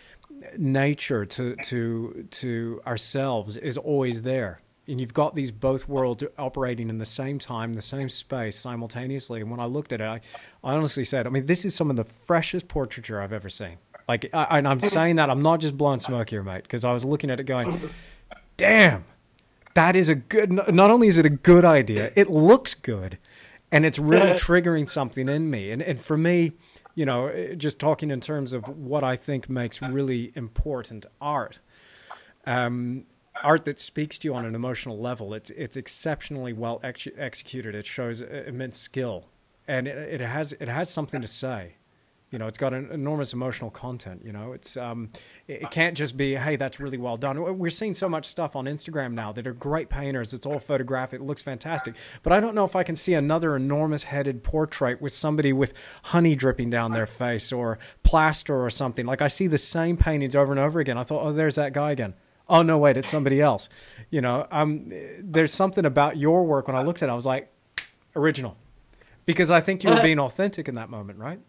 nature 0.57 1.25
to 1.25 1.55
to 1.55 2.27
to 2.29 2.81
ourselves 2.85 3.57
is 3.57 3.77
always 3.77 4.21
there 4.21 4.61
and 4.87 4.99
you've 4.99 5.13
got 5.13 5.35
these 5.35 5.51
both 5.51 5.87
worlds 5.87 6.23
operating 6.37 6.89
in 6.89 6.97
the 6.97 7.05
same 7.05 7.39
time, 7.39 7.73
the 7.73 7.81
same 7.81 8.09
space 8.09 8.57
simultaneously. 8.57 9.41
And 9.41 9.49
when 9.49 9.59
I 9.59 9.65
looked 9.65 9.91
at 9.93 10.01
it, 10.01 10.05
I, 10.05 10.21
I 10.63 10.75
honestly 10.75 11.05
said, 11.05 11.25
I 11.27 11.29
mean, 11.29 11.45
this 11.45 11.65
is 11.65 11.75
some 11.75 11.89
of 11.89 11.95
the 11.95 12.03
freshest 12.03 12.67
portraiture 12.67 13.21
I've 13.21 13.33
ever 13.33 13.49
seen. 13.49 13.77
Like, 14.07 14.29
I, 14.33 14.59
and 14.59 14.67
I'm 14.67 14.81
saying 14.81 15.15
that 15.15 15.29
I'm 15.29 15.41
not 15.41 15.59
just 15.59 15.77
blowing 15.77 15.99
smoke 15.99 16.29
here, 16.29 16.43
mate, 16.43 16.63
because 16.63 16.85
I 16.85 16.93
was 16.93 17.03
looking 17.03 17.31
at 17.31 17.39
it 17.39 17.45
going, 17.45 17.89
damn, 18.57 19.05
that 19.73 19.95
is 19.95 20.09
a 20.09 20.15
good. 20.15 20.51
Not 20.51 20.91
only 20.91 21.07
is 21.07 21.17
it 21.17 21.25
a 21.25 21.29
good 21.29 21.65
idea, 21.65 22.11
it 22.15 22.29
looks 22.29 22.73
good, 22.73 23.17
and 23.71 23.85
it's 23.85 23.97
really 23.97 24.33
triggering 24.33 24.87
something 24.87 25.27
in 25.27 25.49
me. 25.49 25.71
And 25.71 25.81
and 25.81 25.99
for 25.99 26.17
me, 26.17 26.53
you 26.93 27.05
know, 27.05 27.53
just 27.57 27.79
talking 27.79 28.11
in 28.11 28.21
terms 28.21 28.53
of 28.53 28.67
what 28.67 29.03
I 29.03 29.15
think 29.15 29.49
makes 29.49 29.81
really 29.81 30.31
important 30.35 31.05
art. 31.19 31.59
Um, 32.45 33.05
art 33.43 33.65
that 33.65 33.79
speaks 33.79 34.17
to 34.19 34.27
you 34.27 34.35
on 34.35 34.45
an 34.45 34.55
emotional 34.55 34.99
level. 34.99 35.33
It's 35.33 35.49
it's 35.51 35.77
exceptionally 35.77 36.53
well 36.53 36.79
ex- 36.83 37.07
executed. 37.17 37.75
It 37.75 37.85
shows 37.85 38.21
immense 38.21 38.79
skill, 38.79 39.25
and 39.67 39.87
it, 39.87 40.21
it, 40.21 40.21
has 40.21 40.53
it 40.53 40.67
has 40.67 40.89
something 40.89 41.21
to 41.21 41.27
say. 41.27 41.75
You 42.31 42.39
know, 42.39 42.47
it's 42.47 42.57
got 42.57 42.73
an 42.73 42.89
enormous 42.91 43.33
emotional 43.33 43.69
content. 43.69 44.21
You 44.25 44.33
know, 44.33 44.51
it's 44.51 44.75
um, 44.75 45.09
it, 45.47 45.61
it 45.61 45.71
can't 45.71 45.95
just 45.95 46.17
be, 46.17 46.35
hey, 46.35 46.55
that's 46.55 46.79
really 46.79 46.97
well 46.97 47.17
done. 47.17 47.57
We're 47.57 47.69
seeing 47.69 47.93
so 47.93 48.09
much 48.09 48.25
stuff 48.25 48.55
on 48.55 48.65
Instagram 48.65 49.13
now 49.13 49.31
that 49.31 49.45
are 49.45 49.53
great 49.53 49.89
painters. 49.89 50.33
It's 50.33 50.45
all 50.45 50.59
photographic. 50.59 51.21
It 51.21 51.23
looks 51.23 51.43
fantastic. 51.43 51.95
But 52.23 52.33
I 52.33 52.39
don't 52.39 52.55
know 52.55 52.65
if 52.65 52.75
I 52.75 52.83
can 52.83 52.95
see 52.95 53.13
another 53.13 53.55
enormous 53.55 54.05
headed 54.05 54.43
portrait 54.43 55.01
with 55.01 55.13
somebody 55.13 55.53
with 55.53 55.73
honey 56.03 56.35
dripping 56.35 56.71
down 56.71 56.91
their 56.91 57.05
face 57.05 57.53
or 57.53 57.79
plaster 58.03 58.65
or 58.65 58.69
something. 58.69 59.05
Like 59.05 59.21
I 59.21 59.27
see 59.27 59.47
the 59.47 59.59
same 59.59 59.95
paintings 59.95 60.35
over 60.35 60.51
and 60.51 60.59
over 60.59 60.79
again. 60.79 60.97
I 60.97 61.03
thought, 61.03 61.23
oh, 61.23 61.31
there's 61.31 61.55
that 61.55 61.73
guy 61.73 61.91
again 61.91 62.15
oh 62.49 62.61
no 62.61 62.77
wait 62.77 62.97
it's 62.97 63.09
somebody 63.09 63.41
else. 63.41 63.69
You 64.09 64.21
know 64.21 64.47
um, 64.51 64.91
there's 65.19 65.53
something 65.53 65.85
about 65.85 66.17
your 66.17 66.45
work 66.45 66.67
when 66.67 66.75
i 66.75 66.81
looked 66.83 67.01
at 67.03 67.09
it 67.09 67.11
i 67.11 67.15
was 67.15 67.25
like 67.25 67.51
original. 68.15 68.57
Because 69.25 69.51
i 69.51 69.61
think 69.61 69.83
you 69.83 69.89
were 69.89 70.01
being 70.09 70.19
authentic 70.19 70.67
in 70.67 70.75
that 70.75 70.89
moment 70.89 71.19
right? 71.19 71.39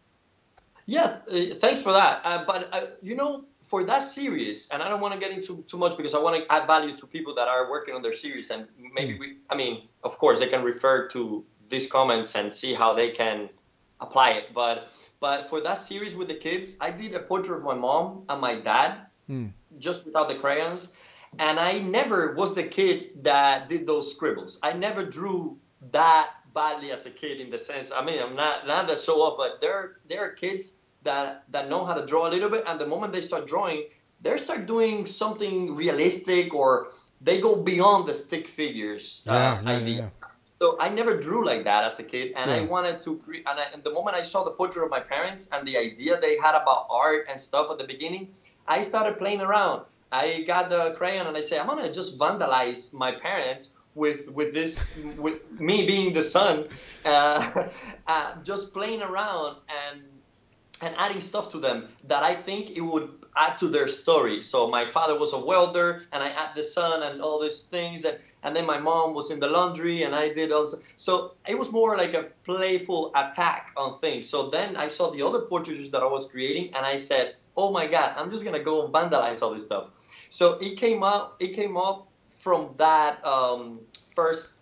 Yeah 0.86 1.20
uh, 1.32 1.54
thanks 1.54 1.82
for 1.82 1.92
that. 1.92 2.20
Uh, 2.24 2.44
but 2.46 2.72
uh, 2.72 2.86
you 3.02 3.14
know 3.16 3.44
for 3.66 3.82
that 3.82 4.02
series 4.02 4.68
and 4.70 4.80
i 4.80 4.88
don't 4.88 5.00
want 5.00 5.12
to 5.12 5.18
get 5.18 5.36
into 5.36 5.64
too 5.66 5.76
much 5.76 5.96
because 5.96 6.14
i 6.14 6.18
want 6.18 6.36
to 6.36 6.52
add 6.52 6.66
value 6.68 6.96
to 6.96 7.06
people 7.06 7.34
that 7.34 7.48
are 7.48 7.68
working 7.68 7.94
on 7.94 8.00
their 8.00 8.12
series 8.12 8.50
and 8.50 8.68
maybe 8.94 9.14
mm. 9.14 9.20
we 9.20 9.36
i 9.50 9.56
mean 9.56 9.82
of 10.04 10.16
course 10.18 10.38
they 10.38 10.46
can 10.46 10.62
refer 10.62 11.08
to 11.08 11.44
these 11.68 11.90
comments 11.90 12.36
and 12.36 12.52
see 12.52 12.72
how 12.72 12.94
they 12.94 13.10
can 13.10 13.48
apply 14.00 14.30
it 14.30 14.54
but 14.54 14.88
but 15.18 15.48
for 15.50 15.60
that 15.60 15.78
series 15.78 16.14
with 16.14 16.28
the 16.28 16.34
kids 16.34 16.76
i 16.80 16.90
did 16.90 17.12
a 17.14 17.18
portrait 17.18 17.56
of 17.56 17.64
my 17.64 17.74
mom 17.74 18.22
and 18.28 18.40
my 18.40 18.54
dad 18.54 19.06
mm 19.30 19.52
just 19.78 20.06
without 20.06 20.28
the 20.28 20.34
crayons. 20.34 20.94
And 21.38 21.60
I 21.60 21.78
never 21.78 22.32
was 22.32 22.54
the 22.54 22.62
kid 22.62 23.24
that 23.24 23.68
did 23.68 23.86
those 23.86 24.10
scribbles. 24.10 24.58
I 24.62 24.72
never 24.72 25.04
drew 25.04 25.58
that 25.92 26.30
badly 26.54 26.90
as 26.92 27.04
a 27.04 27.10
kid 27.10 27.40
in 27.40 27.50
the 27.50 27.58
sense. 27.58 27.92
I 27.94 28.02
mean, 28.02 28.22
I'm 28.22 28.34
not 28.34 28.66
not 28.66 28.88
that 28.88 28.98
show 28.98 29.20
off, 29.22 29.36
but 29.36 29.60
there 29.60 29.98
there 30.08 30.24
are 30.24 30.30
kids 30.30 30.76
that 31.02 31.44
that 31.52 31.68
know 31.68 31.84
how 31.84 31.94
to 31.94 32.06
draw 32.06 32.28
a 32.28 32.30
little 32.30 32.48
bit, 32.48 32.64
and 32.66 32.80
the 32.80 32.86
moment 32.86 33.12
they 33.12 33.20
start 33.20 33.46
drawing, 33.46 33.84
they 34.22 34.36
start 34.38 34.66
doing 34.66 35.04
something 35.06 35.76
realistic 35.76 36.54
or 36.54 36.88
they 37.20 37.40
go 37.40 37.56
beyond 37.56 38.06
the 38.06 38.14
stick 38.14 38.46
figures 38.46 39.22
uh, 39.28 39.32
yeah, 39.32 39.62
yeah, 39.62 39.70
idea. 39.70 39.96
Yeah. 39.96 40.28
So 40.58 40.78
I 40.80 40.88
never 40.88 41.20
drew 41.20 41.44
like 41.44 41.64
that 41.64 41.84
as 41.84 41.98
a 42.00 42.02
kid, 42.02 42.32
and 42.34 42.50
I 42.50 42.62
wanted 42.62 43.02
to. 43.02 43.20
And, 43.28 43.60
I, 43.60 43.66
and 43.74 43.84
the 43.84 43.92
moment 43.92 44.16
I 44.16 44.22
saw 44.22 44.42
the 44.42 44.52
portrait 44.52 44.84
of 44.84 44.90
my 44.90 45.00
parents 45.00 45.50
and 45.52 45.68
the 45.68 45.76
idea 45.76 46.18
they 46.18 46.38
had 46.38 46.54
about 46.54 46.86
art 46.88 47.26
and 47.28 47.38
stuff 47.38 47.70
at 47.70 47.76
the 47.76 47.84
beginning, 47.84 48.32
I 48.66 48.82
started 48.82 49.18
playing 49.18 49.40
around. 49.40 49.82
I 50.10 50.42
got 50.42 50.70
the 50.70 50.94
crayon 50.96 51.26
and 51.26 51.36
I 51.36 51.40
said, 51.40 51.60
I'm 51.60 51.66
gonna 51.66 51.92
just 51.92 52.18
vandalize 52.18 52.94
my 52.94 53.12
parents 53.12 53.74
with 53.94 54.30
with 54.30 54.52
this 54.52 54.96
with 54.96 55.40
me 55.50 55.86
being 55.86 56.12
the 56.12 56.22
son, 56.22 56.68
uh, 57.04 57.68
uh, 58.06 58.42
just 58.42 58.72
playing 58.74 59.02
around 59.02 59.56
and 59.68 60.02
and 60.82 60.94
adding 60.98 61.20
stuff 61.20 61.52
to 61.52 61.58
them 61.58 61.88
that 62.04 62.22
I 62.22 62.34
think 62.34 62.70
it 62.70 62.82
would 62.82 63.08
add 63.34 63.58
to 63.58 63.68
their 63.68 63.88
story. 63.88 64.42
So 64.42 64.68
my 64.68 64.84
father 64.84 65.18
was 65.18 65.32
a 65.32 65.38
welder, 65.38 66.02
and 66.12 66.22
I 66.22 66.28
add 66.28 66.54
the 66.54 66.62
son 66.62 67.02
and 67.02 67.22
all 67.22 67.40
these 67.40 67.64
things, 67.64 68.04
and 68.04 68.18
and 68.42 68.54
then 68.54 68.66
my 68.66 68.78
mom 68.78 69.14
was 69.14 69.30
in 69.30 69.40
the 69.40 69.48
laundry, 69.48 70.02
and 70.02 70.14
I 70.14 70.32
did 70.32 70.52
also. 70.52 70.78
So 70.96 71.34
it 71.48 71.58
was 71.58 71.72
more 71.72 71.96
like 71.96 72.14
a 72.14 72.24
playful 72.44 73.12
attack 73.14 73.72
on 73.76 73.98
things. 73.98 74.28
So 74.28 74.50
then 74.50 74.76
I 74.76 74.88
saw 74.88 75.10
the 75.10 75.22
other 75.22 75.40
portraits 75.40 75.90
that 75.90 76.02
I 76.02 76.06
was 76.06 76.26
creating, 76.26 76.74
and 76.76 76.84
I 76.84 76.98
said, 76.98 77.34
oh 77.56 77.72
my 77.72 77.86
god, 77.86 78.14
I'm 78.16 78.30
just 78.30 78.44
gonna 78.44 78.62
go 78.62 78.84
and 78.84 78.92
vandalize 78.92 79.42
all 79.42 79.52
this 79.52 79.64
stuff. 79.64 79.90
So 80.28 80.58
it 80.60 80.76
came 80.76 81.02
up. 81.02 81.36
It 81.40 81.54
came 81.54 81.76
up 81.76 82.08
from 82.28 82.74
that 82.76 83.24
um, 83.26 83.80
first 84.14 84.56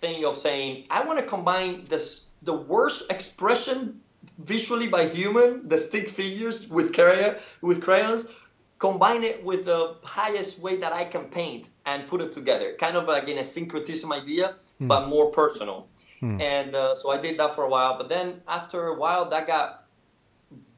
thing 0.00 0.24
of 0.24 0.36
saying 0.36 0.84
I 0.90 1.04
want 1.04 1.18
to 1.18 1.24
combine 1.24 1.84
this 1.86 2.26
the 2.42 2.52
worst 2.54 3.10
expression 3.10 4.00
visually 4.38 4.88
by 4.88 5.08
human, 5.08 5.68
the 5.68 5.78
stick 5.78 6.08
figures 6.08 6.68
with 6.68 6.94
crayon, 6.94 7.34
with 7.60 7.82
crayons, 7.82 8.30
combine 8.78 9.24
it 9.24 9.44
with 9.44 9.64
the 9.64 9.96
highest 10.04 10.60
way 10.60 10.76
that 10.76 10.92
I 10.92 11.04
can 11.04 11.24
paint 11.24 11.68
and 11.84 12.06
put 12.06 12.20
it 12.20 12.32
together, 12.32 12.74
kind 12.78 12.96
of 12.96 13.06
like 13.06 13.28
in 13.28 13.38
a 13.38 13.44
syncretism 13.44 14.12
idea, 14.12 14.54
mm. 14.80 14.88
but 14.88 15.08
more 15.08 15.30
personal. 15.30 15.88
Mm. 16.22 16.40
And 16.40 16.74
uh, 16.74 16.94
so 16.94 17.10
I 17.10 17.18
did 17.18 17.38
that 17.38 17.54
for 17.54 17.64
a 17.64 17.68
while, 17.68 17.96
but 17.98 18.08
then 18.08 18.42
after 18.46 18.86
a 18.86 18.94
while, 18.94 19.30
that 19.30 19.46
got 19.46 19.84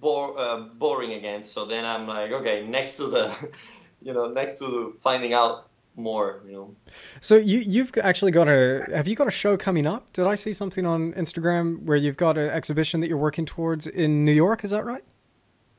bore, 0.01 0.38
uh, 0.38 0.61
boring 0.61 1.12
again. 1.12 1.44
So 1.44 1.64
then 1.64 1.84
I'm 1.84 2.07
like, 2.07 2.32
okay, 2.32 2.66
next 2.66 2.96
to 2.96 3.09
the, 3.09 3.55
you 4.03 4.12
know, 4.12 4.28
next 4.28 4.59
to 4.59 4.96
finding 5.01 5.32
out 5.32 5.70
more 5.96 6.40
you 6.46 6.53
know. 6.53 6.76
So 7.20 7.36
you 7.36 7.59
you've 7.59 7.92
actually 7.98 8.32
got 8.32 8.48
a 8.48 8.86
have 8.92 9.09
you 9.09 9.16
got 9.16 9.28
a 9.28 9.32
show 9.32 9.57
coming 9.57 9.86
up? 9.86 10.12
Did 10.12 10.26
i 10.26 10.34
see 10.34 10.53
something 10.53 10.86
on 10.86 11.12
instagram 11.14 11.82
where 11.82 11.96
you've 11.96 12.16
got 12.16 12.38
an 12.38 12.48
exhibition 12.48 13.01
that 13.01 13.09
you're 13.09 13.18
working 13.18 13.44
towards 13.44 13.86
in 13.86 14.24
new 14.24 14.32
york? 14.32 14.64
Is 14.64 14.70
that 14.70 14.84
right? 14.84 15.05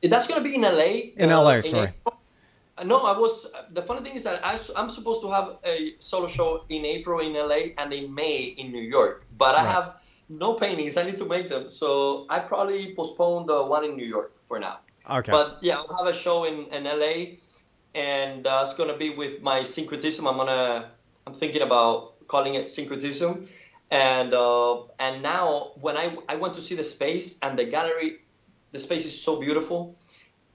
That's 0.02 0.26
going 0.26 0.42
to 0.42 0.48
be 0.48 0.54
in 0.54 0.62
la 0.62 0.70
in 0.70 1.32
uh, 1.32 1.42
la 1.42 1.60
sorry. 1.60 1.94
In 2.06 2.12
no 2.84 2.98
i 2.98 3.16
was 3.16 3.52
the 3.70 3.82
funny 3.82 4.02
thing 4.02 4.16
is 4.16 4.24
that 4.24 4.44
I, 4.44 4.58
i'm 4.76 4.88
supposed 4.88 5.20
to 5.22 5.30
have 5.30 5.58
a 5.64 5.94
solo 5.98 6.26
show 6.26 6.64
in 6.68 6.84
april 6.84 7.20
in 7.20 7.34
la 7.34 7.56
and 7.78 7.92
in 7.92 8.14
may 8.14 8.44
in 8.44 8.72
new 8.72 8.80
york 8.80 9.26
but 9.36 9.54
i 9.54 9.58
right. 9.58 9.72
have 9.72 9.94
no 10.28 10.54
paintings 10.54 10.96
i 10.96 11.02
need 11.04 11.16
to 11.16 11.24
make 11.24 11.48
them 11.48 11.68
so 11.68 12.26
i 12.28 12.38
probably 12.38 12.94
postpone 12.94 13.46
the 13.46 13.62
one 13.62 13.84
in 13.84 13.96
new 13.96 14.06
york 14.06 14.32
for 14.46 14.58
now 14.58 14.78
okay 15.10 15.32
but 15.32 15.58
yeah 15.62 15.76
i'll 15.76 15.96
have 15.96 16.06
a 16.06 16.16
show 16.16 16.44
in, 16.44 16.66
in 16.72 16.84
la 16.84 17.36
and 17.94 18.46
uh, 18.46 18.60
it's 18.62 18.74
gonna 18.74 18.96
be 18.96 19.10
with 19.10 19.42
my 19.42 19.62
syncretism. 19.62 20.26
I'm 20.26 20.36
gonna 20.36 20.90
I'm 21.26 21.34
thinking 21.34 21.62
about 21.62 22.26
calling 22.26 22.54
it 22.54 22.68
syncretism, 22.68 23.48
and 23.90 24.34
uh, 24.34 24.82
and 24.98 25.22
now 25.22 25.72
when 25.80 25.96
I 25.96 26.16
I 26.28 26.36
went 26.36 26.54
to 26.54 26.60
see 26.60 26.74
the 26.74 26.84
space 26.84 27.38
and 27.40 27.58
the 27.58 27.64
gallery, 27.64 28.20
the 28.72 28.78
space 28.78 29.04
is 29.04 29.20
so 29.20 29.40
beautiful. 29.40 29.96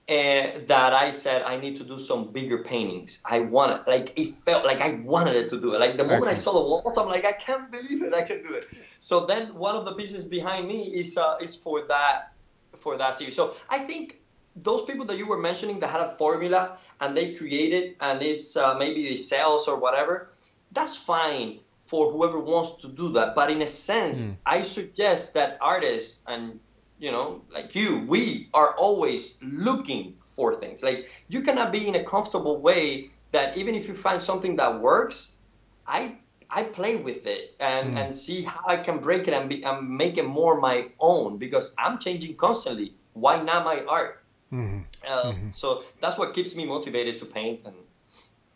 And 0.09 0.69
that 0.69 0.93
I 0.93 1.11
said 1.11 1.41
I 1.43 1.57
need 1.57 1.77
to 1.77 1.83
do 1.83 1.99
some 1.99 2.31
bigger 2.31 2.63
paintings. 2.63 3.21
I 3.29 3.41
wanted, 3.41 3.87
like, 3.87 4.17
it 4.17 4.29
felt 4.29 4.65
like 4.65 4.79
I 4.79 5.01
wanted 5.03 5.35
it 5.35 5.49
to 5.49 5.59
do 5.59 5.73
it. 5.73 5.81
Like 5.81 5.97
the 5.97 6.05
moment 6.05 6.27
Excellent. 6.27 6.37
I 6.37 6.41
saw 6.41 6.53
the 6.53 6.61
walls, 6.61 6.97
I'm 6.97 7.07
like, 7.07 7.25
I 7.25 7.33
can't 7.33 7.69
believe 7.69 8.01
it, 8.03 8.13
I 8.13 8.21
can 8.21 8.41
do 8.41 8.53
it. 8.53 8.65
So 8.99 9.25
then 9.25 9.55
one 9.55 9.75
of 9.75 9.83
the 9.83 9.93
pieces 9.93 10.23
behind 10.23 10.65
me 10.65 10.83
is 10.83 11.17
uh, 11.17 11.37
is 11.41 11.57
for 11.57 11.81
that 11.89 12.31
for 12.75 12.97
that 12.97 13.15
series. 13.15 13.35
So 13.35 13.55
I 13.69 13.79
think 13.79 14.21
those 14.55 14.83
people 14.83 15.05
that 15.05 15.17
you 15.17 15.27
were 15.27 15.37
mentioning 15.37 15.81
that 15.81 15.89
had 15.89 16.01
a 16.01 16.17
formula 16.17 16.77
and 16.99 17.15
they 17.15 17.35
created 17.35 17.95
and 17.99 18.21
it's 18.21 18.55
uh, 18.55 18.75
maybe 18.75 19.03
the 19.03 19.17
sales 19.17 19.67
or 19.67 19.79
whatever, 19.79 20.29
that's 20.71 20.95
fine 20.95 21.59
for 21.81 22.11
whoever 22.11 22.39
wants 22.39 22.77
to 22.81 22.87
do 22.87 23.13
that. 23.13 23.35
But 23.35 23.51
in 23.51 23.61
a 23.61 23.67
sense, 23.67 24.27
mm. 24.27 24.37
I 24.45 24.61
suggest 24.61 25.35
that 25.35 25.57
artists 25.61 26.23
and 26.27 26.59
you 26.99 27.11
know, 27.11 27.41
like 27.51 27.75
you, 27.75 27.99
we 28.07 28.49
are 28.53 28.75
always 28.77 29.39
looking 29.43 30.15
for 30.25 30.53
things. 30.53 30.83
Like 30.83 31.09
you 31.27 31.41
cannot 31.41 31.71
be 31.71 31.87
in 31.87 31.95
a 31.95 32.03
comfortable 32.03 32.59
way 32.59 33.09
that 33.31 33.57
even 33.57 33.75
if 33.75 33.87
you 33.87 33.93
find 33.93 34.21
something 34.21 34.55
that 34.57 34.79
works, 34.79 35.37
I 35.85 36.15
I 36.49 36.63
play 36.63 36.95
with 36.95 37.25
it 37.27 37.55
and, 37.59 37.93
mm. 37.93 37.97
and 37.97 38.17
see 38.17 38.43
how 38.43 38.61
I 38.65 38.77
can 38.77 38.99
break 38.99 39.27
it 39.27 39.33
and, 39.33 39.49
be, 39.49 39.63
and 39.65 39.89
make 39.89 40.17
it 40.17 40.25
more 40.25 40.59
my 40.59 40.87
own 40.99 41.37
because 41.37 41.75
I'm 41.77 41.99
changing 41.99 42.35
constantly. 42.35 42.93
Why 43.13 43.41
not 43.41 43.65
my 43.65 43.83
art? 43.83 44.23
Mm-hmm. 44.53 44.79
Uh, 45.05 45.23
mm-hmm. 45.23 45.49
So 45.49 45.83
that's 45.99 46.17
what 46.17 46.33
keeps 46.33 46.55
me 46.55 46.65
motivated 46.65 47.17
to 47.17 47.25
paint 47.25 47.63
and 47.65 47.75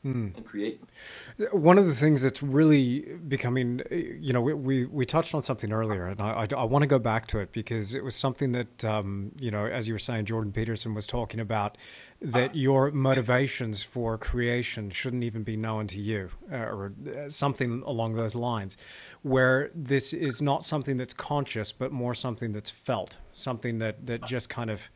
mm. 0.05 0.35
and 0.35 0.45
create. 0.45 0.81
One 1.51 1.77
of 1.77 1.87
the 1.87 1.93
things 1.93 2.21
that's 2.21 2.41
really 2.41 3.01
becoming, 3.27 3.81
you 3.89 4.33
know, 4.33 4.41
we 4.41 4.53
we, 4.53 4.85
we 4.85 5.05
touched 5.05 5.33
on 5.33 5.41
something 5.41 5.71
earlier, 5.71 6.07
and 6.07 6.21
I, 6.21 6.43
I, 6.43 6.47
I 6.57 6.63
want 6.63 6.83
to 6.83 6.87
go 6.87 6.99
back 6.99 7.27
to 7.27 7.39
it 7.39 7.51
because 7.51 7.95
it 7.95 8.03
was 8.03 8.15
something 8.15 8.51
that, 8.51 8.85
um, 8.85 9.31
you 9.39 9.51
know, 9.51 9.65
as 9.65 9.87
you 9.87 9.93
were 9.93 9.99
saying, 9.99 10.25
Jordan 10.25 10.51
Peterson 10.51 10.93
was 10.93 11.07
talking 11.07 11.39
about 11.39 11.77
that 12.21 12.55
your 12.55 12.91
motivations 12.91 13.81
for 13.81 14.17
creation 14.17 14.91
shouldn't 14.91 15.23
even 15.23 15.43
be 15.43 15.57
known 15.57 15.87
to 15.87 15.99
you, 15.99 16.29
uh, 16.51 16.55
or 16.55 16.93
uh, 17.07 17.29
something 17.29 17.81
along 17.85 18.15
those 18.15 18.35
lines, 18.35 18.77
where 19.23 19.71
this 19.73 20.13
is 20.13 20.41
not 20.41 20.63
something 20.63 20.97
that's 20.97 21.13
conscious, 21.13 21.71
but 21.71 21.91
more 21.91 22.13
something 22.13 22.51
that's 22.51 22.69
felt, 22.69 23.17
something 23.31 23.79
that 23.79 24.05
that 24.05 24.23
just 24.25 24.49
kind 24.49 24.69
of 24.69 24.89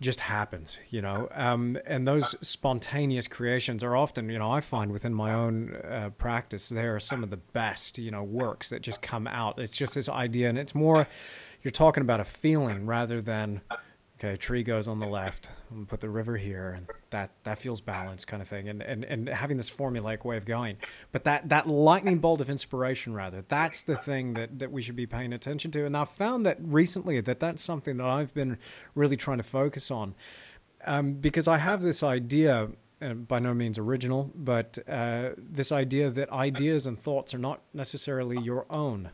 just 0.00 0.20
happens, 0.20 0.78
you 0.90 1.00
know. 1.00 1.28
Um, 1.32 1.78
and 1.86 2.06
those 2.06 2.36
spontaneous 2.46 3.28
creations 3.28 3.82
are 3.82 3.96
often, 3.96 4.28
you 4.28 4.38
know, 4.38 4.50
I 4.50 4.60
find 4.60 4.92
within 4.92 5.14
my 5.14 5.32
own 5.32 5.76
uh, 5.76 6.10
practice, 6.18 6.68
they 6.68 6.84
are 6.84 7.00
some 7.00 7.22
of 7.22 7.30
the 7.30 7.36
best, 7.36 7.98
you 7.98 8.10
know, 8.10 8.22
works 8.22 8.70
that 8.70 8.82
just 8.82 9.02
come 9.02 9.26
out. 9.26 9.58
It's 9.58 9.76
just 9.76 9.94
this 9.94 10.08
idea, 10.08 10.48
and 10.48 10.58
it's 10.58 10.74
more, 10.74 11.06
you're 11.62 11.70
talking 11.70 12.02
about 12.02 12.20
a 12.20 12.24
feeling 12.24 12.86
rather 12.86 13.22
than 13.22 13.62
okay, 14.18 14.36
tree 14.36 14.62
goes 14.62 14.88
on 14.88 15.00
the 15.00 15.06
left, 15.06 15.50
and 15.70 15.88
put 15.88 16.00
the 16.00 16.08
river 16.08 16.36
here, 16.36 16.70
and 16.70 16.86
that 17.10 17.30
that 17.44 17.58
feels 17.58 17.80
balanced, 17.80 18.26
kind 18.26 18.40
of 18.40 18.48
thing, 18.48 18.68
and 18.68 18.82
and 18.82 19.04
and 19.04 19.28
having 19.28 19.56
this 19.56 19.70
formulaic 19.70 20.24
way 20.24 20.36
of 20.36 20.44
going. 20.44 20.76
But 21.12 21.24
that 21.24 21.48
that 21.48 21.66
lightning 21.68 22.18
bolt 22.18 22.40
of 22.40 22.48
inspiration, 22.48 23.14
rather, 23.14 23.44
that's 23.48 23.82
the 23.82 23.96
thing 23.96 24.34
that 24.34 24.58
that 24.58 24.70
we 24.70 24.82
should 24.82 24.96
be 24.96 25.06
paying 25.06 25.32
attention 25.32 25.70
to. 25.72 25.84
And 25.84 25.96
I've 25.96 26.10
found 26.10 26.46
that 26.46 26.58
recently 26.60 27.20
that 27.20 27.40
that's 27.40 27.62
something 27.62 27.96
that 27.96 28.06
I've 28.06 28.32
been 28.34 28.58
really 28.94 29.16
trying 29.16 29.38
to 29.38 29.44
focus 29.44 29.90
on, 29.90 30.14
um, 30.84 31.14
because 31.14 31.48
I 31.48 31.58
have 31.58 31.82
this 31.82 32.02
idea. 32.02 32.68
Uh, 33.02 33.12
by 33.12 33.40
no 33.40 33.52
means 33.52 33.76
original, 33.76 34.30
but 34.36 34.78
uh, 34.88 35.30
this 35.36 35.72
idea 35.72 36.08
that 36.10 36.30
ideas 36.30 36.86
and 36.86 36.98
thoughts 36.98 37.34
are 37.34 37.38
not 37.38 37.60
necessarily 37.74 38.40
your 38.40 38.66
own 38.70 39.10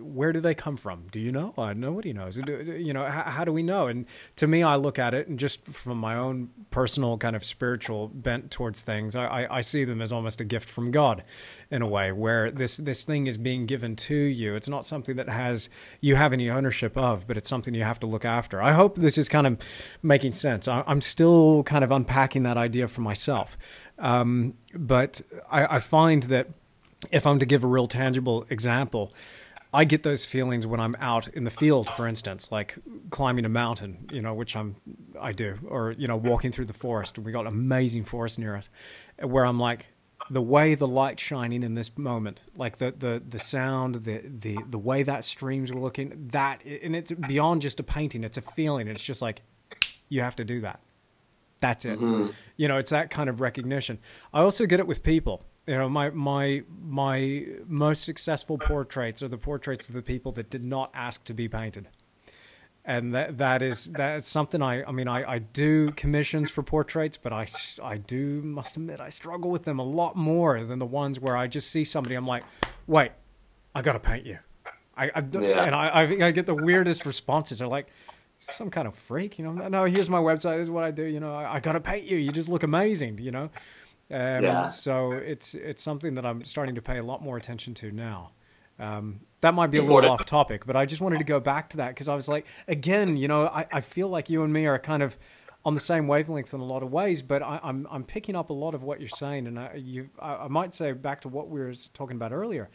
where 0.00 0.32
do 0.32 0.40
they 0.40 0.54
come 0.54 0.76
from? 0.76 1.04
Do 1.10 1.20
you 1.20 1.32
know? 1.32 1.54
Uh, 1.56 1.72
nobody 1.72 2.12
knows. 2.12 2.36
You 2.36 2.92
know, 2.92 3.04
how, 3.06 3.22
how, 3.22 3.44
do 3.44 3.52
we 3.52 3.62
know? 3.62 3.86
And 3.86 4.06
to 4.36 4.46
me, 4.46 4.62
I 4.62 4.76
look 4.76 4.98
at 4.98 5.14
it 5.14 5.28
and 5.28 5.38
just 5.38 5.64
from 5.66 5.98
my 5.98 6.16
own 6.16 6.50
personal 6.70 7.18
kind 7.18 7.36
of 7.36 7.44
spiritual 7.44 8.08
bent 8.08 8.50
towards 8.50 8.82
things, 8.82 9.16
I, 9.16 9.26
I, 9.26 9.58
I, 9.58 9.60
see 9.60 9.84
them 9.84 10.02
as 10.02 10.12
almost 10.12 10.40
a 10.40 10.44
gift 10.44 10.68
from 10.68 10.90
God 10.90 11.22
in 11.70 11.82
a 11.82 11.86
way 11.86 12.12
where 12.12 12.50
this, 12.50 12.76
this 12.76 13.04
thing 13.04 13.26
is 13.26 13.38
being 13.38 13.66
given 13.66 13.96
to 13.96 14.14
you. 14.14 14.54
It's 14.54 14.68
not 14.68 14.86
something 14.86 15.16
that 15.16 15.28
has 15.28 15.68
you 16.00 16.16
have 16.16 16.32
any 16.32 16.50
ownership 16.50 16.96
of, 16.96 17.26
but 17.26 17.36
it's 17.36 17.48
something 17.48 17.74
you 17.74 17.84
have 17.84 18.00
to 18.00 18.06
look 18.06 18.24
after. 18.24 18.62
I 18.62 18.72
hope 18.72 18.96
this 18.96 19.18
is 19.18 19.28
kind 19.28 19.46
of 19.46 19.58
making 20.02 20.32
sense. 20.32 20.68
I, 20.68 20.82
am 20.86 21.00
still 21.00 21.62
kind 21.64 21.84
of 21.84 21.90
unpacking 21.90 22.42
that 22.44 22.56
idea 22.56 22.88
for 22.88 23.00
myself. 23.00 23.56
Um, 23.98 24.54
but 24.74 25.22
I, 25.50 25.76
I 25.76 25.78
find 25.78 26.24
that 26.24 26.48
if 27.10 27.26
I'm 27.26 27.38
to 27.38 27.46
give 27.46 27.64
a 27.64 27.66
real 27.66 27.86
tangible 27.86 28.46
example, 28.50 29.12
I 29.72 29.84
get 29.84 30.02
those 30.02 30.24
feelings 30.24 30.66
when 30.66 30.80
I'm 30.80 30.96
out 31.00 31.28
in 31.28 31.44
the 31.44 31.50
field, 31.50 31.88
for 31.90 32.06
instance, 32.06 32.50
like 32.50 32.76
climbing 33.10 33.44
a 33.44 33.48
mountain, 33.48 34.08
you 34.12 34.22
know, 34.22 34.32
which 34.32 34.56
I'm 34.56 34.76
I 35.20 35.32
do, 35.32 35.58
or 35.68 35.92
you 35.92 36.08
know, 36.08 36.16
walking 36.16 36.52
through 36.52 36.66
the 36.66 36.72
forest. 36.72 37.18
We 37.18 37.32
got 37.32 37.46
amazing 37.46 38.04
forest 38.04 38.38
near 38.38 38.56
us, 38.56 38.70
where 39.20 39.44
I'm 39.44 39.58
like, 39.58 39.86
the 40.30 40.42
way 40.42 40.74
the 40.74 40.86
light 40.86 41.20
shining 41.20 41.62
in 41.62 41.74
this 41.74 41.96
moment, 41.96 42.42
like 42.56 42.78
the 42.78 42.94
the 42.96 43.22
the 43.28 43.38
sound, 43.38 43.96
the 44.04 44.22
the 44.24 44.58
the 44.68 44.78
way 44.78 45.02
that 45.02 45.24
streams 45.24 45.72
were 45.72 45.80
looking, 45.80 46.28
that 46.32 46.64
and 46.64 46.96
it's 46.96 47.12
beyond 47.12 47.62
just 47.62 47.80
a 47.80 47.82
painting. 47.82 48.24
It's 48.24 48.38
a 48.38 48.42
feeling. 48.42 48.88
It's 48.88 49.04
just 49.04 49.20
like 49.20 49.42
you 50.08 50.22
have 50.22 50.36
to 50.36 50.44
do 50.44 50.60
that. 50.60 50.80
That's 51.60 51.84
it. 51.84 51.98
Mm-hmm. 51.98 52.30
You 52.56 52.68
know, 52.68 52.78
it's 52.78 52.90
that 52.90 53.10
kind 53.10 53.28
of 53.28 53.40
recognition. 53.40 53.98
I 54.32 54.40
also 54.40 54.66
get 54.66 54.78
it 54.78 54.86
with 54.86 55.02
people 55.02 55.42
You 55.66 55.78
know, 55.78 55.88
my 55.88 56.10
my 56.10 56.62
my 56.80 57.46
most 57.66 58.04
successful 58.04 58.58
portraits 58.58 59.22
are 59.22 59.28
the 59.28 59.38
portraits 59.38 59.88
of 59.88 59.94
the 59.94 60.02
people 60.02 60.32
that 60.32 60.48
did 60.48 60.64
not 60.64 60.90
ask 60.94 61.24
to 61.24 61.34
be 61.34 61.48
painted 61.48 61.88
and 62.86 63.12
that 63.14 63.36
that 63.38 63.62
is 63.62 63.86
that's 63.86 64.28
something 64.28 64.62
I 64.62 64.84
I 64.84 64.92
mean 64.92 65.08
I, 65.08 65.32
I 65.32 65.38
do 65.38 65.90
commissions 65.92 66.50
for 66.50 66.62
portraits, 66.62 67.16
but 67.16 67.32
I 67.32 67.46
I 67.82 67.96
do 67.96 68.40
must 68.42 68.76
admit 68.76 69.00
I 69.00 69.10
struggle 69.10 69.50
with 69.50 69.64
them 69.64 69.80
a 69.80 69.84
lot 69.84 70.16
more 70.16 70.62
than 70.62 70.78
the 70.78 70.86
ones 70.86 71.18
where 71.18 71.36
I 71.36 71.48
just 71.48 71.70
see 71.70 71.84
somebody 71.84 72.14
I'm 72.14 72.26
like, 72.26 72.44
wait, 72.86 73.10
I 73.74 73.82
gotta 73.82 73.98
paint 73.98 74.24
you, 74.24 74.38
I, 74.96 75.10
I 75.14 75.24
yeah. 75.32 75.64
and 75.64 75.74
I, 75.74 75.88
I 75.88 76.26
I 76.28 76.30
get 76.30 76.46
the 76.46 76.54
weirdest 76.54 77.04
responses. 77.04 77.58
They're 77.58 77.68
like, 77.68 77.88
some 78.50 78.70
kind 78.70 78.86
of 78.86 78.94
freak, 78.94 79.38
you 79.38 79.44
know? 79.44 79.68
No, 79.68 79.84
here's 79.84 80.08
my 80.08 80.20
website. 80.20 80.58
This 80.58 80.66
is 80.66 80.70
what 80.70 80.84
I 80.84 80.92
do. 80.92 81.02
You 81.02 81.18
know, 81.18 81.34
I, 81.34 81.56
I 81.56 81.60
gotta 81.60 81.80
paint 81.80 82.04
you. 82.04 82.16
You 82.18 82.30
just 82.30 82.48
look 82.48 82.62
amazing. 82.62 83.18
You 83.18 83.32
know. 83.32 83.50
Um, 84.10 84.42
yeah. 84.42 84.68
So 84.68 85.12
it's 85.12 85.54
it's 85.54 85.82
something 85.82 86.14
that 86.14 86.24
I'm 86.24 86.44
starting 86.44 86.74
to 86.76 86.82
pay 86.82 86.98
a 86.98 87.02
lot 87.02 87.22
more 87.22 87.36
attention 87.36 87.74
to 87.74 87.90
now. 87.90 88.30
Um, 88.78 89.20
that 89.40 89.54
might 89.54 89.68
be 89.68 89.78
a 89.78 89.82
little 89.82 90.10
off 90.10 90.26
topic, 90.26 90.66
but 90.66 90.76
I 90.76 90.86
just 90.86 91.00
wanted 91.00 91.18
to 91.18 91.24
go 91.24 91.40
back 91.40 91.70
to 91.70 91.78
that 91.78 91.88
because 91.88 92.08
I 92.08 92.14
was 92.14 92.28
like, 92.28 92.46
again, 92.68 93.16
you 93.16 93.26
know, 93.26 93.46
I, 93.46 93.66
I 93.72 93.80
feel 93.80 94.08
like 94.08 94.28
you 94.28 94.42
and 94.42 94.52
me 94.52 94.66
are 94.66 94.78
kind 94.78 95.02
of 95.02 95.16
on 95.64 95.74
the 95.74 95.80
same 95.80 96.06
wavelength 96.06 96.52
in 96.52 96.60
a 96.60 96.64
lot 96.64 96.82
of 96.82 96.92
ways, 96.92 97.22
but 97.22 97.42
I, 97.42 97.56
am 97.56 97.60
I'm, 97.62 97.88
I'm 97.90 98.04
picking 98.04 98.36
up 98.36 98.50
a 98.50 98.52
lot 98.52 98.74
of 98.74 98.82
what 98.82 99.00
you're 99.00 99.08
saying, 99.08 99.46
and 99.46 99.58
I, 99.58 99.74
you 99.74 100.10
I, 100.18 100.34
I 100.34 100.48
might 100.48 100.74
say 100.74 100.92
back 100.92 101.22
to 101.22 101.28
what 101.28 101.48
we 101.48 101.60
were 101.60 101.72
talking 101.94 102.16
about 102.16 102.32
earlier. 102.32 102.68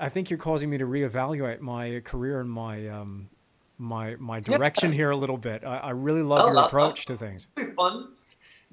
I 0.00 0.08
think 0.08 0.30
you're 0.30 0.38
causing 0.38 0.70
me 0.70 0.78
to 0.78 0.86
reevaluate 0.86 1.60
my 1.60 2.00
career 2.04 2.40
and 2.40 2.50
my 2.50 2.88
um, 2.88 3.28
my 3.78 4.16
my 4.16 4.40
direction 4.40 4.90
yeah. 4.90 4.96
here 4.96 5.10
a 5.10 5.16
little 5.16 5.36
bit. 5.36 5.64
I, 5.64 5.78
I 5.78 5.90
really 5.90 6.22
love 6.22 6.40
oh, 6.42 6.52
your 6.52 6.62
approach 6.64 7.04
to 7.06 7.16
things. 7.16 7.48
Fun 7.76 8.08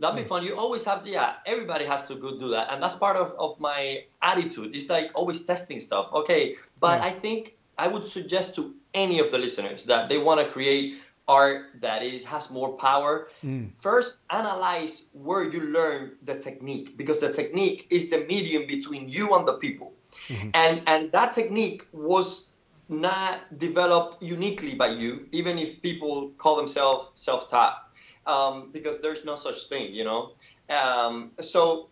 that'd 0.02 0.18
be 0.18 0.24
fun. 0.24 0.44
You 0.44 0.58
always 0.58 0.84
have, 0.86 1.04
to, 1.06 1.10
yeah, 1.10 1.36
everybody 1.46 1.86
has 1.86 2.08
to 2.10 2.16
go 2.16 2.38
do 2.38 2.50
that. 2.50 2.74
And 2.74 2.82
that's 2.84 2.96
part 2.96 3.16
of, 3.16 3.34
of 3.40 3.60
my 3.60 4.04
attitude. 4.22 4.76
It's 4.76 4.90
like 4.90 5.12
always 5.16 5.46
testing 5.46 5.80
stuff. 5.80 6.12
Okay. 6.12 6.58
But 6.80 7.00
yeah. 7.00 7.06
I 7.06 7.10
think 7.12 7.56
I 7.78 7.88
would 7.88 8.06
suggest 8.06 8.56
to 8.56 8.76
any 8.94 9.20
of 9.20 9.32
the 9.32 9.38
listeners 9.38 9.86
that 9.86 10.10
they 10.10 10.18
want 10.18 10.42
to 10.42 10.48
create 10.52 10.98
art 11.28 11.68
that 11.80 12.04
is, 12.04 12.26
has 12.26 12.52
more 12.52 12.74
power. 12.74 13.30
Mm. 13.46 13.70
First, 13.80 14.18
analyze 14.30 15.08
where 15.14 15.44
you 15.44 15.62
learn 15.62 16.18
the 16.24 16.36
technique 16.40 16.98
because 16.98 17.22
the 17.22 17.32
technique 17.32 17.88
is 17.90 18.10
the 18.10 18.26
medium 18.26 18.68
between 18.68 19.08
you 19.08 19.34
and 19.36 19.48
the 19.48 19.54
people. 19.54 19.94
Mm-hmm. 20.28 20.50
And, 20.54 20.82
and 20.88 21.12
that 21.14 21.32
technique 21.32 21.88
was 21.94 22.52
not 22.90 23.58
developed 23.58 24.22
uniquely 24.22 24.74
by 24.74 24.88
you, 24.88 25.28
even 25.32 25.58
if 25.58 25.82
people 25.82 26.32
call 26.38 26.58
themselves 26.58 27.12
self-taught 27.16 27.91
um, 28.26 28.70
because 28.72 29.02
there's 29.02 29.26
no 29.26 29.36
such 29.36 29.66
thing, 29.66 29.94
you 29.94 30.04
know. 30.04 30.32
Um, 30.70 31.32
so, 31.40 31.90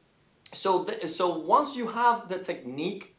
so, 0.53 0.85
th- 0.85 1.07
so 1.07 1.39
once 1.39 1.75
you 1.75 1.87
have 1.87 2.29
the 2.29 2.39
technique, 2.39 3.15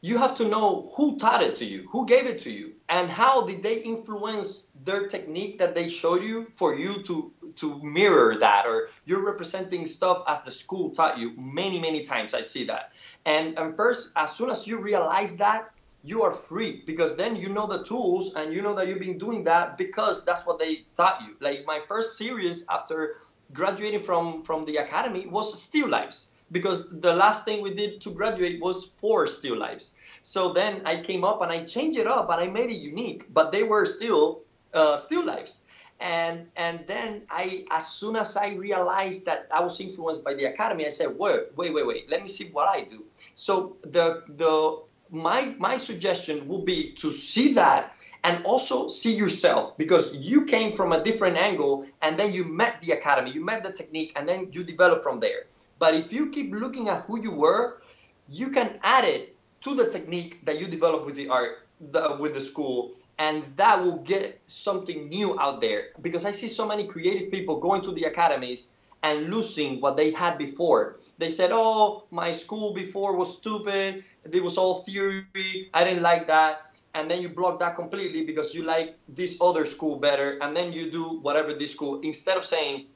you 0.00 0.18
have 0.18 0.36
to 0.36 0.46
know 0.46 0.88
who 0.96 1.18
taught 1.18 1.42
it 1.42 1.56
to 1.56 1.64
you, 1.64 1.88
who 1.90 2.06
gave 2.06 2.26
it 2.26 2.40
to 2.42 2.50
you, 2.50 2.74
and 2.88 3.10
how 3.10 3.44
did 3.46 3.62
they 3.62 3.78
influence 3.78 4.70
their 4.84 5.08
technique 5.08 5.58
that 5.58 5.74
they 5.74 5.88
showed 5.88 6.22
you 6.22 6.46
for 6.52 6.74
you 6.76 7.02
to 7.04 7.32
to 7.56 7.82
mirror 7.82 8.38
that, 8.38 8.66
or 8.66 8.88
you're 9.04 9.24
representing 9.24 9.86
stuff 9.86 10.22
as 10.28 10.42
the 10.42 10.52
school 10.52 10.90
taught 10.90 11.18
you. 11.18 11.32
Many, 11.36 11.80
many 11.80 12.02
times 12.02 12.32
I 12.32 12.42
see 12.42 12.64
that, 12.64 12.92
and 13.26 13.58
and 13.58 13.76
first, 13.76 14.12
as 14.14 14.36
soon 14.36 14.50
as 14.50 14.68
you 14.68 14.80
realize 14.80 15.38
that, 15.38 15.70
you 16.02 16.22
are 16.22 16.32
free 16.32 16.82
because 16.86 17.16
then 17.16 17.36
you 17.36 17.48
know 17.48 17.66
the 17.66 17.84
tools 17.84 18.34
and 18.34 18.54
you 18.54 18.62
know 18.62 18.74
that 18.74 18.86
you've 18.86 19.00
been 19.00 19.18
doing 19.18 19.42
that 19.42 19.76
because 19.76 20.24
that's 20.24 20.46
what 20.46 20.58
they 20.58 20.84
taught 20.96 21.20
you. 21.22 21.36
Like 21.40 21.64
my 21.66 21.80
first 21.88 22.16
series 22.16 22.66
after 22.68 23.16
graduating 23.52 24.00
from 24.00 24.42
from 24.44 24.64
the 24.64 24.76
academy 24.76 25.26
was 25.26 25.60
still 25.60 25.88
lives 25.88 26.34
because 26.50 27.00
the 27.00 27.12
last 27.12 27.44
thing 27.44 27.62
we 27.62 27.74
did 27.74 28.00
to 28.02 28.10
graduate 28.10 28.60
was 28.60 28.92
for 28.98 29.26
still 29.26 29.56
lives. 29.58 29.96
So 30.22 30.52
then 30.52 30.82
I 30.86 31.00
came 31.00 31.24
up 31.24 31.42
and 31.42 31.50
I 31.50 31.64
changed 31.64 31.98
it 31.98 32.06
up 32.06 32.30
and 32.30 32.40
I 32.40 32.46
made 32.46 32.70
it 32.70 32.78
unique, 32.78 33.26
but 33.32 33.52
they 33.52 33.62
were 33.62 33.84
still 33.84 34.42
uh, 34.72 34.96
still 34.96 35.24
lives. 35.24 35.62
And 36.00 36.46
and 36.56 36.86
then 36.86 37.22
I, 37.28 37.66
as 37.72 37.88
soon 37.88 38.14
as 38.14 38.36
I 38.36 38.54
realized 38.54 39.26
that 39.26 39.48
I 39.52 39.62
was 39.62 39.80
influenced 39.80 40.22
by 40.22 40.34
the 40.34 40.44
academy, 40.44 40.86
I 40.86 40.90
said, 40.90 41.16
wait, 41.18 41.56
wait, 41.56 41.74
wait, 41.74 41.86
wait, 41.86 42.08
let 42.08 42.22
me 42.22 42.28
see 42.28 42.44
what 42.52 42.68
I 42.68 42.82
do. 42.82 43.04
So 43.34 43.78
the 43.82 44.22
the 44.28 44.78
my 45.10 45.54
my 45.58 45.76
suggestion 45.76 46.48
would 46.48 46.64
be 46.64 46.92
to 46.92 47.10
see 47.12 47.54
that 47.54 47.96
and 48.24 48.44
also 48.44 48.88
see 48.88 49.14
yourself 49.14 49.76
because 49.78 50.16
you 50.16 50.44
came 50.44 50.72
from 50.72 50.92
a 50.92 51.02
different 51.02 51.36
angle 51.36 51.86
and 52.02 52.18
then 52.18 52.32
you 52.32 52.44
met 52.44 52.80
the 52.82 52.92
academy 52.92 53.30
you 53.30 53.44
met 53.44 53.64
the 53.64 53.72
technique 53.72 54.12
and 54.16 54.28
then 54.28 54.48
you 54.52 54.64
develop 54.64 55.02
from 55.02 55.20
there. 55.20 55.46
But 55.78 55.94
if 55.94 56.12
you 56.12 56.30
keep 56.30 56.52
looking 56.52 56.88
at 56.88 57.04
who 57.04 57.20
you 57.20 57.32
were 57.32 57.80
you 58.28 58.50
can 58.50 58.78
add 58.82 59.04
it 59.04 59.36
to 59.62 59.74
the 59.74 59.88
technique 59.90 60.44
that 60.44 60.60
you 60.60 60.66
develop 60.66 61.06
with 61.06 61.14
the 61.14 61.28
art 61.28 61.66
the, 61.92 62.16
with 62.18 62.34
the 62.34 62.40
school 62.40 62.92
and 63.18 63.44
that 63.56 63.82
will 63.82 63.98
get 63.98 64.40
something 64.46 65.08
new 65.08 65.38
out 65.40 65.60
there. 65.60 65.88
Because 66.02 66.24
i 66.24 66.30
see 66.30 66.48
so 66.48 66.66
many 66.66 66.86
creative 66.86 67.30
people 67.30 67.60
going 67.60 67.82
to 67.82 67.92
the 67.92 68.04
academies 68.04 68.76
and 69.02 69.30
losing 69.30 69.80
what 69.80 69.96
they 69.96 70.10
had 70.10 70.36
before 70.38 70.96
they 71.18 71.28
said 71.28 71.50
oh 71.52 72.04
my 72.10 72.32
school 72.32 72.74
before 72.74 73.14
was 73.16 73.38
stupid 73.38 74.04
it 74.32 74.42
was 74.42 74.58
all 74.58 74.82
theory. 74.82 75.70
I 75.72 75.84
didn't 75.84 76.02
like 76.02 76.28
that. 76.28 76.62
And 76.94 77.10
then 77.10 77.22
you 77.22 77.28
block 77.28 77.60
that 77.60 77.76
completely 77.76 78.24
because 78.24 78.54
you 78.54 78.64
like 78.64 78.96
this 79.08 79.38
other 79.40 79.64
school 79.64 79.96
better. 79.96 80.38
And 80.40 80.56
then 80.56 80.72
you 80.72 80.90
do 80.90 81.20
whatever 81.20 81.52
this 81.52 81.72
school, 81.72 82.00
instead 82.00 82.36
of 82.36 82.44
saying, 82.44 82.86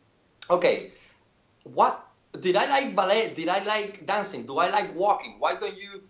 okay, 0.50 0.92
what 1.64 2.04
did 2.38 2.56
I 2.56 2.66
like 2.66 2.96
ballet? 2.96 3.32
Did 3.34 3.48
I 3.48 3.62
like 3.62 4.06
dancing? 4.06 4.44
Do 4.46 4.58
I 4.58 4.70
like 4.70 4.94
walking? 4.94 5.36
Why 5.38 5.54
don't 5.54 5.76
you 5.76 6.02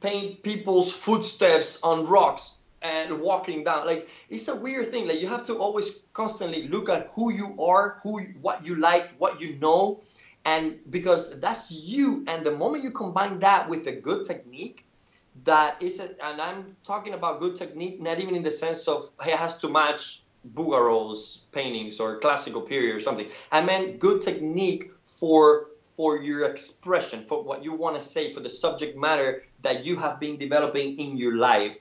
paint 0.00 0.42
people's 0.42 0.92
footsteps 0.92 1.82
on 1.82 2.06
rocks 2.06 2.61
and 2.82 3.20
walking 3.20 3.64
down? 3.64 3.86
Like 3.86 4.08
it's 4.28 4.48
a 4.48 4.56
weird 4.56 4.88
thing. 4.88 5.08
Like 5.08 5.20
you 5.20 5.28
have 5.28 5.44
to 5.44 5.56
always 5.56 6.00
constantly 6.12 6.68
look 6.68 6.88
at 6.88 7.10
who 7.12 7.32
you 7.32 7.56
are, 7.62 7.98
who 8.02 8.20
what 8.40 8.64
you 8.64 8.76
like, 8.76 9.10
what 9.18 9.40
you 9.40 9.56
know, 9.56 10.02
and 10.44 10.78
because 10.90 11.40
that's 11.40 11.72
you 11.72 12.24
and 12.26 12.44
the 12.44 12.50
moment 12.50 12.84
you 12.84 12.90
combine 12.90 13.40
that 13.40 13.68
with 13.68 13.86
a 13.86 13.92
good 13.92 14.24
technique 14.24 14.84
that 15.44 15.80
is 15.82 16.00
a, 16.00 16.24
and 16.24 16.40
i'm 16.40 16.76
talking 16.84 17.14
about 17.14 17.40
good 17.40 17.56
technique 17.56 18.00
not 18.00 18.18
even 18.18 18.34
in 18.34 18.42
the 18.42 18.50
sense 18.50 18.88
of 18.88 19.08
it 19.26 19.36
has 19.36 19.58
to 19.58 19.68
match 19.68 20.22
Bouguereau's 20.54 21.46
paintings 21.52 22.00
or 22.00 22.18
classical 22.18 22.62
period 22.62 22.96
or 22.96 23.00
something 23.00 23.28
i 23.50 23.60
meant 23.60 23.98
good 24.00 24.20
technique 24.22 24.90
for 25.06 25.68
for 25.96 26.20
your 26.20 26.44
expression 26.46 27.24
for 27.24 27.42
what 27.42 27.62
you 27.62 27.72
want 27.72 27.94
to 27.94 28.00
say 28.00 28.32
for 28.32 28.40
the 28.40 28.48
subject 28.48 28.98
matter 28.98 29.44
that 29.60 29.84
you 29.84 29.96
have 29.96 30.18
been 30.18 30.36
developing 30.36 30.98
in 30.98 31.16
your 31.16 31.36
life 31.36 31.78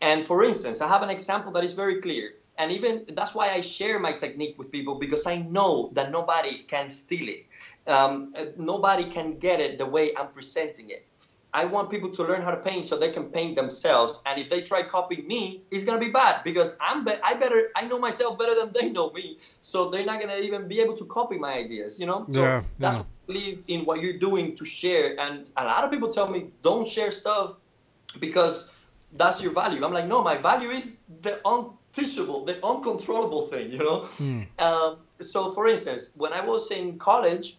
and 0.00 0.26
for 0.26 0.44
instance 0.44 0.80
i 0.80 0.88
have 0.88 1.02
an 1.02 1.10
example 1.10 1.52
that 1.52 1.64
is 1.64 1.72
very 1.72 2.00
clear 2.00 2.34
and 2.58 2.72
even 2.72 3.04
that's 3.14 3.34
why 3.34 3.50
i 3.50 3.60
share 3.60 3.98
my 3.98 4.12
technique 4.12 4.56
with 4.58 4.70
people 4.70 4.94
because 4.96 5.26
i 5.26 5.36
know 5.36 5.90
that 5.92 6.10
nobody 6.10 6.58
can 6.64 6.88
steal 6.88 7.28
it 7.28 7.44
um, 7.88 8.34
nobody 8.56 9.04
can 9.10 9.38
get 9.38 9.60
it 9.60 9.78
the 9.78 9.86
way 9.86 10.14
I'm 10.16 10.28
presenting 10.28 10.90
it. 10.90 11.06
I 11.54 11.64
want 11.64 11.90
people 11.90 12.10
to 12.10 12.22
learn 12.24 12.42
how 12.42 12.50
to 12.50 12.58
paint 12.58 12.84
so 12.84 12.98
they 12.98 13.08
can 13.08 13.24
paint 13.24 13.56
themselves. 13.56 14.22
And 14.26 14.38
if 14.38 14.50
they 14.50 14.60
try 14.60 14.82
copying 14.82 15.26
me, 15.26 15.62
it's 15.70 15.84
gonna 15.84 15.98
be 15.98 16.10
bad 16.10 16.44
because 16.44 16.76
I'm 16.80 17.04
be- 17.06 17.22
I 17.24 17.34
better 17.34 17.70
I 17.74 17.86
know 17.86 17.98
myself 17.98 18.38
better 18.38 18.54
than 18.54 18.72
they 18.74 18.90
know 18.90 19.10
me. 19.10 19.38
So 19.62 19.88
they're 19.88 20.04
not 20.04 20.20
gonna 20.20 20.36
even 20.36 20.68
be 20.68 20.80
able 20.80 20.96
to 20.98 21.06
copy 21.06 21.38
my 21.38 21.54
ideas. 21.54 21.98
You 21.98 22.06
know. 22.06 22.26
So 22.28 22.42
yeah, 22.42 22.62
that's 22.78 22.98
yeah. 22.98 23.02
I 23.02 23.32
believe 23.32 23.64
in 23.66 23.86
what 23.86 24.02
you're 24.02 24.18
doing 24.18 24.56
to 24.56 24.64
share. 24.66 25.18
And 25.18 25.50
a 25.56 25.64
lot 25.64 25.84
of 25.84 25.90
people 25.90 26.12
tell 26.12 26.28
me 26.28 26.48
don't 26.62 26.86
share 26.86 27.10
stuff 27.10 27.56
because 28.20 28.70
that's 29.12 29.42
your 29.42 29.52
value. 29.52 29.84
I'm 29.84 29.92
like, 29.92 30.06
no, 30.06 30.22
my 30.22 30.36
value 30.36 30.70
is 30.70 30.98
the 31.22 31.40
unteachable, 31.44 32.44
the 32.44 32.64
uncontrollable 32.64 33.46
thing. 33.48 33.72
You 33.72 33.78
know. 33.78 34.08
Mm. 34.18 34.46
Um, 34.60 34.98
so 35.20 35.52
for 35.52 35.66
instance, 35.66 36.14
when 36.16 36.32
I 36.32 36.44
was 36.44 36.70
in 36.70 36.98
college 36.98 37.56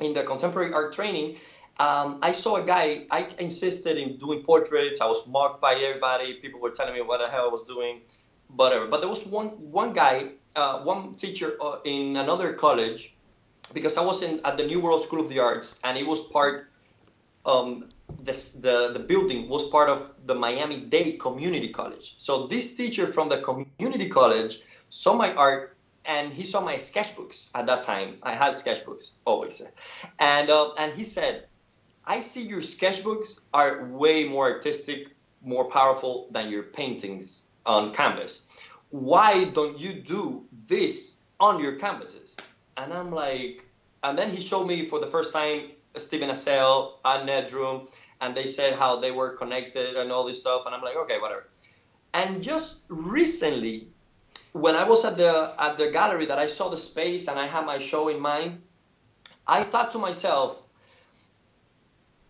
in 0.00 0.12
the 0.12 0.22
contemporary 0.22 0.72
art 0.72 0.92
training, 0.92 1.36
um, 1.78 2.18
I 2.22 2.32
saw 2.32 2.56
a 2.56 2.64
guy. 2.64 3.06
I 3.10 3.28
insisted 3.38 3.98
in 3.98 4.16
doing 4.18 4.42
portraits. 4.42 5.00
I 5.00 5.06
was 5.06 5.26
mocked 5.26 5.60
by 5.60 5.74
everybody. 5.74 6.34
People 6.34 6.60
were 6.60 6.70
telling 6.70 6.94
me 6.94 7.02
what 7.02 7.20
the 7.20 7.28
hell 7.28 7.46
I 7.48 7.52
was 7.52 7.64
doing, 7.64 8.02
whatever. 8.54 8.86
But 8.86 9.00
there 9.00 9.10
was 9.10 9.26
one 9.26 9.48
one 9.72 9.92
guy, 9.92 10.30
uh, 10.54 10.80
one 10.80 11.14
teacher 11.14 11.56
uh, 11.60 11.78
in 11.84 12.16
another 12.16 12.52
college, 12.52 13.14
because 13.72 13.96
I 13.96 14.04
was 14.04 14.22
in 14.22 14.40
at 14.44 14.56
the 14.56 14.66
New 14.66 14.80
World 14.80 15.02
School 15.02 15.20
of 15.20 15.28
the 15.28 15.40
Arts, 15.40 15.80
and 15.82 15.98
it 15.98 16.06
was 16.06 16.20
part. 16.28 16.70
Um, 17.44 17.90
this, 18.24 18.52
the 18.54 18.90
the 18.92 18.98
building 18.98 19.48
was 19.48 19.68
part 19.68 19.88
of 19.88 20.10
the 20.26 20.34
Miami 20.34 20.80
Dade 20.80 21.18
Community 21.18 21.68
College. 21.68 22.14
So 22.18 22.46
this 22.46 22.76
teacher 22.76 23.06
from 23.06 23.28
the 23.28 23.38
community 23.38 24.08
college 24.08 24.58
saw 24.88 25.14
my 25.14 25.34
art 25.34 25.76
and 26.04 26.32
he 26.32 26.44
saw 26.44 26.60
my 26.60 26.74
sketchbooks 26.76 27.50
at 27.54 27.66
that 27.66 27.82
time. 27.82 28.18
I 28.22 28.34
had 28.34 28.52
sketchbooks 28.52 29.16
always, 29.24 29.62
and 30.18 30.50
uh, 30.50 30.72
and 30.78 30.92
he 30.92 31.04
said, 31.04 31.46
"I 32.04 32.20
see 32.20 32.42
your 32.42 32.60
sketchbooks 32.60 33.40
are 33.52 33.86
way 33.86 34.24
more 34.24 34.52
artistic, 34.52 35.16
more 35.42 35.66
powerful 35.70 36.28
than 36.30 36.50
your 36.50 36.62
paintings 36.62 37.46
on 37.64 37.92
canvas. 37.92 38.46
Why 38.90 39.44
don't 39.44 39.78
you 39.78 39.94
do 39.94 40.44
this 40.66 41.20
on 41.40 41.62
your 41.62 41.76
canvases?" 41.76 42.36
And 42.76 42.92
I'm 42.92 43.12
like, 43.12 43.64
and 44.02 44.18
then 44.18 44.30
he 44.30 44.40
showed 44.40 44.66
me 44.66 44.86
for 44.86 44.98
the 44.98 45.06
first 45.06 45.32
time 45.32 45.70
Steven 45.96 46.30
Assael 46.30 46.98
and 47.04 47.28
Nerdrum, 47.28 47.88
and 48.20 48.34
they 48.34 48.46
said 48.46 48.74
how 48.74 48.96
they 48.96 49.10
were 49.10 49.36
connected 49.36 49.96
and 49.96 50.10
all 50.10 50.24
this 50.24 50.40
stuff, 50.40 50.66
and 50.66 50.74
I'm 50.74 50.82
like, 50.82 50.96
okay, 50.96 51.18
whatever. 51.18 51.46
And 52.12 52.42
just 52.42 52.86
recently, 52.88 53.88
when 54.52 54.76
I 54.76 54.84
was 54.84 55.04
at 55.04 55.16
the 55.16 55.52
at 55.58 55.78
the 55.78 55.90
gallery 55.90 56.26
that 56.26 56.38
I 56.38 56.46
saw 56.46 56.68
the 56.68 56.76
space 56.76 57.26
and 57.28 57.38
I 57.38 57.46
had 57.46 57.66
my 57.66 57.78
show 57.78 58.08
in 58.08 58.20
mind, 58.20 58.62
I 59.46 59.64
thought 59.64 59.92
to 59.92 59.98
myself, 59.98 60.62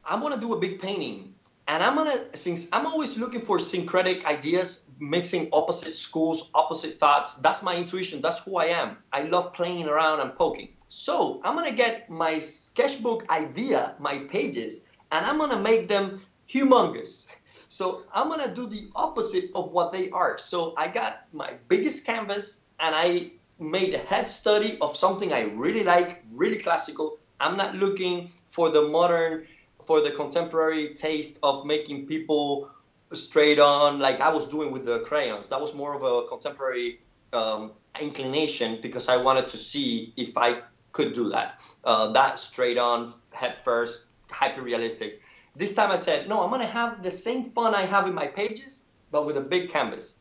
I'm 0.04 0.20
gonna 0.20 0.40
do 0.40 0.54
a 0.54 0.58
big 0.58 0.80
painting. 0.80 1.34
And 1.68 1.82
I'm 1.82 1.96
gonna 1.96 2.34
since 2.34 2.72
I'm 2.72 2.86
always 2.86 3.18
looking 3.18 3.40
for 3.40 3.58
syncretic 3.58 4.24
ideas, 4.24 4.90
mixing 4.98 5.50
opposite 5.52 5.96
schools, 5.96 6.50
opposite 6.54 6.94
thoughts. 6.94 7.36
That's 7.36 7.62
my 7.62 7.76
intuition. 7.76 8.20
That's 8.20 8.38
who 8.44 8.56
I 8.56 8.66
am. 8.66 8.98
I 9.12 9.22
love 9.22 9.52
playing 9.52 9.86
around 9.86 10.20
and 10.20 10.34
poking. 10.34 10.68
So 10.94 11.40
I'm 11.42 11.56
gonna 11.56 11.72
get 11.72 12.08
my 12.08 12.38
sketchbook 12.38 13.28
idea, 13.28 13.96
my 13.98 14.18
pages, 14.18 14.86
and 15.10 15.26
I'm 15.26 15.38
gonna 15.38 15.58
make 15.58 15.88
them 15.88 16.22
humongous. 16.48 17.28
So 17.68 18.04
I'm 18.14 18.28
gonna 18.28 18.54
do 18.54 18.68
the 18.68 18.88
opposite 18.94 19.50
of 19.56 19.72
what 19.72 19.90
they 19.90 20.10
are. 20.10 20.38
So 20.38 20.74
I 20.78 20.86
got 20.86 21.26
my 21.32 21.54
biggest 21.66 22.06
canvas 22.06 22.68
and 22.78 22.94
I 22.94 23.32
made 23.58 23.94
a 23.94 23.98
head 23.98 24.28
study 24.28 24.78
of 24.80 24.96
something 24.96 25.32
I 25.32 25.50
really 25.64 25.82
like, 25.82 26.22
really 26.30 26.58
classical. 26.58 27.18
I'm 27.40 27.56
not 27.56 27.74
looking 27.74 28.30
for 28.46 28.70
the 28.70 28.82
modern, 28.82 29.48
for 29.82 30.00
the 30.02 30.12
contemporary 30.12 30.94
taste 30.94 31.40
of 31.42 31.66
making 31.66 32.06
people 32.06 32.70
straight 33.12 33.58
on 33.58 33.98
like 33.98 34.20
I 34.20 34.28
was 34.28 34.46
doing 34.46 34.70
with 34.70 34.84
the 34.84 35.00
crayons. 35.00 35.48
That 35.48 35.60
was 35.60 35.74
more 35.74 35.94
of 35.94 36.04
a 36.04 36.28
contemporary 36.28 37.00
um, 37.32 37.72
inclination 38.00 38.78
because 38.80 39.08
I 39.08 39.16
wanted 39.16 39.48
to 39.48 39.56
see 39.56 40.12
if 40.16 40.38
I 40.38 40.62
could 40.94 41.12
do 41.12 41.28
that. 41.30 41.60
Uh, 41.84 42.12
that 42.12 42.38
straight 42.38 42.78
on, 42.78 43.12
head 43.32 43.56
first, 43.62 44.06
hyper 44.30 44.62
realistic. 44.62 45.20
This 45.54 45.74
time 45.74 45.90
I 45.90 45.96
said, 45.96 46.28
no, 46.28 46.42
I'm 46.42 46.50
gonna 46.50 46.64
have 46.66 47.02
the 47.02 47.10
same 47.10 47.50
fun 47.50 47.74
I 47.74 47.82
have 47.82 48.06
in 48.06 48.14
my 48.14 48.28
pages, 48.28 48.84
but 49.10 49.26
with 49.26 49.36
a 49.36 49.42
big 49.42 49.68
canvas. 49.68 50.18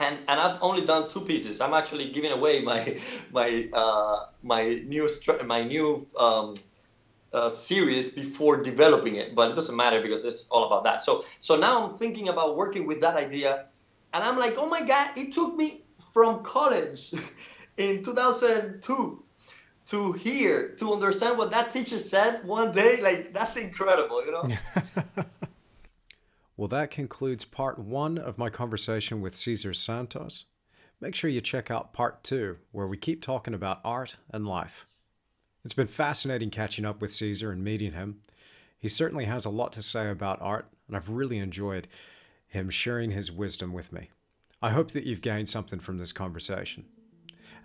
And, 0.00 0.18
and 0.28 0.40
I've 0.40 0.58
only 0.60 0.84
done 0.84 1.08
two 1.08 1.20
pieces. 1.20 1.60
I'm 1.60 1.72
actually 1.72 2.10
giving 2.10 2.32
away 2.32 2.60
my 2.60 2.98
my 3.32 3.68
uh, 3.72 4.26
my 4.42 4.82
new 4.84 5.08
my 5.46 5.64
new 5.64 6.06
um, 6.18 6.54
uh, 7.32 7.48
series 7.48 8.14
before 8.14 8.58
developing 8.62 9.16
it, 9.16 9.34
but 9.34 9.50
it 9.50 9.54
doesn't 9.54 9.76
matter 9.76 10.02
because 10.02 10.24
it's 10.24 10.50
all 10.50 10.64
about 10.66 10.84
that. 10.84 11.00
So 11.00 11.24
so 11.38 11.56
now 11.56 11.84
I'm 11.84 11.90
thinking 11.90 12.28
about 12.28 12.56
working 12.56 12.86
with 12.86 13.00
that 13.00 13.16
idea, 13.16 13.66
and 14.12 14.22
I'm 14.22 14.38
like, 14.38 14.56
oh 14.58 14.68
my 14.68 14.82
god, 14.82 15.16
it 15.16 15.32
took 15.32 15.56
me 15.56 15.82
from 16.12 16.42
college 16.42 17.14
in 17.78 18.04
2002 18.04 19.22
to 19.86 20.12
hear 20.12 20.70
to 20.76 20.92
understand 20.92 21.38
what 21.38 21.50
that 21.52 21.70
teacher 21.70 21.98
said 21.98 22.44
one 22.44 22.72
day 22.72 23.00
like 23.00 23.32
that's 23.32 23.56
incredible 23.56 24.24
you 24.24 24.32
know? 24.32 25.24
Well 26.56 26.68
that 26.68 26.90
concludes 26.90 27.44
part 27.44 27.78
one 27.78 28.16
of 28.16 28.38
my 28.38 28.48
conversation 28.48 29.20
with 29.20 29.36
cesar 29.36 29.74
santos. 29.74 30.44
Make 31.02 31.14
sure 31.14 31.28
you 31.28 31.42
check 31.42 31.70
out 31.70 31.92
part 31.92 32.24
two 32.24 32.56
where 32.72 32.86
we 32.86 32.96
keep 32.96 33.20
talking 33.20 33.52
about 33.52 33.80
art 33.84 34.16
and 34.30 34.48
life. 34.48 34.86
It's 35.64 35.74
been 35.74 35.86
fascinating 35.86 36.48
catching 36.48 36.86
up 36.86 37.02
with 37.02 37.12
cesar 37.12 37.52
and 37.52 37.62
meeting 37.62 37.92
him. 37.92 38.22
He 38.78 38.88
certainly 38.88 39.26
has 39.26 39.44
a 39.44 39.50
lot 39.50 39.72
to 39.72 39.82
say 39.82 40.08
about 40.08 40.40
art 40.40 40.70
and 40.88 40.96
i've 40.96 41.10
really 41.10 41.38
enjoyed 41.38 41.88
him 42.46 42.70
sharing 42.70 43.10
his 43.10 43.30
wisdom 43.30 43.74
with 43.74 43.92
me. 43.92 44.08
I 44.62 44.70
hope 44.70 44.92
that 44.92 45.04
you've 45.04 45.20
gained 45.20 45.50
something 45.50 45.78
from 45.78 45.98
this 45.98 46.12
conversation 46.12 46.86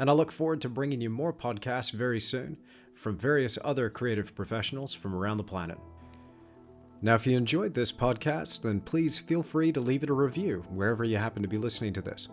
and 0.02 0.10
I 0.10 0.14
look 0.14 0.32
forward 0.32 0.62
to 0.62 0.70
bringing 0.70 1.00
you 1.00 1.12
more 1.12 1.32
podcasts 1.32 1.92
very 1.92 2.20
soon 2.20 2.58
from 2.96 3.16
various 3.16 3.60
other 3.64 3.88
creative 3.92 4.34
professionals 4.34 4.96
from 4.96 5.14
around 5.14 5.38
the 5.38 5.44
planet. 5.44 5.78
Now, 7.04 7.14
if 7.14 7.28
you 7.28 7.38
enjoyed 7.38 7.76
this 7.76 7.92
podcast, 7.92 8.64
then 8.64 8.82
please 8.82 9.20
feel 9.20 9.44
free 9.44 9.72
to 9.72 9.80
leave 9.80 10.02
it 10.02 10.10
a 10.10 10.14
review 10.14 10.66
wherever 10.72 11.04
you 11.04 11.18
happen 11.18 11.44
to 11.44 11.48
be 11.48 11.60
listening 11.60 11.94
to 11.94 12.02
this. 12.02 12.30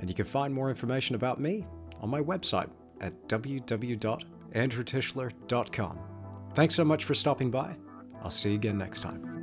And 0.00 0.10
you 0.10 0.16
can 0.16 0.24
find 0.24 0.52
more 0.52 0.70
information 0.70 1.14
about 1.14 1.40
me 1.40 1.64
on 2.00 2.10
my 2.10 2.20
website 2.20 2.70
at 3.00 3.28
www.andrewtischler.com. 3.28 5.98
Thanks 6.54 6.74
so 6.74 6.84
much 6.84 7.04
for 7.04 7.14
stopping 7.14 7.52
by. 7.52 7.76
I'll 8.24 8.32
see 8.32 8.48
you 8.50 8.56
again 8.56 8.76
next 8.76 8.98
time. 9.00 9.33